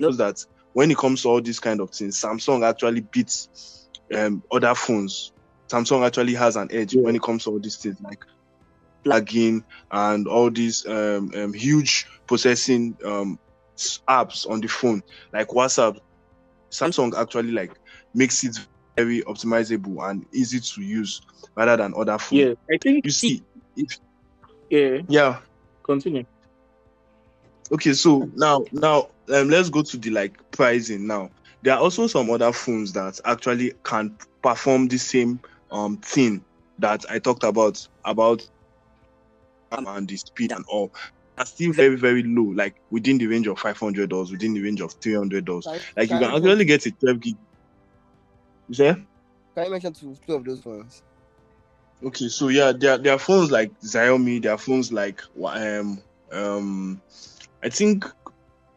Knows 0.00 0.16
that 0.18 0.44
when 0.72 0.90
it 0.90 0.98
comes 0.98 1.22
to 1.22 1.28
all 1.28 1.40
these 1.40 1.60
kind 1.60 1.80
of 1.80 1.90
things, 1.90 2.20
Samsung 2.20 2.68
actually 2.68 3.00
beats 3.00 3.88
um, 4.14 4.42
other 4.50 4.74
phones. 4.74 5.32
Samsung 5.68 6.04
actually 6.04 6.34
has 6.34 6.56
an 6.56 6.68
edge 6.72 6.94
yeah. 6.94 7.02
when 7.02 7.14
it 7.14 7.22
comes 7.22 7.44
to 7.44 7.50
all 7.50 7.58
these 7.58 7.76
things 7.76 8.00
like 8.00 8.24
plugin 9.04 9.62
and 9.90 10.26
all 10.26 10.50
these 10.50 10.86
um, 10.86 11.30
um, 11.36 11.52
huge 11.52 12.06
processing 12.26 12.96
um, 13.04 13.38
apps 14.08 14.48
on 14.48 14.60
the 14.60 14.68
phone, 14.68 15.02
like 15.32 15.48
WhatsApp. 15.48 15.98
Samsung 16.70 17.14
actually 17.16 17.52
like 17.52 17.72
makes 18.14 18.44
it 18.44 18.58
very 18.98 19.22
optimizable 19.22 20.08
and 20.10 20.26
easy 20.32 20.58
to 20.58 20.82
use 20.82 21.22
rather 21.54 21.76
than 21.76 21.94
other 21.96 22.18
phones. 22.18 22.40
Yeah, 22.40 22.54
I 22.72 22.78
think 22.78 23.04
you 23.04 23.10
see. 23.12 23.42
If, 23.76 23.98
yeah. 24.70 24.98
Yeah. 25.08 25.38
Continue. 25.84 26.24
Okay, 27.70 27.92
so 27.92 28.28
now 28.34 28.64
now 28.72 29.08
um, 29.32 29.48
let's 29.48 29.70
go 29.70 29.82
to 29.82 29.96
the 29.96 30.10
like 30.10 30.50
pricing 30.50 31.06
now. 31.06 31.30
There 31.62 31.74
are 31.74 31.80
also 31.80 32.06
some 32.06 32.28
other 32.30 32.52
phones 32.52 32.92
that 32.94 33.20
actually 33.24 33.74
can 33.84 34.16
perform 34.42 34.88
the 34.88 34.98
same 34.98 35.40
um 35.70 35.98
thing 35.98 36.44
that 36.78 37.04
I 37.10 37.18
talked 37.18 37.44
about 37.44 37.86
about 38.04 38.48
and 39.70 40.08
the 40.08 40.16
speed 40.16 40.52
and 40.52 40.64
all. 40.66 40.92
Are 41.36 41.46
still 41.46 41.72
very 41.72 41.94
very 41.94 42.24
low, 42.24 42.50
like 42.52 42.74
within 42.90 43.18
the 43.18 43.28
range 43.28 43.46
of 43.46 43.60
five 43.60 43.78
hundred 43.78 44.10
dollars, 44.10 44.32
within 44.32 44.54
the 44.54 44.62
range 44.62 44.80
of 44.80 44.92
three 44.94 45.14
hundred 45.14 45.44
dollars. 45.44 45.66
Like 45.96 46.10
you 46.10 46.18
can 46.18 46.34
actually 46.34 46.64
get 46.64 46.84
a 46.86 46.90
twelve 46.90 47.20
gig. 47.20 47.36
You 48.68 48.74
say? 48.74 48.94
Can 49.54 49.64
you 49.64 49.70
mention 49.70 49.92
two, 49.92 50.16
two 50.26 50.34
of 50.34 50.44
those 50.44 50.60
phones? 50.60 51.02
Okay, 52.04 52.28
so 52.28 52.48
yeah, 52.48 52.72
there 52.72 52.98
there 52.98 53.14
are 53.14 53.18
phones 53.18 53.50
like 53.50 53.78
Xiaomi, 53.80 54.42
there 54.42 54.52
are 54.52 54.58
phones 54.58 54.92
like 54.92 55.20
um 55.42 56.00
um 56.30 57.00
I 57.62 57.68
think 57.70 58.04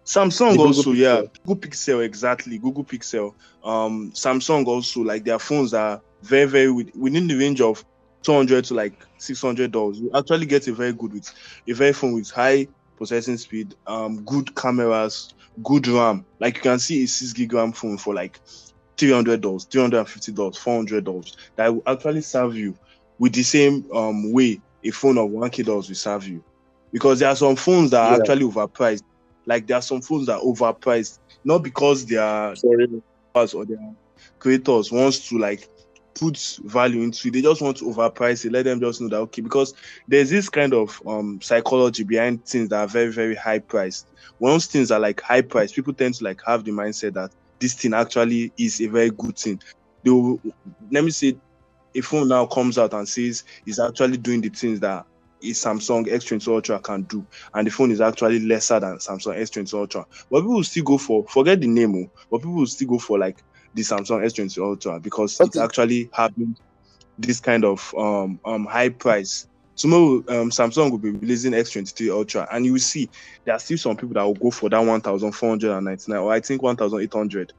Samsung 0.06 0.58
also, 0.58 0.92
yeah. 0.92 1.22
Google 1.46 1.70
Pixel, 1.70 2.04
exactly. 2.04 2.58
Google 2.58 2.84
Pixel. 2.84 3.34
Um, 3.64 4.12
Samsung 4.12 4.66
also, 4.66 5.02
like 5.02 5.24
their 5.24 5.40
phones 5.40 5.74
are 5.74 6.02
very, 6.24 6.46
very 6.46 6.72
within 6.72 7.28
the 7.28 7.38
range 7.38 7.62
of 7.62 7.86
200 8.24 8.66
to 8.66 8.74
like 8.74 9.06
600 9.20 9.72
dollars. 9.72 10.00
You 10.00 10.12
actually 10.14 10.48
get 10.48 10.68
a 10.68 10.74
very 10.74 10.94
good 10.94 11.14
with 11.14 11.34
a 11.68 11.74
very 11.74 11.94
phone 11.94 12.14
with 12.14 12.30
high 12.30 12.68
processing 12.98 13.38
speed, 13.38 13.76
um, 13.88 14.24
good 14.24 14.56
cameras, 14.56 15.34
good 15.64 15.88
RAM. 15.88 16.26
Like 16.40 16.58
you 16.58 16.62
can 16.62 16.80
see 16.80 17.04
a 17.04 17.08
6 17.08 17.34
gig 17.34 17.54
RAM 17.54 17.72
phone 17.72 17.98
for 17.98 18.14
like 18.14 18.40
300 19.02 19.42
dollars, 19.42 19.64
350 19.66 20.32
dollars, 20.34 20.58
400 20.58 21.04
dollars. 21.04 21.36
That 21.56 21.74
will 21.74 21.82
actually 21.88 22.22
serve 22.22 22.56
you 22.56 22.78
with 23.18 23.34
the 23.34 23.42
same 23.42 23.84
um 23.92 24.32
way 24.32 24.62
a 24.84 24.92
phone 24.92 25.18
of 25.18 25.32
1k 25.32 25.66
dollars 25.66 25.88
will 25.90 25.96
serve 25.96 26.28
you 26.28 26.44
because 26.92 27.20
there 27.20 27.30
are 27.30 27.36
some 27.36 27.56
phones 27.56 27.90
that 27.92 28.02
are 28.02 28.12
yeah. 28.12 28.18
actually 28.20 28.46
overpriced. 28.46 29.02
Like 29.48 29.66
there 29.66 29.78
are 29.78 29.82
some 29.82 30.02
phones 30.02 30.28
that 30.28 30.36
are 30.36 30.44
overpriced, 30.44 31.18
not 31.44 31.64
because 31.64 32.06
they 32.06 32.18
are 32.18 32.56
sorry 32.56 33.02
or 33.34 33.66
their 33.66 33.96
creators 34.38 34.92
wants 34.92 35.30
to 35.30 35.40
like 35.40 35.68
put 36.14 36.38
value 36.66 37.02
into 37.02 37.30
it. 37.30 37.32
They 37.32 37.42
just 37.42 37.62
want 37.62 37.78
to 37.78 37.86
overprice 37.86 38.46
it. 38.46 38.52
Let 38.52 38.66
them 38.66 38.80
just 38.80 39.02
know 39.02 39.08
that 39.08 39.18
okay, 39.18 39.42
because 39.42 39.74
there's 40.08 40.30
this 40.30 40.48
kind 40.48 40.76
of 40.76 41.02
um 41.08 41.42
psychology 41.42 42.04
behind 42.04 42.46
things 42.46 42.70
that 42.70 42.82
are 42.82 42.88
very, 42.88 43.12
very 43.12 43.34
high 43.34 43.60
priced. 43.60 44.08
Once 44.38 44.68
things 44.68 44.92
are 44.92 45.00
like 45.00 45.22
high 45.22 45.42
priced, 45.42 45.74
people 45.74 45.94
tend 45.94 46.14
to 46.16 46.24
like 46.24 46.42
have 46.46 46.64
the 46.64 46.72
mindset 46.72 47.14
that 47.14 47.32
this 47.62 47.76
thing 47.76 47.94
actually 47.94 48.52
is 48.58 48.82
a 48.82 48.88
very 48.88 49.12
good 49.12 49.38
thing. 49.38 49.62
They 50.04 50.10
will, 50.10 50.42
let 50.92 51.04
me 51.04 51.12
say 51.12 51.38
a 51.96 52.02
phone 52.02 52.28
now 52.28 52.46
comes 52.48 52.78
out 52.78 52.94
and 52.94 53.08
says 53.08 53.44
it's 53.66 53.80
actually 53.80 54.18
doing 54.18 54.42
the 54.42 54.50
things 54.50 54.80
that 54.82 55.06
a 55.44 55.48
Samsung 55.52 56.06
S20 56.06 56.48
Ultra 56.48 56.80
can 56.80 57.04
do, 57.04 57.26
and 57.54 57.66
the 57.66 57.72
phone 57.72 57.92
is 57.92 58.02
actually 58.02 58.40
lesser 58.40 58.80
than 58.80 58.98
Samsung 58.98 59.40
S20 59.40 59.74
Ultra. 59.74 60.06
But 60.30 60.42
people 60.42 60.56
will 60.56 60.64
still 60.64 60.84
go 60.84 60.98
for 60.98 61.26
forget 61.28 61.62
the 61.62 61.68
name, 61.68 61.96
oh, 61.96 62.10
but 62.30 62.40
people 62.40 62.56
will 62.56 62.68
still 62.68 62.90
go 62.90 63.00
for 63.00 63.18
like 63.18 63.44
the 63.74 63.82
Samsung 63.82 64.24
S20 64.24 64.58
Ultra 64.62 65.00
because 65.00 65.40
okay. 65.40 65.48
it's 65.48 65.58
actually 65.58 66.10
having 66.14 66.56
this 67.18 67.40
kind 67.40 67.66
of 67.66 67.94
um 67.98 68.40
um 68.46 68.66
high 68.66 68.90
price. 68.90 69.48
Tomorrow, 69.76 70.18
um, 70.28 70.50
Samsung 70.50 70.92
will 70.92 70.98
be 70.98 71.12
releasing 71.12 71.54
s23 71.54 72.12
Ultra, 72.12 72.48
and 72.52 72.66
you 72.66 72.74
will 72.74 72.80
see 72.80 73.10
there 73.46 73.56
are 73.56 73.60
still 73.60 73.78
some 73.78 73.96
people 73.96 74.14
that 74.14 74.24
will 74.24 74.34
go 74.34 74.52
for 74.52 74.70
that 74.70 74.80
1,499 74.80 76.20
or 76.20 76.32
I 76.32 76.40
think 76.40 76.62
1,800. 76.62 77.54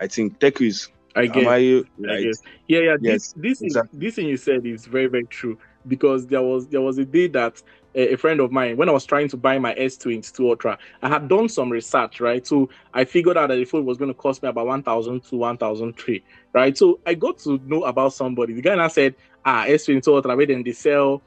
I 0.00 0.06
think 0.06 0.38
Tech 0.38 0.60
is. 0.60 0.88
I 1.16 1.26
guess. 1.26 1.46
I, 1.46 1.84
right? 1.98 2.10
I 2.10 2.22
guess. 2.22 2.42
Yeah, 2.68 2.80
yeah. 2.80 2.96
Yes, 3.00 3.32
this 3.32 3.58
this 3.58 3.62
exactly. 3.62 3.98
this 3.98 4.14
thing 4.14 4.28
you 4.28 4.36
said 4.36 4.64
is 4.66 4.86
very 4.86 5.06
very 5.06 5.24
true 5.24 5.58
because 5.88 6.26
there 6.26 6.42
was 6.42 6.68
there 6.68 6.82
was 6.82 6.98
a 6.98 7.04
day 7.04 7.26
that 7.28 7.60
a, 7.94 8.12
a 8.12 8.16
friend 8.16 8.40
of 8.40 8.52
mine 8.52 8.76
when 8.76 8.88
I 8.88 8.92
was 8.92 9.04
trying 9.04 9.28
to 9.28 9.36
buy 9.36 9.58
my 9.58 9.74
S22 9.74 10.38
Ultra, 10.40 10.78
I 11.02 11.08
had 11.08 11.28
done 11.28 11.48
some 11.48 11.70
research, 11.70 12.20
right? 12.20 12.46
So 12.46 12.68
I 12.94 13.04
figured 13.04 13.36
out 13.36 13.48
that 13.48 13.56
the 13.56 13.64
phone 13.64 13.84
was 13.84 13.98
going 13.98 14.10
to 14.10 14.14
cost 14.14 14.42
me 14.42 14.48
about 14.48 14.66
1,000 14.66 15.24
to 15.24 15.36
1,003, 15.36 16.24
right? 16.52 16.76
So 16.76 17.00
I 17.06 17.14
got 17.14 17.38
to 17.38 17.58
know 17.64 17.84
about 17.84 18.12
somebody. 18.12 18.54
The 18.54 18.62
guy 18.62 18.74
now 18.76 18.88
said, 18.88 19.14
ah, 19.44 19.64
S22 19.66 20.06
Ultra, 20.08 20.36
where 20.36 20.46
then 20.46 20.62
they 20.62 20.72
sell 20.72 21.22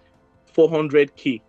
400k. 0.56 1.42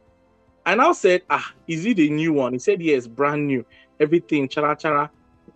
I 0.65 0.75
now 0.75 0.93
said, 0.93 1.23
ah, 1.29 1.53
is 1.67 1.85
it 1.87 1.99
a 1.99 2.09
new 2.09 2.33
one? 2.35 2.53
He 2.53 2.59
said, 2.59 2.81
yes, 2.81 3.07
brand 3.07 3.47
new, 3.47 3.65
everything, 3.99 4.49
chara 4.49 4.77
chara 4.77 5.11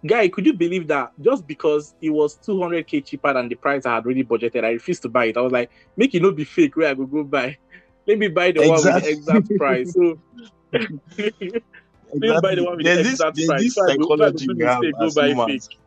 guy, 0.04 0.28
could 0.28 0.46
you 0.46 0.52
believe 0.52 0.86
that 0.88 1.12
just 1.20 1.46
because 1.46 1.94
it 2.00 2.10
was 2.10 2.38
200k 2.38 3.04
cheaper 3.04 3.32
than 3.32 3.48
the 3.48 3.54
price 3.54 3.86
I 3.86 3.94
had 3.96 4.04
already 4.04 4.24
budgeted, 4.24 4.64
I 4.64 4.70
refused 4.70 5.02
to 5.02 5.08
buy 5.08 5.26
it. 5.26 5.36
I 5.36 5.40
was 5.40 5.52
like, 5.52 5.70
make 5.96 6.14
it 6.14 6.22
not 6.22 6.36
be 6.36 6.44
fake 6.44 6.76
where 6.76 6.90
I 6.90 6.94
go 6.94 7.06
go 7.06 7.24
buy. 7.24 7.56
Let 8.06 8.18
me 8.18 8.28
buy 8.28 8.52
the 8.52 8.62
exactly. 8.62 8.70
one 8.70 8.94
with 8.94 9.04
the 9.04 9.10
exact 9.10 9.56
price. 9.56 9.92
So 9.92 10.18
please 12.18 12.40
buy 12.40 12.54
the 12.54 12.64
one 12.64 12.76
with 12.76 12.86
there's 12.86 13.04
the 13.04 13.10
exact 13.10 13.36
this, 13.36 13.46
price. 13.46 13.62
This 13.62 13.74
so 13.74 13.86
psychology 13.86 14.46
go, 14.46 14.80
go 14.98 15.10
buy 15.12 15.46
fake. 15.46 15.78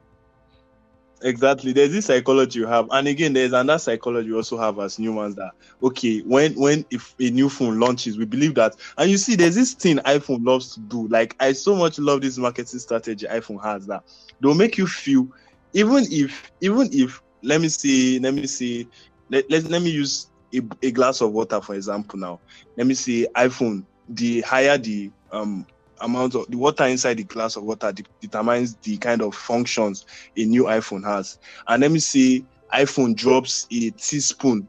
Exactly. 1.22 1.74
There's 1.74 1.92
this 1.92 2.06
psychology 2.06 2.60
you 2.60 2.68
have, 2.68 2.88
and 2.92 3.06
again, 3.10 3.34
there's 3.34 3.52
another 3.52 3.78
psychology 3.80 4.30
you 4.30 4.38
also 4.38 4.58
have 4.58 4.80
as 4.80 4.96
humans 4.96 5.36
that 5.36 5.52
okay, 5.84 6.20
when 6.22 6.54
when 6.54 6.86
if 6.92 7.14
a 7.20 7.30
new 7.30 7.50
phone 7.50 7.78
launches, 7.78 8.18
we 8.18 8.24
believe 8.24 8.56
that, 8.56 8.74
and 8.98 9.12
you 9.12 9.18
see, 9.18 9.36
there's 9.36 9.56
this 9.56 9.74
thing 9.74 9.98
iPhone 9.98 10.46
loves 10.46 10.74
to 10.76 10.80
do. 10.80 11.10
Like 11.10 11.36
I 11.42 11.52
so 11.52 11.76
much 11.76 12.00
love 12.00 12.22
this 12.22 12.38
marketing 12.38 12.80
strategy 12.80 13.26
iPhone 13.26 13.62
has 13.62 13.86
that 13.88 14.04
they'll 14.42 14.54
make 14.56 14.78
you 14.78 14.88
feel, 14.88 15.28
even 15.74 16.06
if 16.10 16.50
even 16.62 16.88
if 16.94 17.20
let 17.44 17.60
me 17.60 17.68
see, 17.68 18.20
let 18.20 18.34
me 18.34 18.48
see, 18.48 18.90
let 19.30 19.44
let, 19.50 19.64
let 19.66 19.82
me 19.82 19.90
use 19.90 20.32
a, 20.56 20.62
a 20.82 20.92
glass 20.92 21.20
of 21.20 21.34
water 21.34 21.60
for 21.60 21.76
example. 21.76 22.18
Now, 22.18 22.40
let 22.78 22.88
me 22.88 22.94
see 22.94 23.28
iPhone. 23.36 23.86
The 24.08 24.40
higher 24.42 24.78
the 24.78 25.12
um 25.34 25.68
amount 26.02 26.36
of 26.36 26.48
the 26.50 26.58
water 26.58 26.86
inside 26.86 27.18
the 27.18 27.24
glass 27.24 27.56
of 27.56 27.64
water 27.64 27.92
de- 27.92 28.04
determines 28.22 28.76
the 28.78 28.98
kind 28.98 29.22
of 29.22 29.36
functions 29.36 30.06
a 30.38 30.46
new 30.46 30.66
iPhone 30.66 31.04
has. 31.04 31.38
And 31.68 31.82
let 31.82 31.92
me 31.92 32.00
say 32.00 32.44
iPhone 32.74 33.16
drops 33.16 33.68
a 33.72 33.90
teaspoon, 33.92 34.68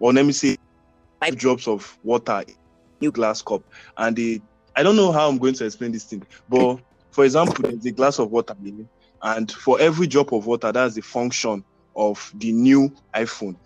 or 0.00 0.12
let 0.12 0.24
me 0.24 0.32
say 0.32 0.56
five 1.20 1.36
drops 1.36 1.68
of 1.68 1.98
water 2.02 2.42
in 2.46 2.54
a 2.54 3.04
new 3.04 3.12
glass 3.12 3.42
cup. 3.42 3.62
And 3.96 4.18
I 4.74 4.82
don't 4.82 4.96
know 4.96 5.12
how 5.12 5.28
I'm 5.28 5.38
going 5.38 5.54
to 5.54 5.66
explain 5.66 5.92
this 5.92 6.04
thing, 6.04 6.22
but 6.48 6.78
for 7.10 7.24
example, 7.24 7.62
there's 7.62 7.84
a 7.84 7.92
glass 7.92 8.18
of 8.18 8.30
water, 8.30 8.56
and 9.22 9.52
for 9.52 9.80
every 9.80 10.06
drop 10.06 10.32
of 10.32 10.46
water, 10.46 10.72
that's 10.72 10.94
the 10.94 11.02
function 11.02 11.62
of 11.94 12.32
the 12.36 12.52
new 12.52 12.90
iPhone. 13.14 13.56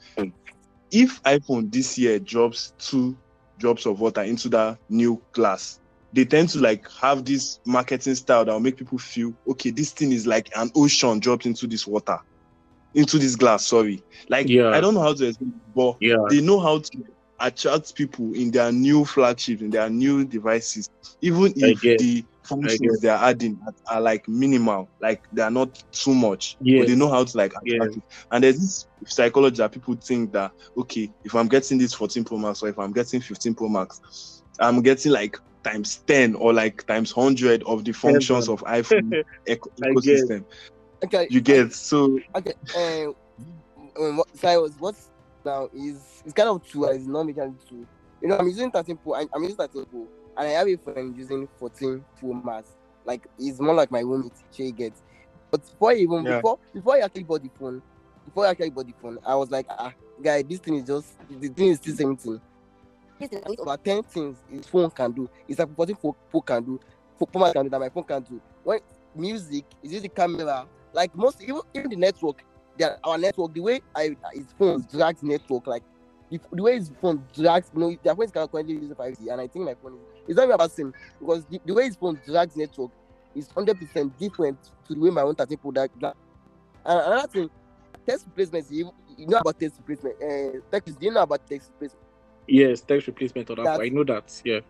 If 0.90 1.22
iPhone 1.22 1.72
this 1.72 1.96
year 1.96 2.18
drops 2.18 2.72
two 2.79 3.16
drops 3.59 3.87
of 3.87 4.00
water 4.00 4.22
into 4.22 4.48
that 4.50 4.79
new 4.88 5.22
glass, 5.33 5.81
they 6.16 6.24
tend 6.24 6.48
to 6.48 6.59
like 6.59 6.87
have 7.00 7.24
this 7.24 7.61
marketing 7.66 8.14
style 8.14 8.44
that 8.44 8.52
will 8.52 8.61
make 8.61 8.76
people 8.79 8.98
feel 8.98 9.33
okay, 9.50 9.70
this 9.70 9.92
thing 9.92 10.12
is 10.12 10.26
like 10.26 10.48
an 10.57 10.70
ocean 10.74 11.20
dropped 11.20 11.46
into 11.46 11.66
this 11.66 11.87
water, 11.87 12.18
into 12.94 13.18
this 13.18 13.37
glass. 13.37 13.66
Sorry, 13.66 14.02
like 14.29 14.48
Yeah. 14.48 14.70
I 14.70 14.81
don't 14.81 14.94
know 14.94 15.02
how 15.02 15.14
to 15.14 15.26
explain, 15.26 15.50
it, 15.50 15.74
but 15.74 15.96
Yeah. 16.00 16.16
they 16.31 16.40
know 16.40 16.59
how 16.59 16.79
to 16.79 16.88
attract 17.38 17.94
people 17.94 18.33
in 18.33 18.50
their 18.50 18.72
new 18.72 19.05
flagships 19.05 19.61
in 19.61 19.70
their 19.70 19.90
new 19.90 20.24
devices, 20.24 20.88
even 21.20 21.52
if 21.55 21.81
the 21.81 22.24
functions 22.46 23.00
they 23.00 23.09
are 23.11 23.22
adding 23.22 23.59
are, 23.66 23.96
are 23.96 24.00
like 24.00 24.26
minimal, 24.26 24.88
like 25.02 25.20
they 25.33 25.42
are 25.42 25.50
not 25.50 25.68
too 25.92 26.14
much. 26.14 26.57
But 26.61 26.87
they 26.87 26.94
know 26.94 27.11
how 27.11 27.24
to 27.24 27.37
like 27.37 27.52
attract 27.52 27.94
Yes. 27.94 27.96
it. 27.96 28.02
And 28.31 28.42
there's 28.42 28.59
this 28.59 28.87
psychology 29.07 29.59
that 29.59 29.72
people 29.72 29.96
think 30.02 30.33
that 30.33 30.52
okay, 30.79 31.11
if 31.24 31.35
I'm 31.35 31.48
getting 31.48 31.76
this 31.76 31.92
14 31.92 32.24
Pro 32.24 32.38
Max 32.38 32.62
or 32.62 32.70
if 32.70 32.79
I'm 32.79 32.92
getting 32.92 33.20
15 33.20 33.55
Pro 33.55 33.68
Max, 33.68 34.42
I'm 34.59 34.81
getting 34.81 35.12
like 35.12 35.37
times 35.66 35.96
10 36.07 36.35
or 36.37 36.52
like 36.52 36.87
times 36.87 37.14
100 37.14 37.62
of 37.64 37.85
the 37.85 37.92
functions 37.92 38.48
of 38.48 38.61
iPhone 38.64 39.22
eco- 39.46 39.70
I 39.83 39.88
get. 39.88 39.96
ecosystem. 39.96 40.44
Okay. 41.05 41.26
You 41.31 41.40
get 41.40 41.72
so 41.72 42.18
Okay. 42.35 42.55
Uh, 42.76 43.11
um, 44.00 44.16
what, 44.18 44.29
Cyrus, 44.37 44.74
what's 44.79 45.11
now 45.44 45.68
is 45.74 46.22
it's 46.24 46.33
kind 46.35 46.48
of 46.48 46.64
true 46.66 46.85
it's 46.90 47.07
not 47.07 47.24
making 47.26 47.57
true. 47.68 47.87
You 48.22 48.29
know, 48.29 48.38
I'm 48.38 48.46
using 48.46 48.70
13 48.70 48.96
Pro. 48.96 49.14
I, 49.14 49.26
I'm 49.35 49.42
using 49.42 49.57
13 49.57 49.85
Pro, 49.90 50.07
and 50.38 50.48
I 50.48 50.50
have 50.52 50.66
a 50.68 50.76
friend 50.76 51.14
using 51.16 51.46
14 51.59 52.05
Pro 52.18 52.33
Max. 52.33 52.70
Like, 53.05 53.26
it's 53.38 53.61
more 53.61 53.74
like 53.74 53.90
my 53.90 54.00
roommate. 54.00 54.33
She 54.52 54.72
gets. 54.72 55.02
But 55.50 55.61
before 55.62 55.90
I 55.90 55.94
even 55.96 56.24
Yeah. 56.24 56.37
before 56.37 56.59
before 56.74 56.96
I 56.96 57.00
actually 57.00 57.24
bought 57.24 57.42
the 57.42 57.50
phone, 57.59 57.83
before 58.24 58.46
I 58.46 58.50
actually 58.50 58.70
bought 58.70 58.87
the 58.87 58.94
phone, 59.00 59.18
I 59.24 59.35
was 59.37 59.50
like, 59.50 59.66
ah, 59.70 59.92
guy, 60.22 60.42
this 60.42 60.59
thing 60.61 60.74
is 60.76 60.87
just 60.87 61.14
the 61.31 61.48
thing 61.48 61.68
is 61.68 61.76
still 61.79 61.94
same 61.94 62.16
thing. 62.16 62.40
Is 63.18 63.31
about 63.59 63.85
10 63.85 64.02
things 64.02 64.37
his 64.50 64.66
phone 64.66 64.90
can 64.90 65.12
do. 65.12 65.29
It's 65.48 65.59
like 65.59 65.74
14 65.74 65.96
Pro, 65.96 66.16
Pro 66.31 66.40
can 66.40 66.64
do. 66.64 66.81
Max 67.35 67.52
can 67.52 67.64
do 67.64 67.70
that 67.70 67.81
my 67.81 67.88
phone 67.88 68.05
can 68.05 68.22
do. 68.22 68.40
When 68.62 68.81
music 69.14 69.64
is 69.83 69.92
using 69.92 70.11
camera, 70.11 70.66
like 70.92 71.14
most 71.16 71.42
even 71.42 71.61
even 71.74 71.90
the 71.90 71.96
network 71.96 72.44
that 72.79 72.98
our 73.05 73.16
network, 73.16 73.55
the 73.55 73.61
way 73.61 73.81
I 73.94 74.16
his 74.35 74.46
phone 74.59 74.87
drags 74.92 75.22
network, 75.22 75.66
like 75.66 75.83
the, 76.31 76.40
the 76.52 76.62
way 76.62 76.74
his 76.74 76.90
phone 77.00 77.24
drags, 77.35 77.70
you 77.74 77.81
know, 77.81 77.96
their 78.02 78.14
phone 78.14 78.26
is 78.26 78.33
currently 78.33 78.74
using 78.74 78.94
5G, 78.94 79.33
and 79.33 79.40
I 79.40 79.46
think 79.46 79.64
my 79.64 79.74
phone 79.74 79.94
is 79.94 80.00
it's 80.29 80.37
not 80.37 80.50
about 80.50 80.72
same 80.72 80.92
because 81.20 81.44
the, 81.46 81.61
the 81.64 81.72
way 81.72 81.85
his 81.85 81.96
phone 81.96 82.20
drags 82.26 82.57
network 82.57 82.90
is 83.35 83.48
100% 83.48 84.18
different 84.18 84.59
to 84.88 84.94
the 84.94 85.00
way 85.00 85.11
my 85.11 85.22
own 85.22 85.35
13 85.35 85.57
Pro 85.59 85.70
drag. 85.70 85.90
And 86.02 86.14
another 86.85 87.29
thing, 87.29 87.50
text 88.07 88.26
replacement, 88.26 88.70
you, 88.70 88.90
you 89.16 89.26
know 89.26 89.38
about 89.38 89.59
text 89.59 89.79
replacement. 89.79 90.16
Uh, 90.22 90.61
text, 90.70 90.98
do 90.98 91.07
you 91.07 91.12
know 91.12 91.22
about 91.22 91.46
text 91.46 91.70
replacement? 91.72 92.06
Yes, 92.47 92.81
text 92.81 93.07
replacement 93.09 93.51
on 93.51 93.65
that. 93.65 93.81
I 93.81 93.89
know 93.89 94.05
that. 94.05 94.41
Yeah. 94.45 94.61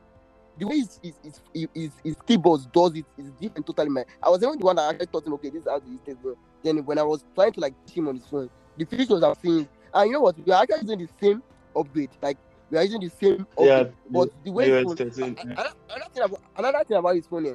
the 0.58 0.66
way 0.66 0.76
his 0.78 0.98
his, 1.02 1.14
his, 1.22 1.68
his, 1.74 1.90
his 2.02 2.16
keyboard 2.26 2.60
does 2.72 2.94
it 2.94 3.04
is 3.18 3.30
different 3.40 3.66
totally 3.66 3.90
man. 3.90 4.04
I 4.22 4.30
was 4.30 4.42
even 4.42 4.58
the 4.58 4.64
one 4.64 4.76
that 4.76 4.90
actually 4.90 5.06
taught 5.06 5.26
him, 5.26 5.34
okay, 5.34 5.50
this 5.50 5.62
is 5.62 5.68
how 5.68 5.78
to 5.78 5.86
use 5.86 6.36
Then 6.62 6.78
when 6.84 6.98
I 6.98 7.02
was 7.02 7.24
trying 7.34 7.52
to 7.52 7.60
like 7.60 7.74
teach 7.86 7.96
him 7.98 8.08
on 8.08 8.16
his 8.16 8.26
phone, 8.26 8.48
the 8.76 8.84
features 8.84 9.22
I'm 9.22 9.34
seeing, 9.42 9.68
and 9.92 10.06
you 10.06 10.12
know 10.14 10.20
what, 10.22 10.36
we 10.44 10.52
are 10.52 10.62
actually 10.62 10.80
using 10.82 10.98
the 10.98 11.08
same 11.20 11.42
upgrade. 11.74 12.10
Like 12.22 12.38
we 12.70 12.78
are 12.78 12.84
using 12.84 13.00
the 13.00 13.10
same 13.10 13.46
upgrade, 13.52 13.68
yeah, 13.68 13.84
but 14.10 14.44
the 14.44 14.50
way 14.50 14.68
yeah, 14.70 14.82
phone, 14.82 14.92
it's 14.98 15.16
13, 15.16 15.24
a- 15.24 15.40
a- 15.40 15.42
another, 15.42 15.70
another 15.90 16.10
thing 16.14 16.22
about 16.24 16.40
another 16.56 16.84
thing 16.84 16.96
about 16.96 17.14
his 17.16 17.26
phone, 17.26 17.46
eh, 17.46 17.54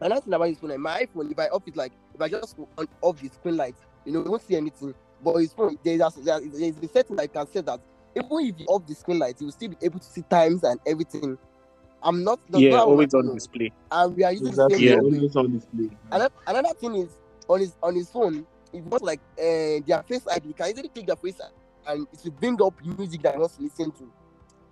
another 0.00 0.20
thing 0.22 0.32
about 0.32 0.48
his 0.48 0.58
phone, 0.58 0.70
eh, 0.70 0.76
my 0.76 1.02
iPhone, 1.06 1.30
if 1.30 1.38
I 1.38 1.48
off 1.48 1.62
it 1.66 1.76
like 1.76 1.92
if 2.14 2.20
I 2.22 2.28
just 2.28 2.56
on 2.78 2.88
off 3.02 3.20
the 3.20 3.28
screen 3.28 3.56
light, 3.58 3.76
you 4.06 4.12
know, 4.12 4.24
you 4.24 4.30
won't 4.30 4.42
see 4.42 4.56
anything. 4.56 4.94
But 5.22 5.36
his 5.36 5.52
phone, 5.52 5.78
there's 5.82 6.00
a, 6.00 6.20
there 6.22 6.40
is 6.42 6.76
a 6.78 6.88
setting 6.88 7.16
that 7.16 7.22
I 7.22 7.26
can 7.26 7.46
set 7.46 7.66
that 7.66 7.80
even 8.16 8.28
if 8.40 8.60
you 8.60 8.66
off 8.66 8.86
the 8.86 8.94
screen 8.94 9.18
light, 9.18 9.36
you 9.40 9.46
will 9.46 9.52
still 9.52 9.70
be 9.70 9.76
able 9.82 9.98
to 9.98 10.06
see 10.06 10.22
times 10.22 10.62
and 10.62 10.80
everything. 10.86 11.38
I'm 12.02 12.22
not. 12.24 12.38
that's 12.50 12.62
Yeah, 12.62 12.70
not 12.70 12.86
always 12.88 13.14
on 13.14 13.34
display. 13.34 13.72
and 13.90 14.16
we 14.16 14.24
are 14.24 14.32
using 14.32 14.48
exactly. 14.48 14.76
the 14.76 14.84
Yeah. 14.84 14.90
same 14.90 14.98
Yeah, 14.98 15.02
upgrade. 15.06 15.14
always 15.16 15.36
on 15.36 15.52
display. 15.52 15.90
Another, 16.12 16.34
another 16.46 16.74
thing 16.78 16.94
is 16.96 17.10
on 17.48 17.60
his 17.60 17.74
on 17.82 17.94
his 17.94 18.10
phone, 18.10 18.46
it's 18.72 18.86
not 18.86 19.02
like 19.02 19.20
uh, 19.38 19.80
their 19.86 20.02
face 20.06 20.22
ID. 20.30 20.48
You 20.48 20.54
can 20.54 20.70
easily 20.70 20.88
click 20.88 21.06
their 21.06 21.16
face 21.16 21.40
and 21.86 22.06
it 22.12 22.20
will 22.24 22.32
bring 22.32 22.60
up 22.62 22.74
music 22.84 23.22
that 23.22 23.34
I 23.34 23.38
want 23.38 23.52
to 23.54 23.62
listen 23.62 23.90
to. 23.92 24.12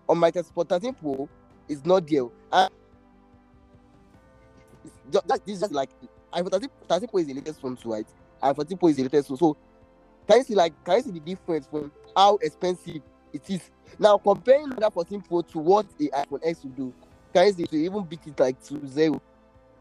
On 0.08 0.18
my 0.18 0.30
Sport 0.30 0.68
13 0.68 0.94
Pro, 0.94 1.28
it's 1.68 1.84
not 1.84 2.06
there. 2.06 2.24
And 2.52 2.70
just, 5.10 5.26
that, 5.28 5.44
this 5.46 5.54
is 5.56 5.60
just 5.60 5.72
like 5.72 5.90
iPhone 6.32 6.50
13, 6.50 6.68
13 6.88 7.08
Pro 7.08 7.20
is 7.20 7.26
the 7.26 7.34
latest 7.34 7.60
phone, 7.60 7.78
right? 7.84 8.06
And 8.42 8.56
14 8.56 8.76
Pro 8.78 8.88
is 8.88 8.96
the 8.96 9.02
latest 9.04 9.28
phone. 9.28 9.36
So 9.36 9.56
can 10.28 10.38
you 10.38 10.44
see 10.44 10.54
like 10.54 10.72
can 10.84 10.96
you 10.96 11.02
see 11.02 11.10
the 11.12 11.20
difference 11.20 11.66
from 11.66 11.92
how 12.16 12.36
expensive 12.42 13.02
it 13.32 13.48
is? 13.50 13.60
Now 13.98 14.18
comparing 14.18 14.70
that 14.70 14.92
14 14.92 15.20
Pro 15.22 15.42
to 15.42 15.58
what 15.58 15.86
a 16.00 16.04
iPhone 16.08 16.40
X 16.44 16.64
will 16.64 16.70
do, 16.70 16.94
can 17.32 17.46
you 17.46 17.52
see 17.52 17.66
to 17.66 17.76
even 17.76 18.02
beat 18.04 18.26
it 18.26 18.38
like 18.38 18.62
to 18.64 18.86
zero? 18.86 19.20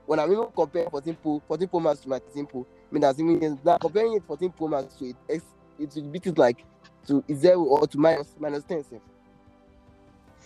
when 0.05 0.19
I'm 0.19 0.31
even 0.31 0.47
comparing 0.53 0.89
14 0.89 1.17
Pro, 1.21 1.41
14 1.47 1.67
Pro 1.69 1.79
Max 1.79 1.99
to 2.01 2.09
my 2.09 2.19
13 2.19 2.45
Pro, 2.45 2.61
I 2.61 2.93
mean 2.93 3.01
that's 3.01 3.19
even 3.19 3.57
now 3.63 3.77
comparing 3.77 4.13
it 4.15 4.23
14 4.27 4.49
Pro 4.51 4.67
Max 4.67 4.95
to 4.95 5.05
it, 5.05 5.15
X, 5.29 5.43
it 5.79 5.93
will 5.95 6.03
beat 6.03 6.27
it 6.27 6.37
like 6.37 6.65
to 7.07 7.23
zero 7.33 7.61
or 7.63 7.87
to 7.87 7.97
minus 7.97 8.35
minus 8.37 8.63
10. 8.65 8.83
sef. 8.83 9.01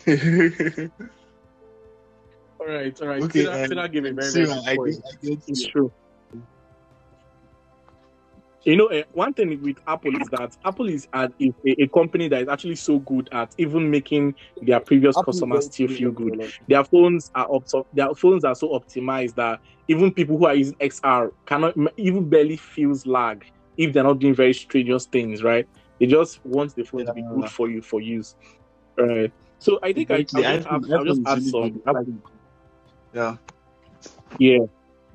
All 2.60 2.68
right, 2.68 3.02
all 3.02 3.08
right. 3.08 3.22
Okay, 3.24 3.44
Sarah, 3.44 3.64
um, 3.64 3.68
Sarah 3.68 3.90
gave 3.90 4.06
a 4.06 4.14
very, 4.14 4.32
very 4.32 4.50
I 4.50 4.56
good 4.56 4.66
get, 4.66 4.78
point. 4.78 4.96
I 5.06 5.26
get 5.26 5.40
It's 5.48 5.66
you. 5.66 5.72
true. 5.72 5.92
You 8.66 8.76
know, 8.78 8.88
uh, 8.88 9.04
one 9.14 9.32
thing 9.34 9.62
with 9.62 9.78
Apple 9.86 10.12
is 10.20 10.28
that 10.30 10.58
Apple 10.66 10.90
is, 10.90 11.08
uh, 11.14 11.28
is 11.40 11.54
a, 11.68 11.84
a 11.84 11.88
company 11.90 12.28
that 12.30 12.42
is 12.42 12.48
actually 12.48 12.76
so 12.76 12.98
good 13.00 13.30
at 13.32 13.54
even 13.60 13.92
making 13.92 14.34
their 14.64 14.80
previous 14.80 15.16
Apple 15.16 15.34
customers 15.34 15.66
still 15.66 15.88
feel 15.88 16.12
good. 16.12 16.52
Their 16.68 16.84
phones 16.84 17.30
are 17.36 17.48
up, 17.54 17.64
their 17.94 18.14
phones 18.16 18.44
are 18.44 18.56
so 18.56 18.70
optimized 18.70 19.36
that 19.36 19.60
even 19.88 20.12
people 20.12 20.40
who 20.40 20.48
are 20.48 20.56
using 20.56 20.76
XR 20.82 21.30
cannot 21.46 21.76
even 21.98 22.28
barely 22.28 22.58
feels 22.58 23.06
lag 23.06 23.46
if 23.78 23.94
they're 23.94 24.04
not 24.04 24.18
doing 24.18 24.34
very 24.34 24.54
strenuous 24.54 25.06
things, 25.06 25.44
right? 25.44 25.68
They 26.00 26.08
just 26.08 26.44
want 26.44 26.74
the 26.76 26.84
phone 26.86 27.06
to 27.06 27.14
be 27.14 27.22
good 27.22 27.50
for 27.50 27.70
you 27.70 27.84
for 27.84 28.02
use, 28.02 28.36
right? 28.98 29.32
So 29.60 29.80
I 29.84 29.94
think 29.94 30.10
I, 30.10 30.16
Exactly. 30.16 30.44
I'll 30.46 30.56
just, 30.56 30.68
iPhone- 30.68 30.90
add, 30.90 30.98
I'll 30.98 31.06
just 31.06 31.22
add 31.28 31.44
some 31.44 31.62
really 31.62 31.70
good. 31.72 31.82
Apple- 31.88 32.06
Yeah. 33.14 33.38
yeah. 34.40 34.58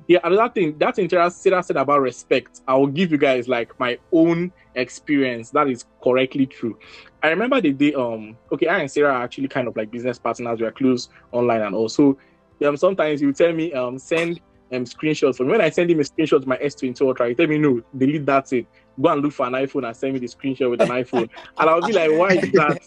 Yeah, 0.07 0.19
another 0.23 0.51
thing 0.53 0.77
that 0.79 0.99
interest 0.99 1.41
Sarah 1.41 1.63
said 1.63 1.77
about 1.77 2.01
respect, 2.01 2.61
I 2.67 2.75
will 2.75 2.87
give 2.87 3.11
you 3.11 3.17
guys 3.17 3.47
like 3.47 3.79
my 3.79 3.97
own 4.11 4.51
experience. 4.75 5.51
That 5.51 5.69
is 5.69 5.85
correctly 6.03 6.45
true. 6.45 6.77
I 7.23 7.29
remember 7.29 7.61
the 7.61 7.71
day, 7.71 7.93
um, 7.93 8.37
okay, 8.51 8.67
I 8.67 8.79
and 8.79 8.91
Sarah 8.91 9.13
are 9.13 9.23
actually 9.23 9.47
kind 9.47 9.67
of 9.67 9.75
like 9.77 9.91
business 9.91 10.17
partners. 10.17 10.59
We 10.59 10.65
are 10.65 10.71
close 10.71 11.09
online 11.31 11.61
and 11.61 11.75
also 11.75 12.17
um 12.65 12.77
sometimes 12.77 13.21
you 13.21 13.33
tell 13.33 13.53
me 13.53 13.73
um 13.73 13.97
send 13.97 14.39
um 14.71 14.85
screenshots 14.85 15.37
from 15.37 15.47
when 15.47 15.61
I 15.61 15.69
send 15.69 15.89
him 15.89 15.99
a 15.99 16.03
screenshot 16.03 16.45
my 16.45 16.57
S20 16.57 17.01
Ultra, 17.01 17.29
he 17.29 17.35
tell 17.35 17.47
me 17.47 17.57
no, 17.57 17.81
delete 17.97 18.25
that 18.25 18.47
thing. 18.47 18.67
Go 18.99 19.09
and 19.09 19.21
look 19.21 19.33
for 19.33 19.45
an 19.47 19.53
iPhone 19.53 19.87
and 19.87 19.95
send 19.95 20.13
me 20.13 20.19
the 20.19 20.27
screenshot 20.27 20.69
with 20.69 20.81
an 20.81 20.89
iPhone. 20.89 21.29
And 21.57 21.69
I'll 21.69 21.81
be 21.81 21.93
like, 21.93 22.11
why 22.11 22.33
is 22.33 22.51
that? 22.53 22.77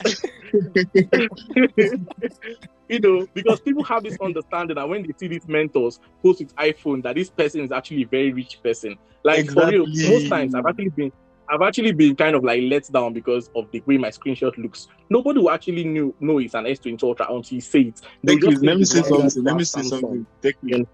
you 2.89 3.01
know, 3.01 3.27
because 3.35 3.61
people 3.61 3.83
have 3.85 4.03
this 4.03 4.19
understanding 4.21 4.77
that 4.77 4.89
when 4.89 5.03
they 5.03 5.13
see 5.17 5.29
these 5.29 5.49
mentors 5.49 6.01
post 6.23 6.41
with 6.41 6.55
iPhone, 6.57 7.03
that 7.03 7.15
this 7.17 7.31
person 7.31 7.63
is 7.63 7.73
actually 7.73 8.03
a 8.03 8.07
very 8.07 8.33
rich 8.33 8.61
person. 8.63 8.97
Like 9.23 9.51
for 9.51 9.67
real, 9.67 9.87
most 9.87 10.29
times 10.29 10.55
I've 10.55 10.67
actually 10.67 10.91
been 10.91 11.13
I've 11.49 11.63
actually 11.63 11.93
been 11.93 12.17
kind 12.17 12.35
of 12.35 12.43
like 12.43 12.63
let 12.65 12.91
down 12.91 13.13
because 13.13 13.51
of 13.55 13.71
the 13.71 13.83
way 13.87 13.99
my 13.99 14.09
screenshot 14.09 14.57
looks. 14.57 14.89
Nobody 15.11 15.41
will 15.41 15.51
actually 15.51 15.85
knew 15.85 16.15
know 16.21 16.39
it's 16.39 16.55
an 16.55 16.65
S20 16.65 17.03
Ultra 17.03 17.27
until 17.31 17.55
you 17.55 17.61
say 17.61 17.81
it. 17.81 18.01
Thank 18.27 18.43
you. 18.43 18.59
Let 18.61 18.79
me 18.79 18.85
say 18.85 19.01
one 19.03 19.13
of 19.13 19.23
those 19.23 19.35
something. 19.35 19.45
Let 19.45 19.57
me 19.57 19.65
say 19.65 19.83
something. 19.83 20.27
Thank 20.41 20.57
You. 20.63 20.87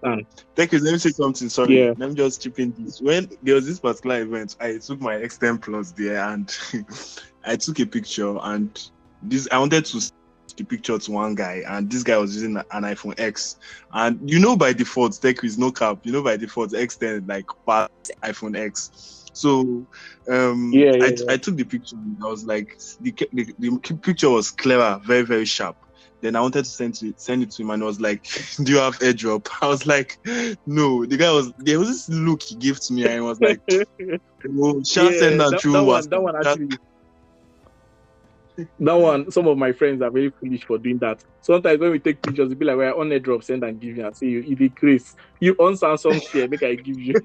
Thank 0.55 0.71
you. 0.73 0.79
Let 0.79 0.91
me 0.91 0.97
say 0.97 1.09
something. 1.11 1.49
Sorry. 1.49 1.79
Yeah. 1.79 1.93
Let 1.97 2.09
me 2.09 2.15
just 2.15 2.41
chip 2.41 2.59
in 2.59 2.73
this. 2.77 3.01
When 3.01 3.29
there 3.41 3.55
was 3.55 3.65
this 3.65 3.79
particular 3.79 4.21
event, 4.21 4.57
I 4.59 4.77
took 4.77 4.99
my 4.99 5.15
S10 5.15 5.61
Plus 5.61 5.91
there 5.91 6.19
and 6.19 6.53
I 7.45 7.55
took 7.55 7.79
a 7.79 7.85
picture 7.85 8.37
and 8.41 8.89
this 9.23 9.47
I 9.51 9.59
wanted 9.59 9.85
to 9.85 10.11
the 10.61 10.75
picture 10.75 10.97
to 10.97 11.11
one 11.11 11.35
guy 11.35 11.63
and 11.67 11.91
this 11.91 12.03
guy 12.03 12.17
was 12.17 12.35
using 12.35 12.57
an 12.57 12.83
iPhone 12.83 13.19
X 13.19 13.57
and 13.93 14.19
you 14.29 14.39
know 14.39 14.55
by 14.55 14.73
default 14.73 15.19
tech 15.21 15.43
is 15.43 15.57
no 15.57 15.71
cap 15.71 15.99
you 16.03 16.11
know 16.11 16.23
by 16.23 16.37
default 16.37 16.73
S10 16.73 17.21
like 17.27 17.45
past 17.67 17.89
iPhone 18.23 18.57
X 18.57 19.29
so 19.33 19.85
um 20.29 20.73
Yeah, 20.73 20.93
yeah, 20.93 21.03
I, 21.03 21.13
yeah. 21.17 21.25
I 21.29 21.37
took 21.37 21.55
the 21.57 21.63
picture 21.63 21.95
and 21.95 22.17
I 22.23 22.27
was 22.27 22.45
like 22.45 22.77
the, 22.99 23.13
the, 23.33 23.53
the 23.59 23.97
picture 24.03 24.29
was 24.29 24.51
clever 24.51 25.01
very 25.05 25.23
very 25.23 25.45
sharp 25.45 25.77
then 26.21 26.35
I 26.35 26.41
wanted 26.41 26.65
to 26.65 26.69
send 26.69 27.01
it 27.01 27.19
send 27.19 27.43
it 27.43 27.51
to 27.51 27.63
him 27.63 27.71
and 27.71 27.81
I 27.81 27.85
was 27.85 27.99
like, 27.99 28.23
Do 28.63 28.71
you 28.71 28.77
have 28.77 28.99
airdrop? 28.99 29.47
I 29.61 29.67
was 29.67 29.87
like, 29.87 30.17
No. 30.65 31.05
The 31.05 31.17
guy 31.17 31.31
was 31.31 31.51
there 31.57 31.79
was 31.79 31.89
this 31.89 32.09
look 32.09 32.43
he 32.43 32.55
gave 32.55 32.79
to 32.81 32.93
me 32.93 33.05
and 33.05 33.13
he 33.13 33.19
was 33.21 33.41
like, 33.41 33.61
Oh, 34.61 34.83
shall 34.83 35.11
Yeah, 35.11 35.19
send 35.19 35.39
that 35.39 35.49
that, 35.51 35.61
through 35.61 35.73
that 35.73 35.83
one, 35.83 36.09
that 36.09 36.21
one 36.21 36.35
actually. 36.35 36.77
That 38.79 38.93
one, 38.93 39.31
some 39.31 39.47
of 39.47 39.57
my 39.57 39.71
friends 39.71 40.01
are 40.01 40.09
very 40.09 40.29
foolish 40.29 40.63
for 40.63 40.77
doing 40.77 40.97
that. 40.99 41.23
Sometimes 41.41 41.79
when 41.79 41.91
we 41.91 41.99
take 41.99 42.21
pictures, 42.21 42.51
it 42.51 42.59
be 42.59 42.65
like 42.65 42.77
we're 42.77 42.93
on 42.93 43.11
a 43.11 43.19
drop, 43.19 43.43
send 43.43 43.63
and 43.63 43.79
give 43.79 43.97
you 43.97 44.05
and 44.05 44.15
say 44.15 44.27
you 44.27 44.41
it 44.41 44.57
decrease. 44.57 45.15
You 45.39 45.53
on 45.53 45.73
Samsung 45.73 46.21
share, 46.29 46.47
make 46.47 46.63
I 46.63 46.75
give 46.75 46.99
you. 46.99 47.15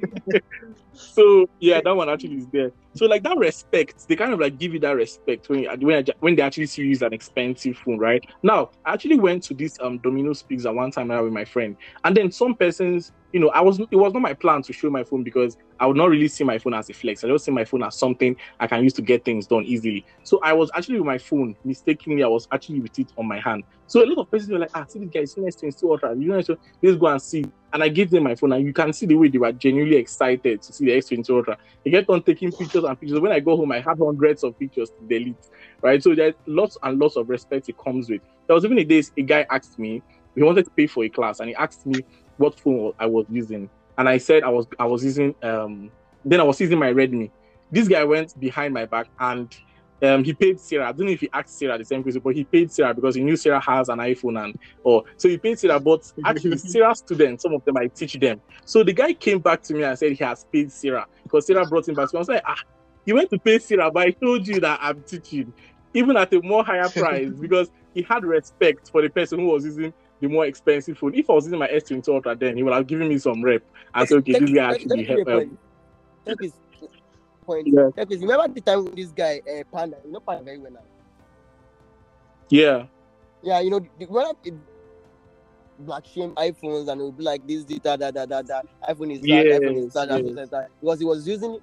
so 0.93 1.49
yeah, 1.61 1.81
that 1.83 1.95
one 1.95 2.09
actually 2.09 2.37
is 2.37 2.47
there. 2.49 2.73
So 2.97 3.07
like 3.07 3.23
that 3.25 3.37
respect, 3.37 4.09
they 4.09 4.17
kind 4.17 4.33
of 4.33 4.41
like 4.41 4.59
give 4.59 4.73
you 4.73 4.81
that 4.81 4.97
respect 4.97 5.49
when 5.49 5.61
you, 5.61 5.71
when 5.81 5.97
I, 5.97 6.13
when 6.21 6.35
they 6.35 6.43
actually 6.43 6.67
see 6.67 6.83
you 6.83 6.89
use 6.89 7.03
an 7.03 7.13
expensive 7.13 7.77
phone, 7.79 7.99
right? 7.99 8.25
Now, 8.43 8.71
I 8.85 8.95
actually 8.95 9.19
went 9.19 9.43
to 9.45 9.55
this 9.55 9.77
um 9.81 9.99
Domino's 9.99 10.43
Pizza 10.43 10.73
one 10.73 10.91
time 10.91 11.11
out 11.11 11.25
with 11.25 11.33
my 11.33 11.45
friend, 11.45 11.77
and 12.05 12.17
then 12.17 12.33
some 12.33 12.55
persons, 12.55 13.13
you 13.33 13.41
know, 13.41 13.51
I 13.51 13.61
was 13.61 13.79
it 13.79 13.97
was 13.97 14.15
not 14.15 14.23
my 14.23 14.33
plan 14.33 14.63
to 14.63 14.73
show 14.73 14.89
my 14.89 15.05
phone 15.05 15.23
because 15.23 15.57
I 15.79 15.87
would 15.87 15.97
not 15.97 16.09
really 16.09 16.29
see 16.29 16.45
my 16.45 16.59
phone 16.59 16.75
as 16.75 16.89
a 16.89 16.95
flex. 16.95 17.23
I 17.23 17.29
just 17.29 17.45
see 17.45 17.53
my 17.53 17.65
phone 17.65 17.83
as 17.83 17.99
something 17.99 18.35
I 18.61 18.67
can 18.67 18.83
use 18.83 18.95
to 18.95 19.03
get 19.03 19.25
things 19.25 19.47
done 19.47 19.65
easily. 19.65 20.07
So 20.23 20.41
I 20.43 20.55
was 20.55 20.71
actually 20.75 20.99
with 20.99 21.07
my 21.07 21.19
phone, 21.19 21.55
mistakenly, 21.65 22.23
I 22.23 22.29
was 22.29 22.49
actually 22.51 22.81
with 22.81 22.99
it 22.99 23.13
on 23.19 23.27
my 23.27 23.41
hand. 23.41 23.65
So 23.87 24.05
a 24.05 24.07
lot 24.07 24.19
of 24.19 24.31
persons 24.31 24.51
were 24.51 24.59
like, 24.59 24.71
ah, 24.75 24.85
see 24.87 24.99
this 24.99 25.11
guy 25.11 25.21
is 25.21 25.37
nice 25.37 25.55
to 25.57 25.67
install 25.67 25.93
ultra. 25.93 26.15
You 26.17 26.29
know, 26.29 26.41
so 26.41 26.57
let's 26.83 26.97
go 26.97 27.07
and 27.07 27.23
see. 27.23 27.45
And 27.73 27.83
I 27.83 27.89
gave 27.89 28.11
them 28.11 28.25
my 28.25 28.35
phone, 28.35 28.53
and 28.53 28.65
you 28.65 28.73
can 28.73 28.93
see 28.93 29.07
the 29.07 29.15
way 29.15 29.29
they 29.29 29.39
were 29.39 29.53
genuinely 29.53 29.97
excited 29.97 30.63
to 30.63 30.73
see 30.73 30.87
the 30.87 30.93
S20 30.93 31.29
Ultra. 31.31 31.59
They 31.85 31.91
kept 31.91 32.09
on 32.09 32.23
taking 32.23 32.51
pictures 32.51 32.85
and 32.85 32.99
pictures. 32.99 33.21
When 33.21 33.33
I 33.33 33.41
go 33.41 33.57
home, 33.57 33.73
I 33.73 33.81
have 33.81 33.99
hundreds 33.99 34.45
of 34.45 34.59
pictures 34.59 34.91
to 34.91 35.07
delete, 35.07 35.37
right? 35.83 36.03
So 36.03 36.15
there's 36.15 36.35
lots 36.47 36.79
and 36.83 36.99
lots 36.99 37.17
of 37.17 37.29
respect 37.29 37.69
it 37.69 37.77
comes 37.77 38.09
with. 38.09 38.23
There 38.47 38.55
was 38.55 38.65
even 38.65 38.79
a 38.79 38.85
day 38.85 39.03
a 39.17 39.23
guy 39.23 39.47
asked 39.51 39.79
me, 39.79 40.03
he 40.35 40.43
wanted 40.43 40.65
to 40.65 40.71
pay 40.71 40.87
for 40.87 41.05
a 41.05 41.09
class, 41.09 41.41
and 41.41 41.51
he 41.51 41.55
asked 41.55 41.87
me 41.87 42.03
what 42.39 42.59
phone 42.59 42.93
I 42.99 43.07
was 43.07 43.27
using, 43.31 43.69
and 43.99 44.09
I 44.09 44.19
said 44.19 44.43
I 44.43 44.49
was 44.49 44.67
I 44.79 44.87
was 44.87 45.05
using 45.05 45.35
um 45.43 45.91
then 46.25 46.41
I 46.41 46.43
was 46.43 46.61
using 46.61 46.79
my 46.79 46.93
Redmi. 46.93 47.31
This 47.71 47.89
guy 47.89 48.05
went 48.05 48.39
behind 48.39 48.75
my 48.75 48.85
back 48.85 49.09
and 49.19 49.55
um, 50.03 50.25
he 50.25 50.35
paid 50.35 50.61
Sarah. 50.61 50.89
I 50.89 50.93
don't 50.93 51.07
know 51.07 51.13
if 51.13 51.21
he 51.21 51.31
asked 51.33 51.59
Sarah 51.59 51.79
the 51.79 51.85
same 51.85 52.03
question, 52.03 52.21
but 52.23 52.35
he 52.35 52.45
paid 52.45 52.71
Sarah 52.71 52.93
because 52.93 53.15
he 53.15 53.23
knew 53.23 53.37
Sarah 53.37 53.61
has 53.61 53.89
an 53.89 53.99
iPhone 53.99 54.43
and 54.43 54.59
or 54.85 55.05
so 55.17 55.29
he 55.29 55.39
paid 55.39 55.59
Sarah. 55.59 55.81
But 55.81 56.13
actually, 56.25 56.59
Sarah 56.59 56.95
students, 56.95 57.43
some 57.43 57.55
of 57.55 57.65
them 57.65 57.77
I 57.77 57.87
teach 57.87 58.15
them. 58.15 58.41
So 58.65 58.83
the 58.83 58.93
guy 58.93 59.15
came 59.15 59.39
back 59.39 59.63
to 59.63 59.75
me 59.75 59.85
and 59.85 59.99
said 59.99 60.13
he 60.13 60.25
has 60.25 60.45
paid 60.53 60.71
Sarah 60.71 61.07
because 61.23 61.47
Sarah 61.47 61.67
brought 61.67 61.89
him 61.89 61.95
back. 61.95 62.11
So 62.11 62.19
I 62.19 62.21
was 62.21 62.29
like, 62.29 62.43
ah, 62.47 62.61
he 63.07 63.13
went 63.13 63.31
to 63.31 63.39
pay 63.39 63.59
Sarah, 63.59 63.91
but 63.91 64.07
I 64.07 64.11
told 64.11 64.47
you 64.47 64.61
that 64.61 64.81
I'm 64.83 65.03
teaching, 65.03 65.53
even 65.95 66.17
at 66.17 66.33
a 66.35 66.43
more 66.43 66.65
higher 66.65 66.89
price 66.91 67.31
because 67.41 67.71
he 67.95 68.03
had 68.03 68.25
respect 68.25 68.91
for 68.91 69.01
the 69.01 69.09
person 69.09 69.39
who 69.39 69.47
was 69.47 69.65
using 69.65 69.95
the 70.21 70.29
more 70.29 70.47
expensive 70.47 70.99
phone. 70.99 71.15
If 71.15 71.31
I 71.31 71.35
was 71.35 71.45
using 71.45 71.59
my 71.59 71.69
S22 71.69 72.09
Ultra, 72.09 72.37
then 72.37 72.57
he 72.57 72.63
would 72.63 72.75
have 72.75 72.87
given 72.87 73.09
me 73.09 73.19
some 73.19 73.43
rep 73.43 73.63
and 73.95 74.09
said, 74.09 74.19
okay, 74.19 74.39
this 74.39 74.51
guy 74.51 74.75
actually 74.75 75.05
help. 75.05 75.29
Um, 75.29 75.59
point. 77.47 77.69
Yeah. 77.69 77.91
Because 77.95 78.21
remember 78.21 78.49
the 78.49 78.61
time 78.61 78.85
with 78.85 78.97
this 78.97 79.11
guy, 79.11 79.41
uh, 79.49 79.63
Panda, 79.73 79.97
you 80.05 80.13
know 80.13 80.21
Panda 80.21 80.45
very 80.45 80.59
well 80.59 80.73
now. 80.73 80.81
Yeah. 82.49 82.87
Yeah, 83.43 83.61
you 83.61 83.71
know, 83.71 83.81
the, 83.99 84.07
when 84.07 84.27
it, 84.45 84.55
black 85.79 86.05
shame 86.07 86.33
iPhones 86.37 86.89
and 86.89 87.01
it 87.01 87.05
would 87.05 87.19
be 87.19 87.25
like 87.25 87.47
this, 87.47 87.65
this, 87.65 87.79
that, 87.81 88.01
that, 88.01 88.15
that, 88.15 88.29
that, 88.29 88.47
that. 88.47 88.67
iPhone 88.89 89.13
is 89.13 89.21
that, 89.21 89.29
yes, 89.29 89.61
iPhone 89.61 89.87
is 89.87 89.93
that, 89.93 90.09
yes. 90.11 90.35
that, 90.35 90.51
that, 90.51 90.71
because 90.81 90.99
he 90.99 91.05
was 91.05 91.27
using 91.27 91.61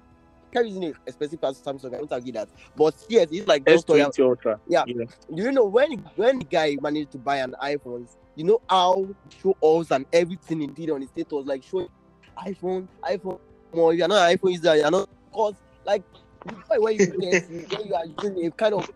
kept 0.54 0.66
using 0.66 0.84
it, 0.84 0.96
especially 1.06 1.36
for 1.36 1.52
Samsung. 1.52 1.94
I 1.94 1.98
won't 1.98 2.12
argue 2.12 2.32
that. 2.32 2.48
But 2.76 2.94
yes, 3.08 3.28
it's 3.30 3.46
like 3.46 3.64
S20 3.64 4.24
Ultra. 4.24 4.60
Yeah. 4.68 4.84
yeah. 4.86 5.04
Do 5.34 5.42
you 5.42 5.52
know 5.52 5.64
when 5.64 5.92
when 6.16 6.38
the 6.38 6.44
guy 6.44 6.76
managed 6.80 7.10
to 7.12 7.18
buy 7.18 7.38
an 7.38 7.54
iPhone, 7.62 8.08
you 8.36 8.44
know 8.44 8.60
how 8.70 9.08
show 9.42 9.56
offs 9.60 9.90
and 9.90 10.06
everything 10.12 10.60
he 10.60 10.66
did 10.68 10.90
on 10.90 11.00
his 11.00 11.10
status, 11.10 11.44
like 11.44 11.62
showing 11.64 11.88
iPhone, 12.38 12.86
iPhone 13.02 13.40
more, 13.74 13.92
you're 13.92 14.08
not 14.08 14.30
an 14.30 14.38
iPhone 14.38 14.52
user, 14.52 14.76
you're 14.76 14.90
not 14.90 15.08
because 15.30 15.54
like 15.84 16.02
when 16.78 16.94
you 16.98 17.06
get 17.06 17.48
when 17.48 17.86
you 17.86 17.94
are 17.94 18.04
using 18.22 18.46
a 18.46 18.50
kind 18.50 18.74
of 18.74 18.90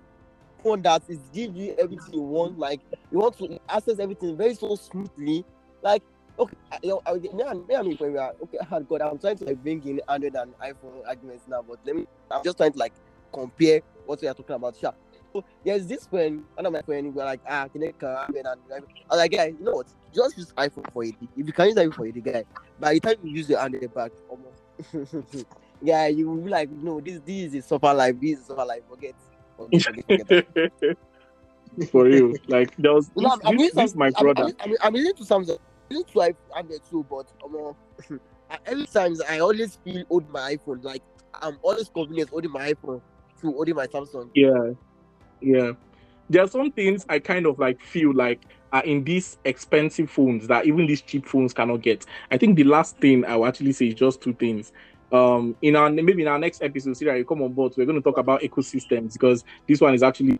phone 0.62 0.82
that 0.82 1.02
is 1.08 1.18
give 1.32 1.56
you 1.56 1.74
everything 1.78 2.14
you 2.14 2.22
want, 2.22 2.58
like 2.58 2.80
you 3.10 3.18
want 3.18 3.36
to 3.38 3.58
access 3.68 3.98
everything 3.98 4.36
very 4.36 4.54
so 4.54 4.74
smoothly. 4.74 5.44
Like 5.82 6.02
okay, 6.38 6.56
you 6.82 6.90
know, 6.90 7.02
I, 7.06 7.14
me 7.14 7.30
me 7.32 7.74
and 7.74 7.88
me 7.88 7.94
when 7.96 8.12
we 8.12 8.18
are 8.18 8.34
okay, 8.42 8.58
oh 8.70 8.80
God, 8.80 9.02
I'm 9.02 9.18
trying 9.18 9.38
to 9.38 9.44
like 9.44 9.62
bring 9.62 9.86
in 9.86 10.00
Android 10.08 10.34
and 10.34 10.58
iPhone 10.58 11.06
arguments 11.06 11.44
now, 11.48 11.62
but 11.66 11.78
let 11.84 11.96
me 11.96 12.06
I'm 12.30 12.42
just 12.44 12.56
trying 12.56 12.72
to 12.72 12.78
like 12.78 12.92
compare 13.32 13.80
what 14.06 14.20
we 14.20 14.28
are 14.28 14.34
talking 14.34 14.56
about. 14.56 14.76
Sure. 14.76 14.94
So 15.32 15.44
there's 15.64 15.86
this 15.86 16.06
friend, 16.06 16.42
one 16.54 16.64
of 16.64 16.72
my 16.72 16.80
friends 16.82 17.14
were 17.14 17.24
like, 17.24 17.40
ah, 17.46 17.68
can 17.68 17.82
I 17.82 17.86
Android 17.86 18.46
and 18.46 18.48
I 18.48 18.54
was 18.80 19.18
like, 19.18 19.30
guys, 19.30 19.54
you 19.58 19.64
know 19.64 19.72
what? 19.72 19.86
Just 20.14 20.38
use 20.38 20.52
iPhone 20.56 20.90
for 20.90 21.04
it. 21.04 21.14
If 21.36 21.46
you 21.46 21.52
can 21.52 21.66
use 21.66 21.74
iPhone 21.74 21.94
for 21.94 22.06
it, 22.06 22.24
guy. 22.24 22.44
By 22.80 22.94
the 22.94 23.00
time 23.00 23.16
you 23.22 23.32
use 23.32 23.46
the 23.46 23.60
Android 23.60 23.92
back, 23.92 24.12
almost 24.28 25.46
yeah, 25.82 26.06
you 26.06 26.28
will 26.28 26.42
be 26.42 26.50
like, 26.50 26.70
no, 26.70 27.00
this 27.00 27.20
this 27.24 27.54
is 27.54 27.64
suffer 27.64 27.94
life, 27.94 28.16
this 28.20 28.40
is 28.40 28.46
suffer 28.46 28.64
life. 28.64 28.82
Forget, 28.88 29.14
forget, 29.56 29.82
forget, 29.82 30.46
forget. 30.52 30.98
For 31.90 32.08
you, 32.08 32.34
like 32.48 32.74
there 32.76 32.92
was 32.92 33.08
this, 33.08 33.22
no, 33.22 33.38
I'm, 33.44 33.56
this, 33.56 33.72
this 33.72 33.94
my 33.94 34.10
brother. 34.10 34.44
I'm, 34.44 34.54
I'm, 34.60 34.76
I'm 34.82 34.92
listening 34.94 35.14
to 35.14 35.22
Samsung, 35.22 35.58
listening 35.90 36.04
to 36.12 36.56
Android 36.56 36.80
too, 36.90 37.06
but 37.08 37.26
um, 37.44 38.20
every 38.66 38.86
times 38.86 39.20
I 39.20 39.38
always 39.38 39.76
feel 39.84 40.04
old 40.10 40.28
my 40.30 40.56
iPhone. 40.56 40.82
Like 40.82 41.02
I'm 41.34 41.58
always 41.62 41.88
convenient 41.88 42.30
holding 42.30 42.50
my 42.50 42.72
iPhone 42.72 43.00
to 43.40 43.52
holding 43.52 43.76
my 43.76 43.86
Samsung. 43.86 44.30
Yeah, 44.34 44.72
yeah. 45.40 45.72
There 46.30 46.42
are 46.42 46.48
some 46.48 46.72
things 46.72 47.06
I 47.08 47.20
kind 47.20 47.46
of 47.46 47.58
like 47.58 47.80
feel 47.80 48.12
like 48.12 48.40
are 48.72 48.84
in 48.84 49.04
these 49.04 49.38
expensive 49.44 50.10
phones 50.10 50.46
that 50.48 50.66
even 50.66 50.86
these 50.86 51.00
cheap 51.00 51.26
phones 51.26 51.54
cannot 51.54 51.82
get. 51.82 52.04
I 52.30 52.38
think 52.38 52.56
the 52.56 52.64
last 52.64 52.98
thing 52.98 53.24
I 53.24 53.36
will 53.36 53.46
actually 53.46 53.72
say 53.72 53.88
is 53.88 53.94
just 53.94 54.20
two 54.20 54.34
things 54.34 54.72
um 55.12 55.56
in 55.62 55.76
our 55.76 55.90
maybe 55.90 56.22
in 56.22 56.28
our 56.28 56.38
next 56.38 56.62
episode 56.62 56.96
Sarah, 56.96 57.18
you 57.18 57.24
come 57.24 57.42
on 57.42 57.52
board 57.52 57.72
we're 57.76 57.86
going 57.86 57.96
to 57.96 58.02
talk 58.02 58.18
about 58.18 58.42
ecosystems 58.42 59.14
because 59.14 59.44
this 59.66 59.80
one 59.80 59.94
is 59.94 60.02
actually 60.02 60.38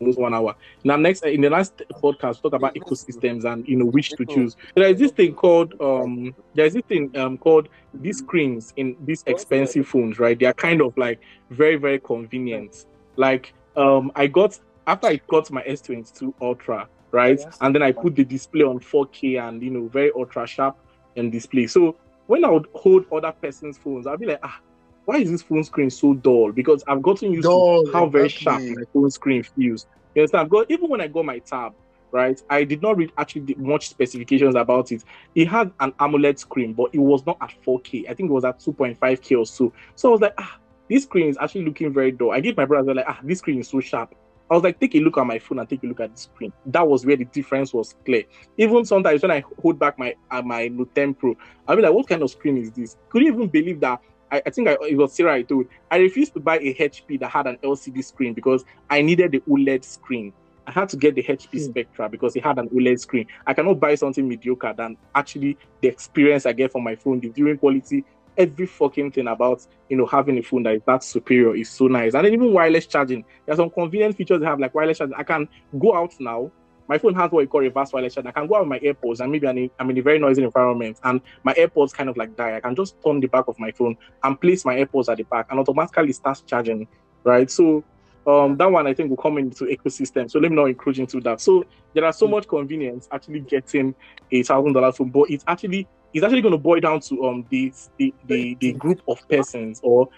almost 0.00 0.18
one 0.18 0.34
hour. 0.34 0.54
Now 0.84 0.96
next 0.96 1.24
in 1.24 1.40
the 1.40 1.50
last 1.50 1.82
podcast 2.02 2.42
talk 2.42 2.52
about 2.52 2.74
ecosystems 2.74 3.44
and 3.44 3.66
you 3.66 3.76
know 3.76 3.86
which 3.86 4.14
to 4.16 4.26
choose. 4.26 4.56
There 4.74 4.88
is 4.88 4.98
this 4.98 5.12
thing 5.12 5.34
called 5.34 5.74
um 5.80 6.34
there's 6.54 6.74
this 6.74 6.82
thing 6.88 7.10
um 7.16 7.38
called 7.38 7.68
these 7.94 8.18
screens 8.18 8.72
in 8.76 8.96
these 9.04 9.22
expensive 9.26 9.86
phones 9.86 10.18
right? 10.18 10.38
They 10.38 10.46
are 10.46 10.54
kind 10.54 10.80
of 10.80 10.96
like 10.96 11.20
very 11.50 11.76
very 11.76 12.00
convenient. 12.00 12.84
Like 13.16 13.54
um 13.76 14.12
i 14.14 14.26
got 14.26 14.58
after 14.86 15.06
i 15.06 15.20
got 15.28 15.50
my 15.50 15.62
s22 15.62 16.34
ultra 16.42 16.88
right? 17.12 17.40
And 17.60 17.74
then 17.74 17.82
i 17.82 17.92
put 17.92 18.16
the 18.16 18.24
display 18.24 18.62
on 18.62 18.80
4k 18.80 19.36
and 19.46 19.62
you 19.62 19.70
know 19.70 19.88
very 19.88 20.10
ultra 20.16 20.46
sharp 20.46 20.76
and 21.16 21.30
display. 21.30 21.66
So 21.66 21.96
when 22.26 22.44
I 22.44 22.50
would 22.50 22.66
hold 22.74 23.06
other 23.12 23.32
person's 23.32 23.78
phones, 23.78 24.06
I'd 24.06 24.20
be 24.20 24.26
like, 24.26 24.40
ah, 24.42 24.58
why 25.04 25.16
is 25.16 25.30
this 25.30 25.42
phone 25.42 25.64
screen 25.64 25.90
so 25.90 26.14
dull? 26.14 26.52
Because 26.52 26.84
I've 26.86 27.02
gotten 27.02 27.32
used 27.32 27.44
dull, 27.44 27.84
to 27.84 27.92
how 27.92 28.04
exactly. 28.04 28.18
very 28.18 28.28
sharp 28.28 28.62
my 28.62 28.84
phone 28.92 29.10
screen 29.10 29.42
feels. 29.42 29.86
You 30.14 30.22
understand? 30.22 30.44
I've 30.44 30.50
got 30.50 30.70
even 30.70 30.88
when 30.88 31.00
I 31.00 31.08
got 31.08 31.24
my 31.24 31.38
tab, 31.40 31.74
right? 32.12 32.40
I 32.50 32.64
did 32.64 32.82
not 32.82 32.96
read 32.96 33.12
actually 33.18 33.54
much 33.56 33.88
specifications 33.88 34.54
about 34.54 34.92
it. 34.92 35.02
It 35.34 35.48
had 35.48 35.72
an 35.80 35.92
AMOLED 35.92 36.38
screen, 36.38 36.72
but 36.74 36.90
it 36.94 36.98
was 36.98 37.26
not 37.26 37.38
at 37.40 37.54
4K. 37.66 38.08
I 38.08 38.14
think 38.14 38.30
it 38.30 38.32
was 38.32 38.44
at 38.44 38.60
2.5K 38.60 39.38
or 39.38 39.46
so. 39.46 39.72
So 39.96 40.08
I 40.10 40.12
was 40.12 40.20
like, 40.20 40.34
ah, 40.38 40.58
this 40.88 41.04
screen 41.04 41.28
is 41.28 41.38
actually 41.40 41.64
looking 41.64 41.92
very 41.92 42.12
dull. 42.12 42.32
I 42.32 42.40
gave 42.40 42.56
my 42.56 42.66
brother 42.66 42.94
like, 42.94 43.06
ah, 43.08 43.18
this 43.24 43.38
screen 43.38 43.60
is 43.60 43.68
so 43.68 43.80
sharp. 43.80 44.14
I 44.52 44.54
was 44.54 44.64
like, 44.64 44.78
take 44.78 44.94
a 44.94 44.98
look 44.98 45.16
at 45.16 45.24
my 45.24 45.38
phone 45.38 45.60
and 45.60 45.68
take 45.68 45.82
a 45.82 45.86
look 45.86 46.00
at 46.00 46.14
the 46.14 46.20
screen. 46.20 46.52
That 46.66 46.86
was 46.86 47.06
where 47.06 47.16
the 47.16 47.24
difference 47.24 47.72
was 47.72 47.94
clear. 48.04 48.24
Even 48.58 48.84
sometimes 48.84 49.22
when 49.22 49.30
I 49.30 49.42
hold 49.62 49.78
back 49.78 49.98
my 49.98 50.14
uh, 50.30 50.42
my 50.42 50.68
Note 50.68 50.94
10 50.94 51.14
Pro, 51.14 51.34
I'll 51.66 51.76
be 51.76 51.80
like, 51.80 51.94
what 51.94 52.06
kind 52.06 52.22
of 52.22 52.30
screen 52.30 52.58
is 52.58 52.70
this? 52.70 52.98
Could 53.08 53.22
you 53.22 53.32
even 53.32 53.48
believe 53.48 53.80
that. 53.80 54.02
I, 54.30 54.42
I 54.44 54.50
think 54.50 54.68
I, 54.68 54.76
it 54.86 54.98
was 54.98 55.14
Sarah 55.14 55.36
I 55.36 55.42
told. 55.42 55.68
I 55.90 55.96
refused 55.96 56.34
to 56.34 56.40
buy 56.40 56.58
a 56.58 56.74
HP 56.74 57.18
that 57.20 57.30
had 57.30 57.46
an 57.46 57.56
LCD 57.64 58.04
screen 58.04 58.34
because 58.34 58.66
I 58.90 59.00
needed 59.00 59.32
the 59.32 59.40
OLED 59.40 59.84
screen. 59.84 60.34
I 60.66 60.70
had 60.70 60.90
to 60.90 60.98
get 60.98 61.14
the 61.14 61.22
HP 61.22 61.50
hmm. 61.50 61.58
Spectra 61.58 62.10
because 62.10 62.36
it 62.36 62.44
had 62.44 62.58
an 62.58 62.68
OLED 62.68 63.00
screen. 63.00 63.26
I 63.46 63.54
cannot 63.54 63.80
buy 63.80 63.94
something 63.94 64.28
mediocre 64.28 64.74
than 64.76 64.98
actually 65.14 65.56
the 65.80 65.88
experience 65.88 66.44
I 66.44 66.52
get 66.52 66.72
from 66.72 66.84
my 66.84 66.94
phone, 66.94 67.20
the 67.20 67.30
viewing 67.30 67.56
quality, 67.56 68.04
every 68.36 68.66
fucking 68.66 69.12
thing 69.12 69.28
about 69.28 69.66
you 69.88 69.96
know 69.96 70.06
having 70.06 70.38
a 70.38 70.42
phone 70.42 70.62
that 70.62 70.74
is 70.74 70.82
that 70.86 71.04
superior 71.04 71.54
is 71.54 71.70
so 71.70 71.86
nice. 71.86 72.14
And 72.14 72.24
then 72.24 72.32
even 72.32 72.52
wireless 72.52 72.86
charging, 72.86 73.24
there's 73.46 73.58
some 73.58 73.70
convenient 73.70 74.16
features 74.16 74.40
they 74.40 74.46
have 74.46 74.60
like 74.60 74.74
wireless 74.74 74.98
charging. 74.98 75.14
I 75.16 75.22
can 75.22 75.48
go 75.78 75.94
out 75.94 76.14
now. 76.18 76.50
My 76.88 76.98
phone 76.98 77.14
has 77.14 77.30
what 77.30 77.40
we 77.40 77.46
call 77.46 77.60
reverse 77.60 77.92
wireless 77.92 78.14
charging. 78.14 78.28
I 78.28 78.32
can 78.32 78.46
go 78.46 78.56
out 78.56 78.68
with 78.68 78.68
my 78.68 78.78
AirPods 78.80 79.20
and 79.20 79.30
maybe 79.30 79.46
I'm 79.46 79.56
in, 79.56 79.70
I'm 79.78 79.90
in 79.90 79.98
a 79.98 80.02
very 80.02 80.18
noisy 80.18 80.42
environment 80.42 80.98
and 81.04 81.20
my 81.44 81.54
AirPods 81.54 81.92
kind 81.92 82.10
of 82.10 82.16
like 82.16 82.36
die. 82.36 82.56
I 82.56 82.60
can 82.60 82.74
just 82.74 82.96
turn 83.02 83.20
the 83.20 83.28
back 83.28 83.48
of 83.48 83.58
my 83.58 83.70
phone 83.70 83.96
and 84.24 84.40
place 84.40 84.64
my 84.64 84.76
AirPods 84.76 85.10
at 85.10 85.18
the 85.18 85.24
back 85.24 85.46
and 85.50 85.60
automatically 85.60 86.12
starts 86.12 86.42
charging. 86.42 86.88
Right. 87.24 87.50
So 87.50 87.84
um, 88.26 88.56
that 88.56 88.70
one 88.70 88.86
I 88.86 88.94
think 88.94 89.10
will 89.10 89.16
come 89.16 89.38
into 89.38 89.64
ecosystem. 89.64 90.30
So 90.30 90.38
let 90.38 90.50
me 90.50 90.56
not 90.56 90.66
encroach 90.66 90.98
into 90.98 91.20
that. 91.20 91.40
So 91.40 91.64
there 91.94 92.04
are 92.04 92.12
so 92.12 92.26
much 92.28 92.48
convenience 92.48 93.08
actually 93.12 93.40
getting 93.40 93.94
a 94.30 94.42
thousand 94.42 94.72
dollar 94.72 94.92
phone, 94.92 95.10
but 95.10 95.30
it's 95.30 95.44
actually 95.46 95.88
it's 96.14 96.24
actually 96.24 96.42
going 96.42 96.52
to 96.52 96.58
boil 96.58 96.80
down 96.80 97.00
to 97.00 97.26
um 97.26 97.46
the 97.50 97.72
the 97.98 98.14
the, 98.26 98.56
the 98.60 98.72
group 98.72 99.00
of 99.08 99.26
persons 99.28 99.80
or 99.82 100.08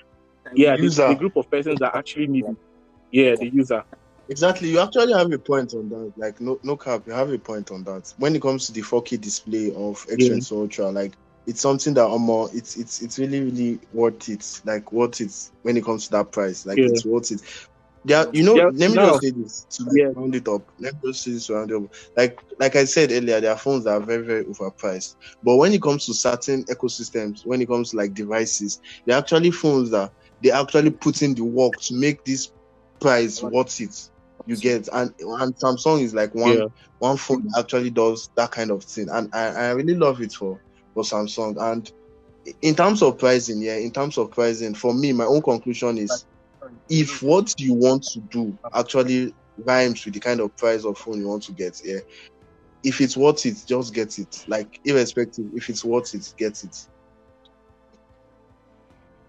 yeah 0.54 0.76
the, 0.76 0.88
the, 0.88 1.14
group 1.14 1.36
of 1.36 1.50
persons 1.50 1.78
that 1.80 1.94
actually 1.94 2.26
need 2.26 2.44
it. 2.44 2.56
Yeah, 3.10 3.36
the 3.36 3.48
user. 3.48 3.84
Exactly. 4.28 4.70
You 4.70 4.80
actually 4.80 5.12
have 5.12 5.30
a 5.32 5.38
point 5.38 5.74
on 5.74 5.88
that. 5.90 6.12
Like 6.16 6.40
no 6.40 6.58
no 6.62 6.76
cap, 6.76 7.02
you 7.06 7.12
have 7.12 7.30
a 7.30 7.38
point 7.38 7.70
on 7.70 7.84
that. 7.84 8.12
When 8.18 8.34
it 8.34 8.42
comes 8.42 8.66
to 8.66 8.72
the 8.72 8.80
4K 8.80 9.20
display 9.20 9.72
of 9.74 10.04
X 10.10 10.50
yeah. 10.50 10.56
Ultra, 10.58 10.90
like 10.90 11.12
it's 11.46 11.60
something 11.60 11.94
that 11.94 12.06
um, 12.06 12.28
it's 12.52 12.76
it's 12.76 13.02
it's 13.02 13.18
really 13.18 13.40
really 13.42 13.78
worth 13.92 14.28
it. 14.28 14.62
Like 14.64 14.92
worth 14.92 15.20
it 15.20 15.50
when 15.62 15.76
it 15.76 15.84
comes 15.84 16.06
to 16.06 16.12
that 16.12 16.32
price. 16.32 16.66
Like 16.66 16.78
yeah. 16.78 16.86
it's 16.86 17.04
worth 17.04 17.30
it. 17.30 17.42
There, 18.04 18.26
you 18.32 18.42
know, 18.44 18.56
Yeah, 18.56 18.70
let 18.70 18.90
me 18.90 18.98
no. 18.98 19.00
just 19.00 19.20
say 19.20 19.30
this 19.30 19.66
to 19.76 19.84
Yeah. 19.90 20.12
round 20.14 20.34
it 20.34 20.48
up. 20.48 20.62
Let 20.78 20.94
me 20.94 21.00
just 21.12 21.24
say 21.24 21.32
this 21.32 21.46
to 21.46 21.54
round 21.54 21.70
it 21.70 21.76
up. 21.76 21.84
Like, 22.16 22.38
like 22.60 22.76
I 22.76 22.84
said 22.84 23.12
earlier, 23.12 23.40
there 23.40 23.52
are 23.52 23.58
phones 23.58 23.84
that 23.84 23.92
are 23.94 24.04
very, 24.04 24.24
very 24.24 24.44
overpriced. 24.44 25.16
But 25.42 25.56
when 25.56 25.72
it 25.72 25.82
comes 25.82 26.06
to 26.06 26.14
certain 26.14 26.64
ecosystems, 26.66 27.40
when 27.44 27.62
it 27.62 27.68
comes 27.68 27.90
to 27.90 27.96
like 27.96 28.14
devices, 28.14 28.80
they're 29.06 29.18
actually 29.18 29.50
phones 29.52 29.90
that 29.92 30.12
they 30.42 30.50
actually 30.50 30.90
put 30.90 31.22
in 31.22 31.34
the 31.34 31.44
work 31.44 31.74
to 31.82 31.94
make 31.98 32.22
this 32.24 32.50
price 33.00 33.42
worth 33.42 33.80
it. 33.80 33.94
You 34.46 34.56
get 34.56 34.88
and 34.92 35.10
and 35.18 35.54
Samsung 35.58 36.02
is 36.02 36.14
like 36.14 36.34
one 36.34 36.62
Yeah. 36.62 36.68
one 36.98 37.16
phone 37.16 37.42
that 37.52 37.60
actually 37.60 37.90
does 37.90 38.30
that 38.36 38.50
kind 38.52 38.70
of 38.70 38.84
thing, 38.84 39.08
and 39.10 39.30
I, 39.32 39.46
I 39.46 39.70
really 39.70 39.94
love 39.94 40.20
it 40.20 40.32
for 40.32 40.60
for 40.92 41.02
Samsung. 41.04 41.56
And 41.58 41.90
in 42.62 42.74
terms 42.74 43.02
of 43.02 43.18
pricing, 43.18 43.62
yeah, 43.62 43.76
in 43.76 43.92
terms 43.92 44.18
of 44.18 44.30
pricing, 44.30 44.74
for 44.74 44.94
me, 44.94 45.12
my 45.12 45.24
own 45.24 45.42
conclusion 45.42 45.98
is 45.98 46.26
if 46.88 47.22
what 47.22 47.52
you 47.58 47.74
want 47.74 48.02
to 48.04 48.20
do 48.20 48.56
actually 48.74 49.34
rhymes 49.58 50.04
with 50.04 50.14
the 50.14 50.20
kind 50.20 50.40
of 50.40 50.56
price 50.56 50.84
of 50.84 50.98
phone 50.98 51.20
you 51.20 51.28
want 51.28 51.42
to 51.44 51.52
get, 51.52 51.80
yeah, 51.84 51.98
if 52.82 53.00
it's 53.00 53.16
worth 53.16 53.46
it, 53.46 53.62
just 53.66 53.94
get 53.94 54.18
it. 54.18 54.44
Like 54.46 54.80
irrespective, 54.84 55.46
if 55.54 55.68
it's 55.70 55.84
worth 55.84 56.14
it, 56.14 56.32
get 56.36 56.62
it. 56.62 56.86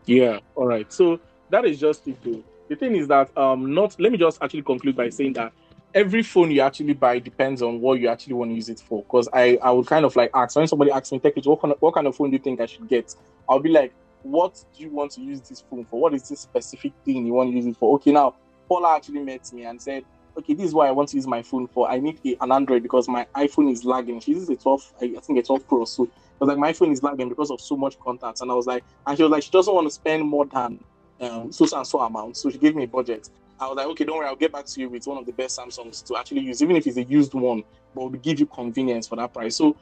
Yeah. 0.06 0.40
All 0.56 0.68
right. 0.68 0.92
So 0.92 1.20
that 1.50 1.66
is 1.66 1.80
just 1.80 2.08
it. 2.08 2.18
Though. 2.24 2.44
The 2.70 2.76
thing 2.76 2.96
is 2.96 3.08
that 3.08 3.36
um, 3.38 3.74
not. 3.74 4.00
Let 4.00 4.12
me 4.12 4.18
just 4.18 4.42
actually 4.42 4.64
conclude 4.64 4.96
by 4.96 5.10
saying 5.10 5.34
that 5.34 5.54
every 5.94 6.22
phone 6.22 6.52
you 6.52 6.62
actually 6.62 6.94
buy 6.94 7.20
depends 7.20 7.62
on 7.62 7.80
what 7.80 8.00
you 8.00 8.10
actually 8.10 8.34
want 8.34 8.52
to 8.52 8.56
use 8.56 8.70
it 8.70 8.80
for. 8.80 9.04
Because 9.04 9.30
I 9.34 9.58
I 9.62 9.72
would 9.72 9.88
kind 9.88 10.06
of 10.06 10.16
like 10.16 10.32
ask 10.34 10.56
when 10.56 10.68
somebody 10.68 10.92
asks 10.92 11.12
me, 11.12 11.20
"Take 11.20 11.38
it. 11.38 11.46
What 11.46 11.62
kind 11.62 11.74
of 11.74 11.82
what 11.82 11.94
kind 11.94 12.08
of 12.08 12.16
phone 12.16 12.30
do 12.30 12.38
you 12.38 12.44
think 12.44 12.60
I 12.62 12.66
should 12.66 12.88
get?" 12.88 13.16
I'll 13.48 13.60
be 13.60 13.70
like, 13.70 13.94
"What 14.26 14.64
do 14.76 14.84
you 14.84 14.90
want 14.90 15.12
to 15.12 15.22
use 15.22 15.42
this 15.42 15.62
phone 15.62 15.86
for? 15.86 16.00
What 16.00 16.14
is 16.14 16.28
this 16.28 16.40
specific 16.40 16.94
thing 17.04 17.26
you 17.26 17.34
want 17.34 17.52
to 17.52 17.56
use 17.56 17.66
it 17.66 17.78
for?" 17.78 17.96
Okay, 17.96 18.12
now 18.12 18.36
Paula 18.68 18.96
actually 18.96 19.22
met 19.22 19.52
me 19.54 19.66
and 19.66 19.82
said, 19.82 20.04
"Okay, 20.38 20.54
this 20.54 20.68
is 20.68 20.74
what 20.74 20.88
I 20.88 20.92
want 20.92 21.10
to 21.10 21.16
use 21.16 21.28
my 21.28 21.42
phone 21.42 21.68
for. 21.68 21.90
I 21.90 22.00
need 22.00 22.20
a, 22.26 22.36
an 22.42 22.52
Android 22.52 22.84
because 22.84 23.08
my 23.08 23.26
iPhone 23.36 23.72
is 23.72 23.86
lagging. 23.86 24.20
She 24.20 24.32
uses 24.32 24.50
a 24.50 24.56
12, 24.56 24.94
I 25.02 25.08
think 25.22 25.40
a 25.40 25.44
12 25.44 25.68
Pro. 25.68 25.86
So 25.86 26.04
I 26.06 26.10
was 26.40 26.50
like, 26.50 26.58
my 26.58 26.74
phone 26.74 26.92
is 26.92 27.02
lagging 27.02 27.30
because 27.30 27.52
of 27.52 27.62
so 27.62 27.78
much 27.78 28.00
contact. 28.00 28.42
And 28.42 28.52
I 28.52 28.56
was 28.56 28.68
like, 28.68 28.84
and 29.08 29.18
she 29.18 29.24
was 29.24 29.32
like, 29.32 29.44
she 29.44 29.52
doesn't 29.52 29.74
want 29.74 29.88
to 29.88 29.92
spend 29.92 30.24
more 30.24 30.46
than 30.46 30.84
um, 31.22 31.52
so 31.52 31.66
and 31.78 31.88
so 31.88 32.00
amount. 32.00 32.38
So 32.38 32.50
she 32.50 32.58
gave 32.58 32.76
me 32.76 32.84
a 32.84 32.88
budget. 32.88 33.30
I 33.60 33.68
was 33.68 33.78
like, 33.78 33.88
okay, 33.88 34.04
don't 34.04 34.18
worry, 34.18 34.28
I'll 34.28 34.36
get 34.36 34.52
back 34.52 34.66
to 34.66 34.82
you 34.82 34.90
with 34.90 35.08
one 35.08 35.18
of 35.18 35.26
the 35.26 35.32
best 35.32 35.58
Samsungs 35.58 36.06
to 36.08 36.18
actually 36.18 36.42
use, 36.42 36.62
even 36.62 36.76
if 36.76 36.86
it's 36.88 36.98
a 36.98 37.04
used 37.04 37.34
one, 37.34 37.64
but 37.94 38.02
will 38.02 38.10
give 38.10 38.40
you 38.40 38.46
convenience 38.48 39.08
for 39.08 39.16
that 39.16 39.34
price. 39.34 39.56
So 39.56 39.78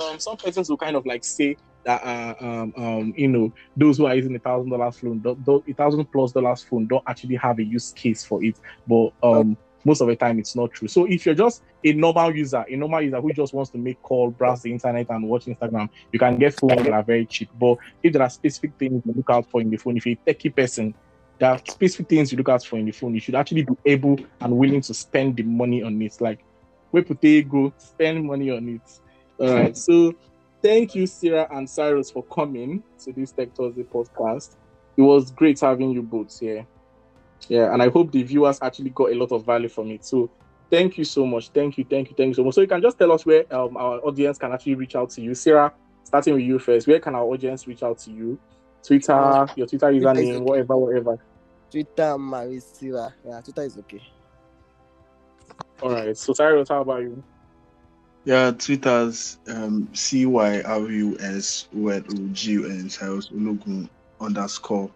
um, 0.00 0.20
some 0.20 0.36
persons 0.36 0.70
will 0.70 0.76
kind 0.76 0.94
of 0.94 1.04
like 1.06 1.24
say 1.24 1.56
that, 1.86 2.02
uh, 2.02 2.34
um, 2.44 2.74
um, 2.76 3.14
you 3.16 3.28
know, 3.28 3.52
those 3.76 3.96
who 3.96 4.06
are 4.06 4.14
using 4.14 4.34
a 4.34 4.38
thousand 4.38 4.70
dollars 4.70 4.98
phone, 4.98 5.22
a 5.24 5.72
thousand 5.72 6.04
plus 6.06 6.32
dollars 6.32 6.62
phone, 6.62 6.86
don't 6.86 7.04
actually 7.06 7.36
have 7.36 7.58
a 7.58 7.64
use 7.64 7.92
case 7.92 8.24
for 8.24 8.44
it. 8.44 8.58
But 8.86 9.12
um, 9.22 9.56
most 9.84 10.00
of 10.00 10.08
the 10.08 10.16
time, 10.16 10.40
it's 10.40 10.56
not 10.56 10.72
true. 10.72 10.88
So 10.88 11.04
if 11.06 11.24
you're 11.24 11.36
just 11.36 11.62
a 11.84 11.92
normal 11.92 12.34
user, 12.34 12.64
a 12.68 12.76
normal 12.76 13.02
user 13.02 13.20
who 13.20 13.32
just 13.32 13.54
wants 13.54 13.70
to 13.70 13.78
make 13.78 14.02
call, 14.02 14.30
browse 14.30 14.62
the 14.62 14.72
internet, 14.72 15.08
and 15.10 15.28
watch 15.28 15.46
Instagram, 15.46 15.88
you 16.12 16.18
can 16.18 16.36
get 16.38 16.58
phones 16.58 16.82
that 16.82 16.92
are 16.92 17.04
very 17.04 17.24
cheap. 17.24 17.48
But 17.58 17.78
if 18.02 18.12
there 18.12 18.22
are 18.22 18.30
specific 18.30 18.72
things 18.78 19.02
you 19.06 19.12
look 19.14 19.30
out 19.30 19.48
for 19.48 19.60
in 19.60 19.70
the 19.70 19.76
phone, 19.76 19.96
if 19.96 20.04
you're 20.04 20.16
a 20.26 20.34
techie 20.34 20.54
person, 20.54 20.92
there 21.38 21.50
are 21.50 21.58
specific 21.58 22.08
things 22.08 22.32
you 22.32 22.38
look 22.38 22.48
out 22.48 22.64
for 22.64 22.78
in 22.78 22.86
the 22.86 22.92
phone. 22.92 23.14
You 23.14 23.20
should 23.20 23.36
actually 23.36 23.62
be 23.62 23.74
able 23.84 24.18
and 24.40 24.56
willing 24.56 24.80
to 24.80 24.92
spend 24.92 25.36
the 25.36 25.44
money 25.44 25.84
on 25.84 26.02
it. 26.02 26.20
Like, 26.20 26.44
where 26.90 27.04
put 27.04 27.20
they 27.20 27.42
go, 27.42 27.72
spend 27.78 28.24
money 28.24 28.50
on 28.50 28.68
it. 28.68 29.00
All 29.38 29.54
right. 29.54 29.76
So, 29.76 30.14
thank 30.66 30.96
you, 30.96 31.06
Sarah 31.06 31.46
and 31.52 31.70
Cyrus, 31.70 32.10
for 32.10 32.24
coming 32.24 32.82
to 33.04 33.12
this 33.12 33.30
Tech 33.30 33.54
Thursday 33.54 33.84
podcast. 33.84 34.56
It 34.96 35.02
was 35.02 35.30
great 35.30 35.60
having 35.60 35.90
you 35.90 36.02
both 36.02 36.40
here. 36.40 36.66
Yeah, 37.48 37.72
and 37.72 37.80
I 37.80 37.88
hope 37.88 38.10
the 38.10 38.24
viewers 38.24 38.58
actually 38.60 38.90
got 38.90 39.12
a 39.12 39.14
lot 39.14 39.30
of 39.30 39.46
value 39.46 39.68
from 39.68 39.92
it. 39.92 40.04
So, 40.04 40.28
thank 40.68 40.98
you 40.98 41.04
so 41.04 41.24
much. 41.24 41.50
Thank 41.50 41.78
you, 41.78 41.84
thank 41.88 42.10
you, 42.10 42.16
thank 42.16 42.28
you 42.28 42.34
so 42.34 42.42
much. 42.42 42.54
So, 42.54 42.62
you 42.62 42.66
can 42.66 42.82
just 42.82 42.98
tell 42.98 43.12
us 43.12 43.24
where 43.24 43.44
um, 43.54 43.76
our 43.76 44.00
audience 44.00 44.38
can 44.38 44.52
actually 44.52 44.74
reach 44.74 44.96
out 44.96 45.10
to 45.10 45.20
you. 45.20 45.34
Sarah, 45.34 45.72
starting 46.02 46.34
with 46.34 46.42
you 46.42 46.58
first, 46.58 46.88
where 46.88 46.98
can 46.98 47.14
our 47.14 47.24
audience 47.24 47.68
reach 47.68 47.84
out 47.84 47.98
to 47.98 48.10
you? 48.10 48.36
Twitter, 48.82 49.46
your 49.54 49.68
Twitter 49.68 49.92
username, 49.92 50.40
whatever, 50.40 50.76
whatever. 50.76 51.18
Twitter 51.70 52.16
Marisira. 52.18 53.12
Yeah, 53.24 53.40
Twitter 53.40 53.62
is 53.62 53.78
okay. 53.78 54.02
All 55.82 55.92
right. 55.92 56.16
So, 56.16 56.32
Cyrus, 56.32 56.68
how 56.68 56.80
about 56.80 57.02
you? 57.02 57.22
Yeah, 58.26 58.50
Twitter's 58.50 59.38
um, 59.46 59.88
C 59.92 60.26
Y 60.26 60.60
R 60.62 60.80
U 60.80 61.16
S 61.20 61.68
O 61.76 61.86
L 61.86 62.02
O 62.10 62.28
G 62.32 62.52
U 62.54 62.64
N 62.66 62.90
Cyrus 62.90 63.28
Ologun 63.28 63.88
underscore 64.20 64.90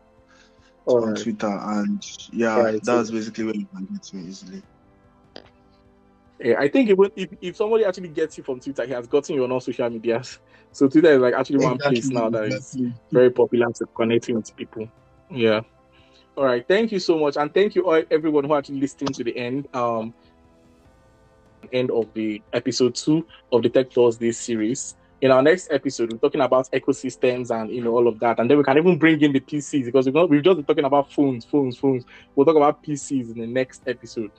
All 0.85 1.05
on 1.05 1.13
right. 1.13 1.23
Twitter, 1.23 1.47
and 1.47 2.05
yeah, 2.33 2.61
Right, 2.61 2.83
that's 2.83 3.13
basically 3.13 3.45
where 3.45 3.55
you 3.55 3.67
can 3.67 3.87
get 3.87 4.13
me 4.13 4.29
easily. 4.29 4.63
Yeah, 6.41 6.57
I 6.59 6.67
think 6.67 6.89
it 6.89 6.99
would, 6.99 7.13
if, 7.15 7.31
if 7.41 7.57
somebody 7.57 7.85
actually 7.85 8.09
gets 8.09 8.37
you 8.37 8.43
from 8.43 8.59
Twitter, 8.59 8.85
he 8.85 8.93
has 8.95 9.07
gotten 9.07 9.37
you 9.37 9.45
on 9.45 9.53
all 9.53 9.61
social 9.61 9.89
medias. 9.89 10.41
So 10.73 10.89
Twitter 10.89 11.13
is 11.13 11.21
like 11.21 11.35
actually 11.35 11.65
one 11.65 11.79
place 11.79 12.09
now 12.09 12.31
that 12.31 12.47
is 12.47 12.75
exactly. 12.75 12.95
very 13.13 13.31
popular 13.31 13.71
to 13.75 13.87
connecting 13.95 14.35
with 14.35 14.57
people. 14.57 14.89
Yeah. 15.31 15.61
All 16.37 16.47
right. 16.47 16.67
Thank 16.67 16.91
you 16.91 16.99
so 16.99 17.17
much, 17.17 17.37
and 17.37 17.55
thank 17.55 17.77
you 17.77 17.87
all 17.87 18.03
everyone 18.11 18.43
who 18.43 18.55
actually 18.55 18.81
listened 18.81 19.15
to 19.15 19.23
the 19.23 19.37
end. 19.37 19.69
Um, 19.73 20.15
end 21.73 21.91
of 21.91 22.13
the 22.15 22.43
episode 22.53 22.95
two 22.95 23.27
of 23.53 23.63
the 23.63 23.69
Tech 23.69 23.93
Thursday 23.93 24.33
series. 24.33 24.97
In 25.21 25.31
our 25.31 25.43
next 25.43 25.71
episode, 25.71 26.13
we're 26.13 26.19
talking 26.19 26.41
about 26.41 26.71
ecosystems 26.73 27.51
and 27.51 27.71
you 27.71 27.83
know 27.83 27.93
all 27.93 28.09
of 28.09 28.19
that, 28.21 28.39
and 28.39 28.51
then 28.51 28.57
we 28.57 28.65
can 28.65 28.79
even 28.79 28.99
bring 28.99 29.21
in 29.21 29.33
the 29.33 29.41
PCs 29.41 29.85
because 29.85 30.07
we've, 30.07 30.31
we've 30.31 30.43
just 30.43 30.57
been 30.57 30.65
talking 30.65 30.85
about 30.85 31.13
phones, 31.13 31.45
phones, 31.45 31.77
phones. 31.77 32.05
We'll 32.35 32.47
talk 32.47 32.57
about 32.57 32.83
PCs 32.83 33.35
in 33.35 33.41
the 33.41 33.47
next 33.47 33.83
episode. 33.87 34.31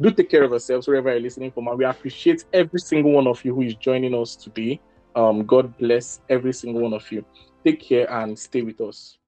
Do 0.00 0.10
take 0.10 0.28
care 0.28 0.42
of 0.42 0.50
yourselves 0.50 0.88
wherever 0.88 1.10
you're 1.10 1.20
listening 1.20 1.52
from, 1.52 1.68
and 1.68 1.78
we 1.78 1.84
appreciate 1.84 2.44
every 2.52 2.80
single 2.80 3.12
one 3.12 3.26
of 3.26 3.44
you 3.44 3.54
who 3.54 3.62
is 3.62 3.74
joining 3.76 4.14
us 4.14 4.34
today. 4.36 4.80
Um, 5.14 5.46
God 5.46 5.76
bless 5.78 6.20
every 6.28 6.52
single 6.52 6.82
one 6.82 6.92
of 6.92 7.10
you. 7.10 7.24
Take 7.64 7.80
care 7.80 8.10
and 8.12 8.38
stay 8.38 8.62
with 8.62 8.80
us. 8.80 9.18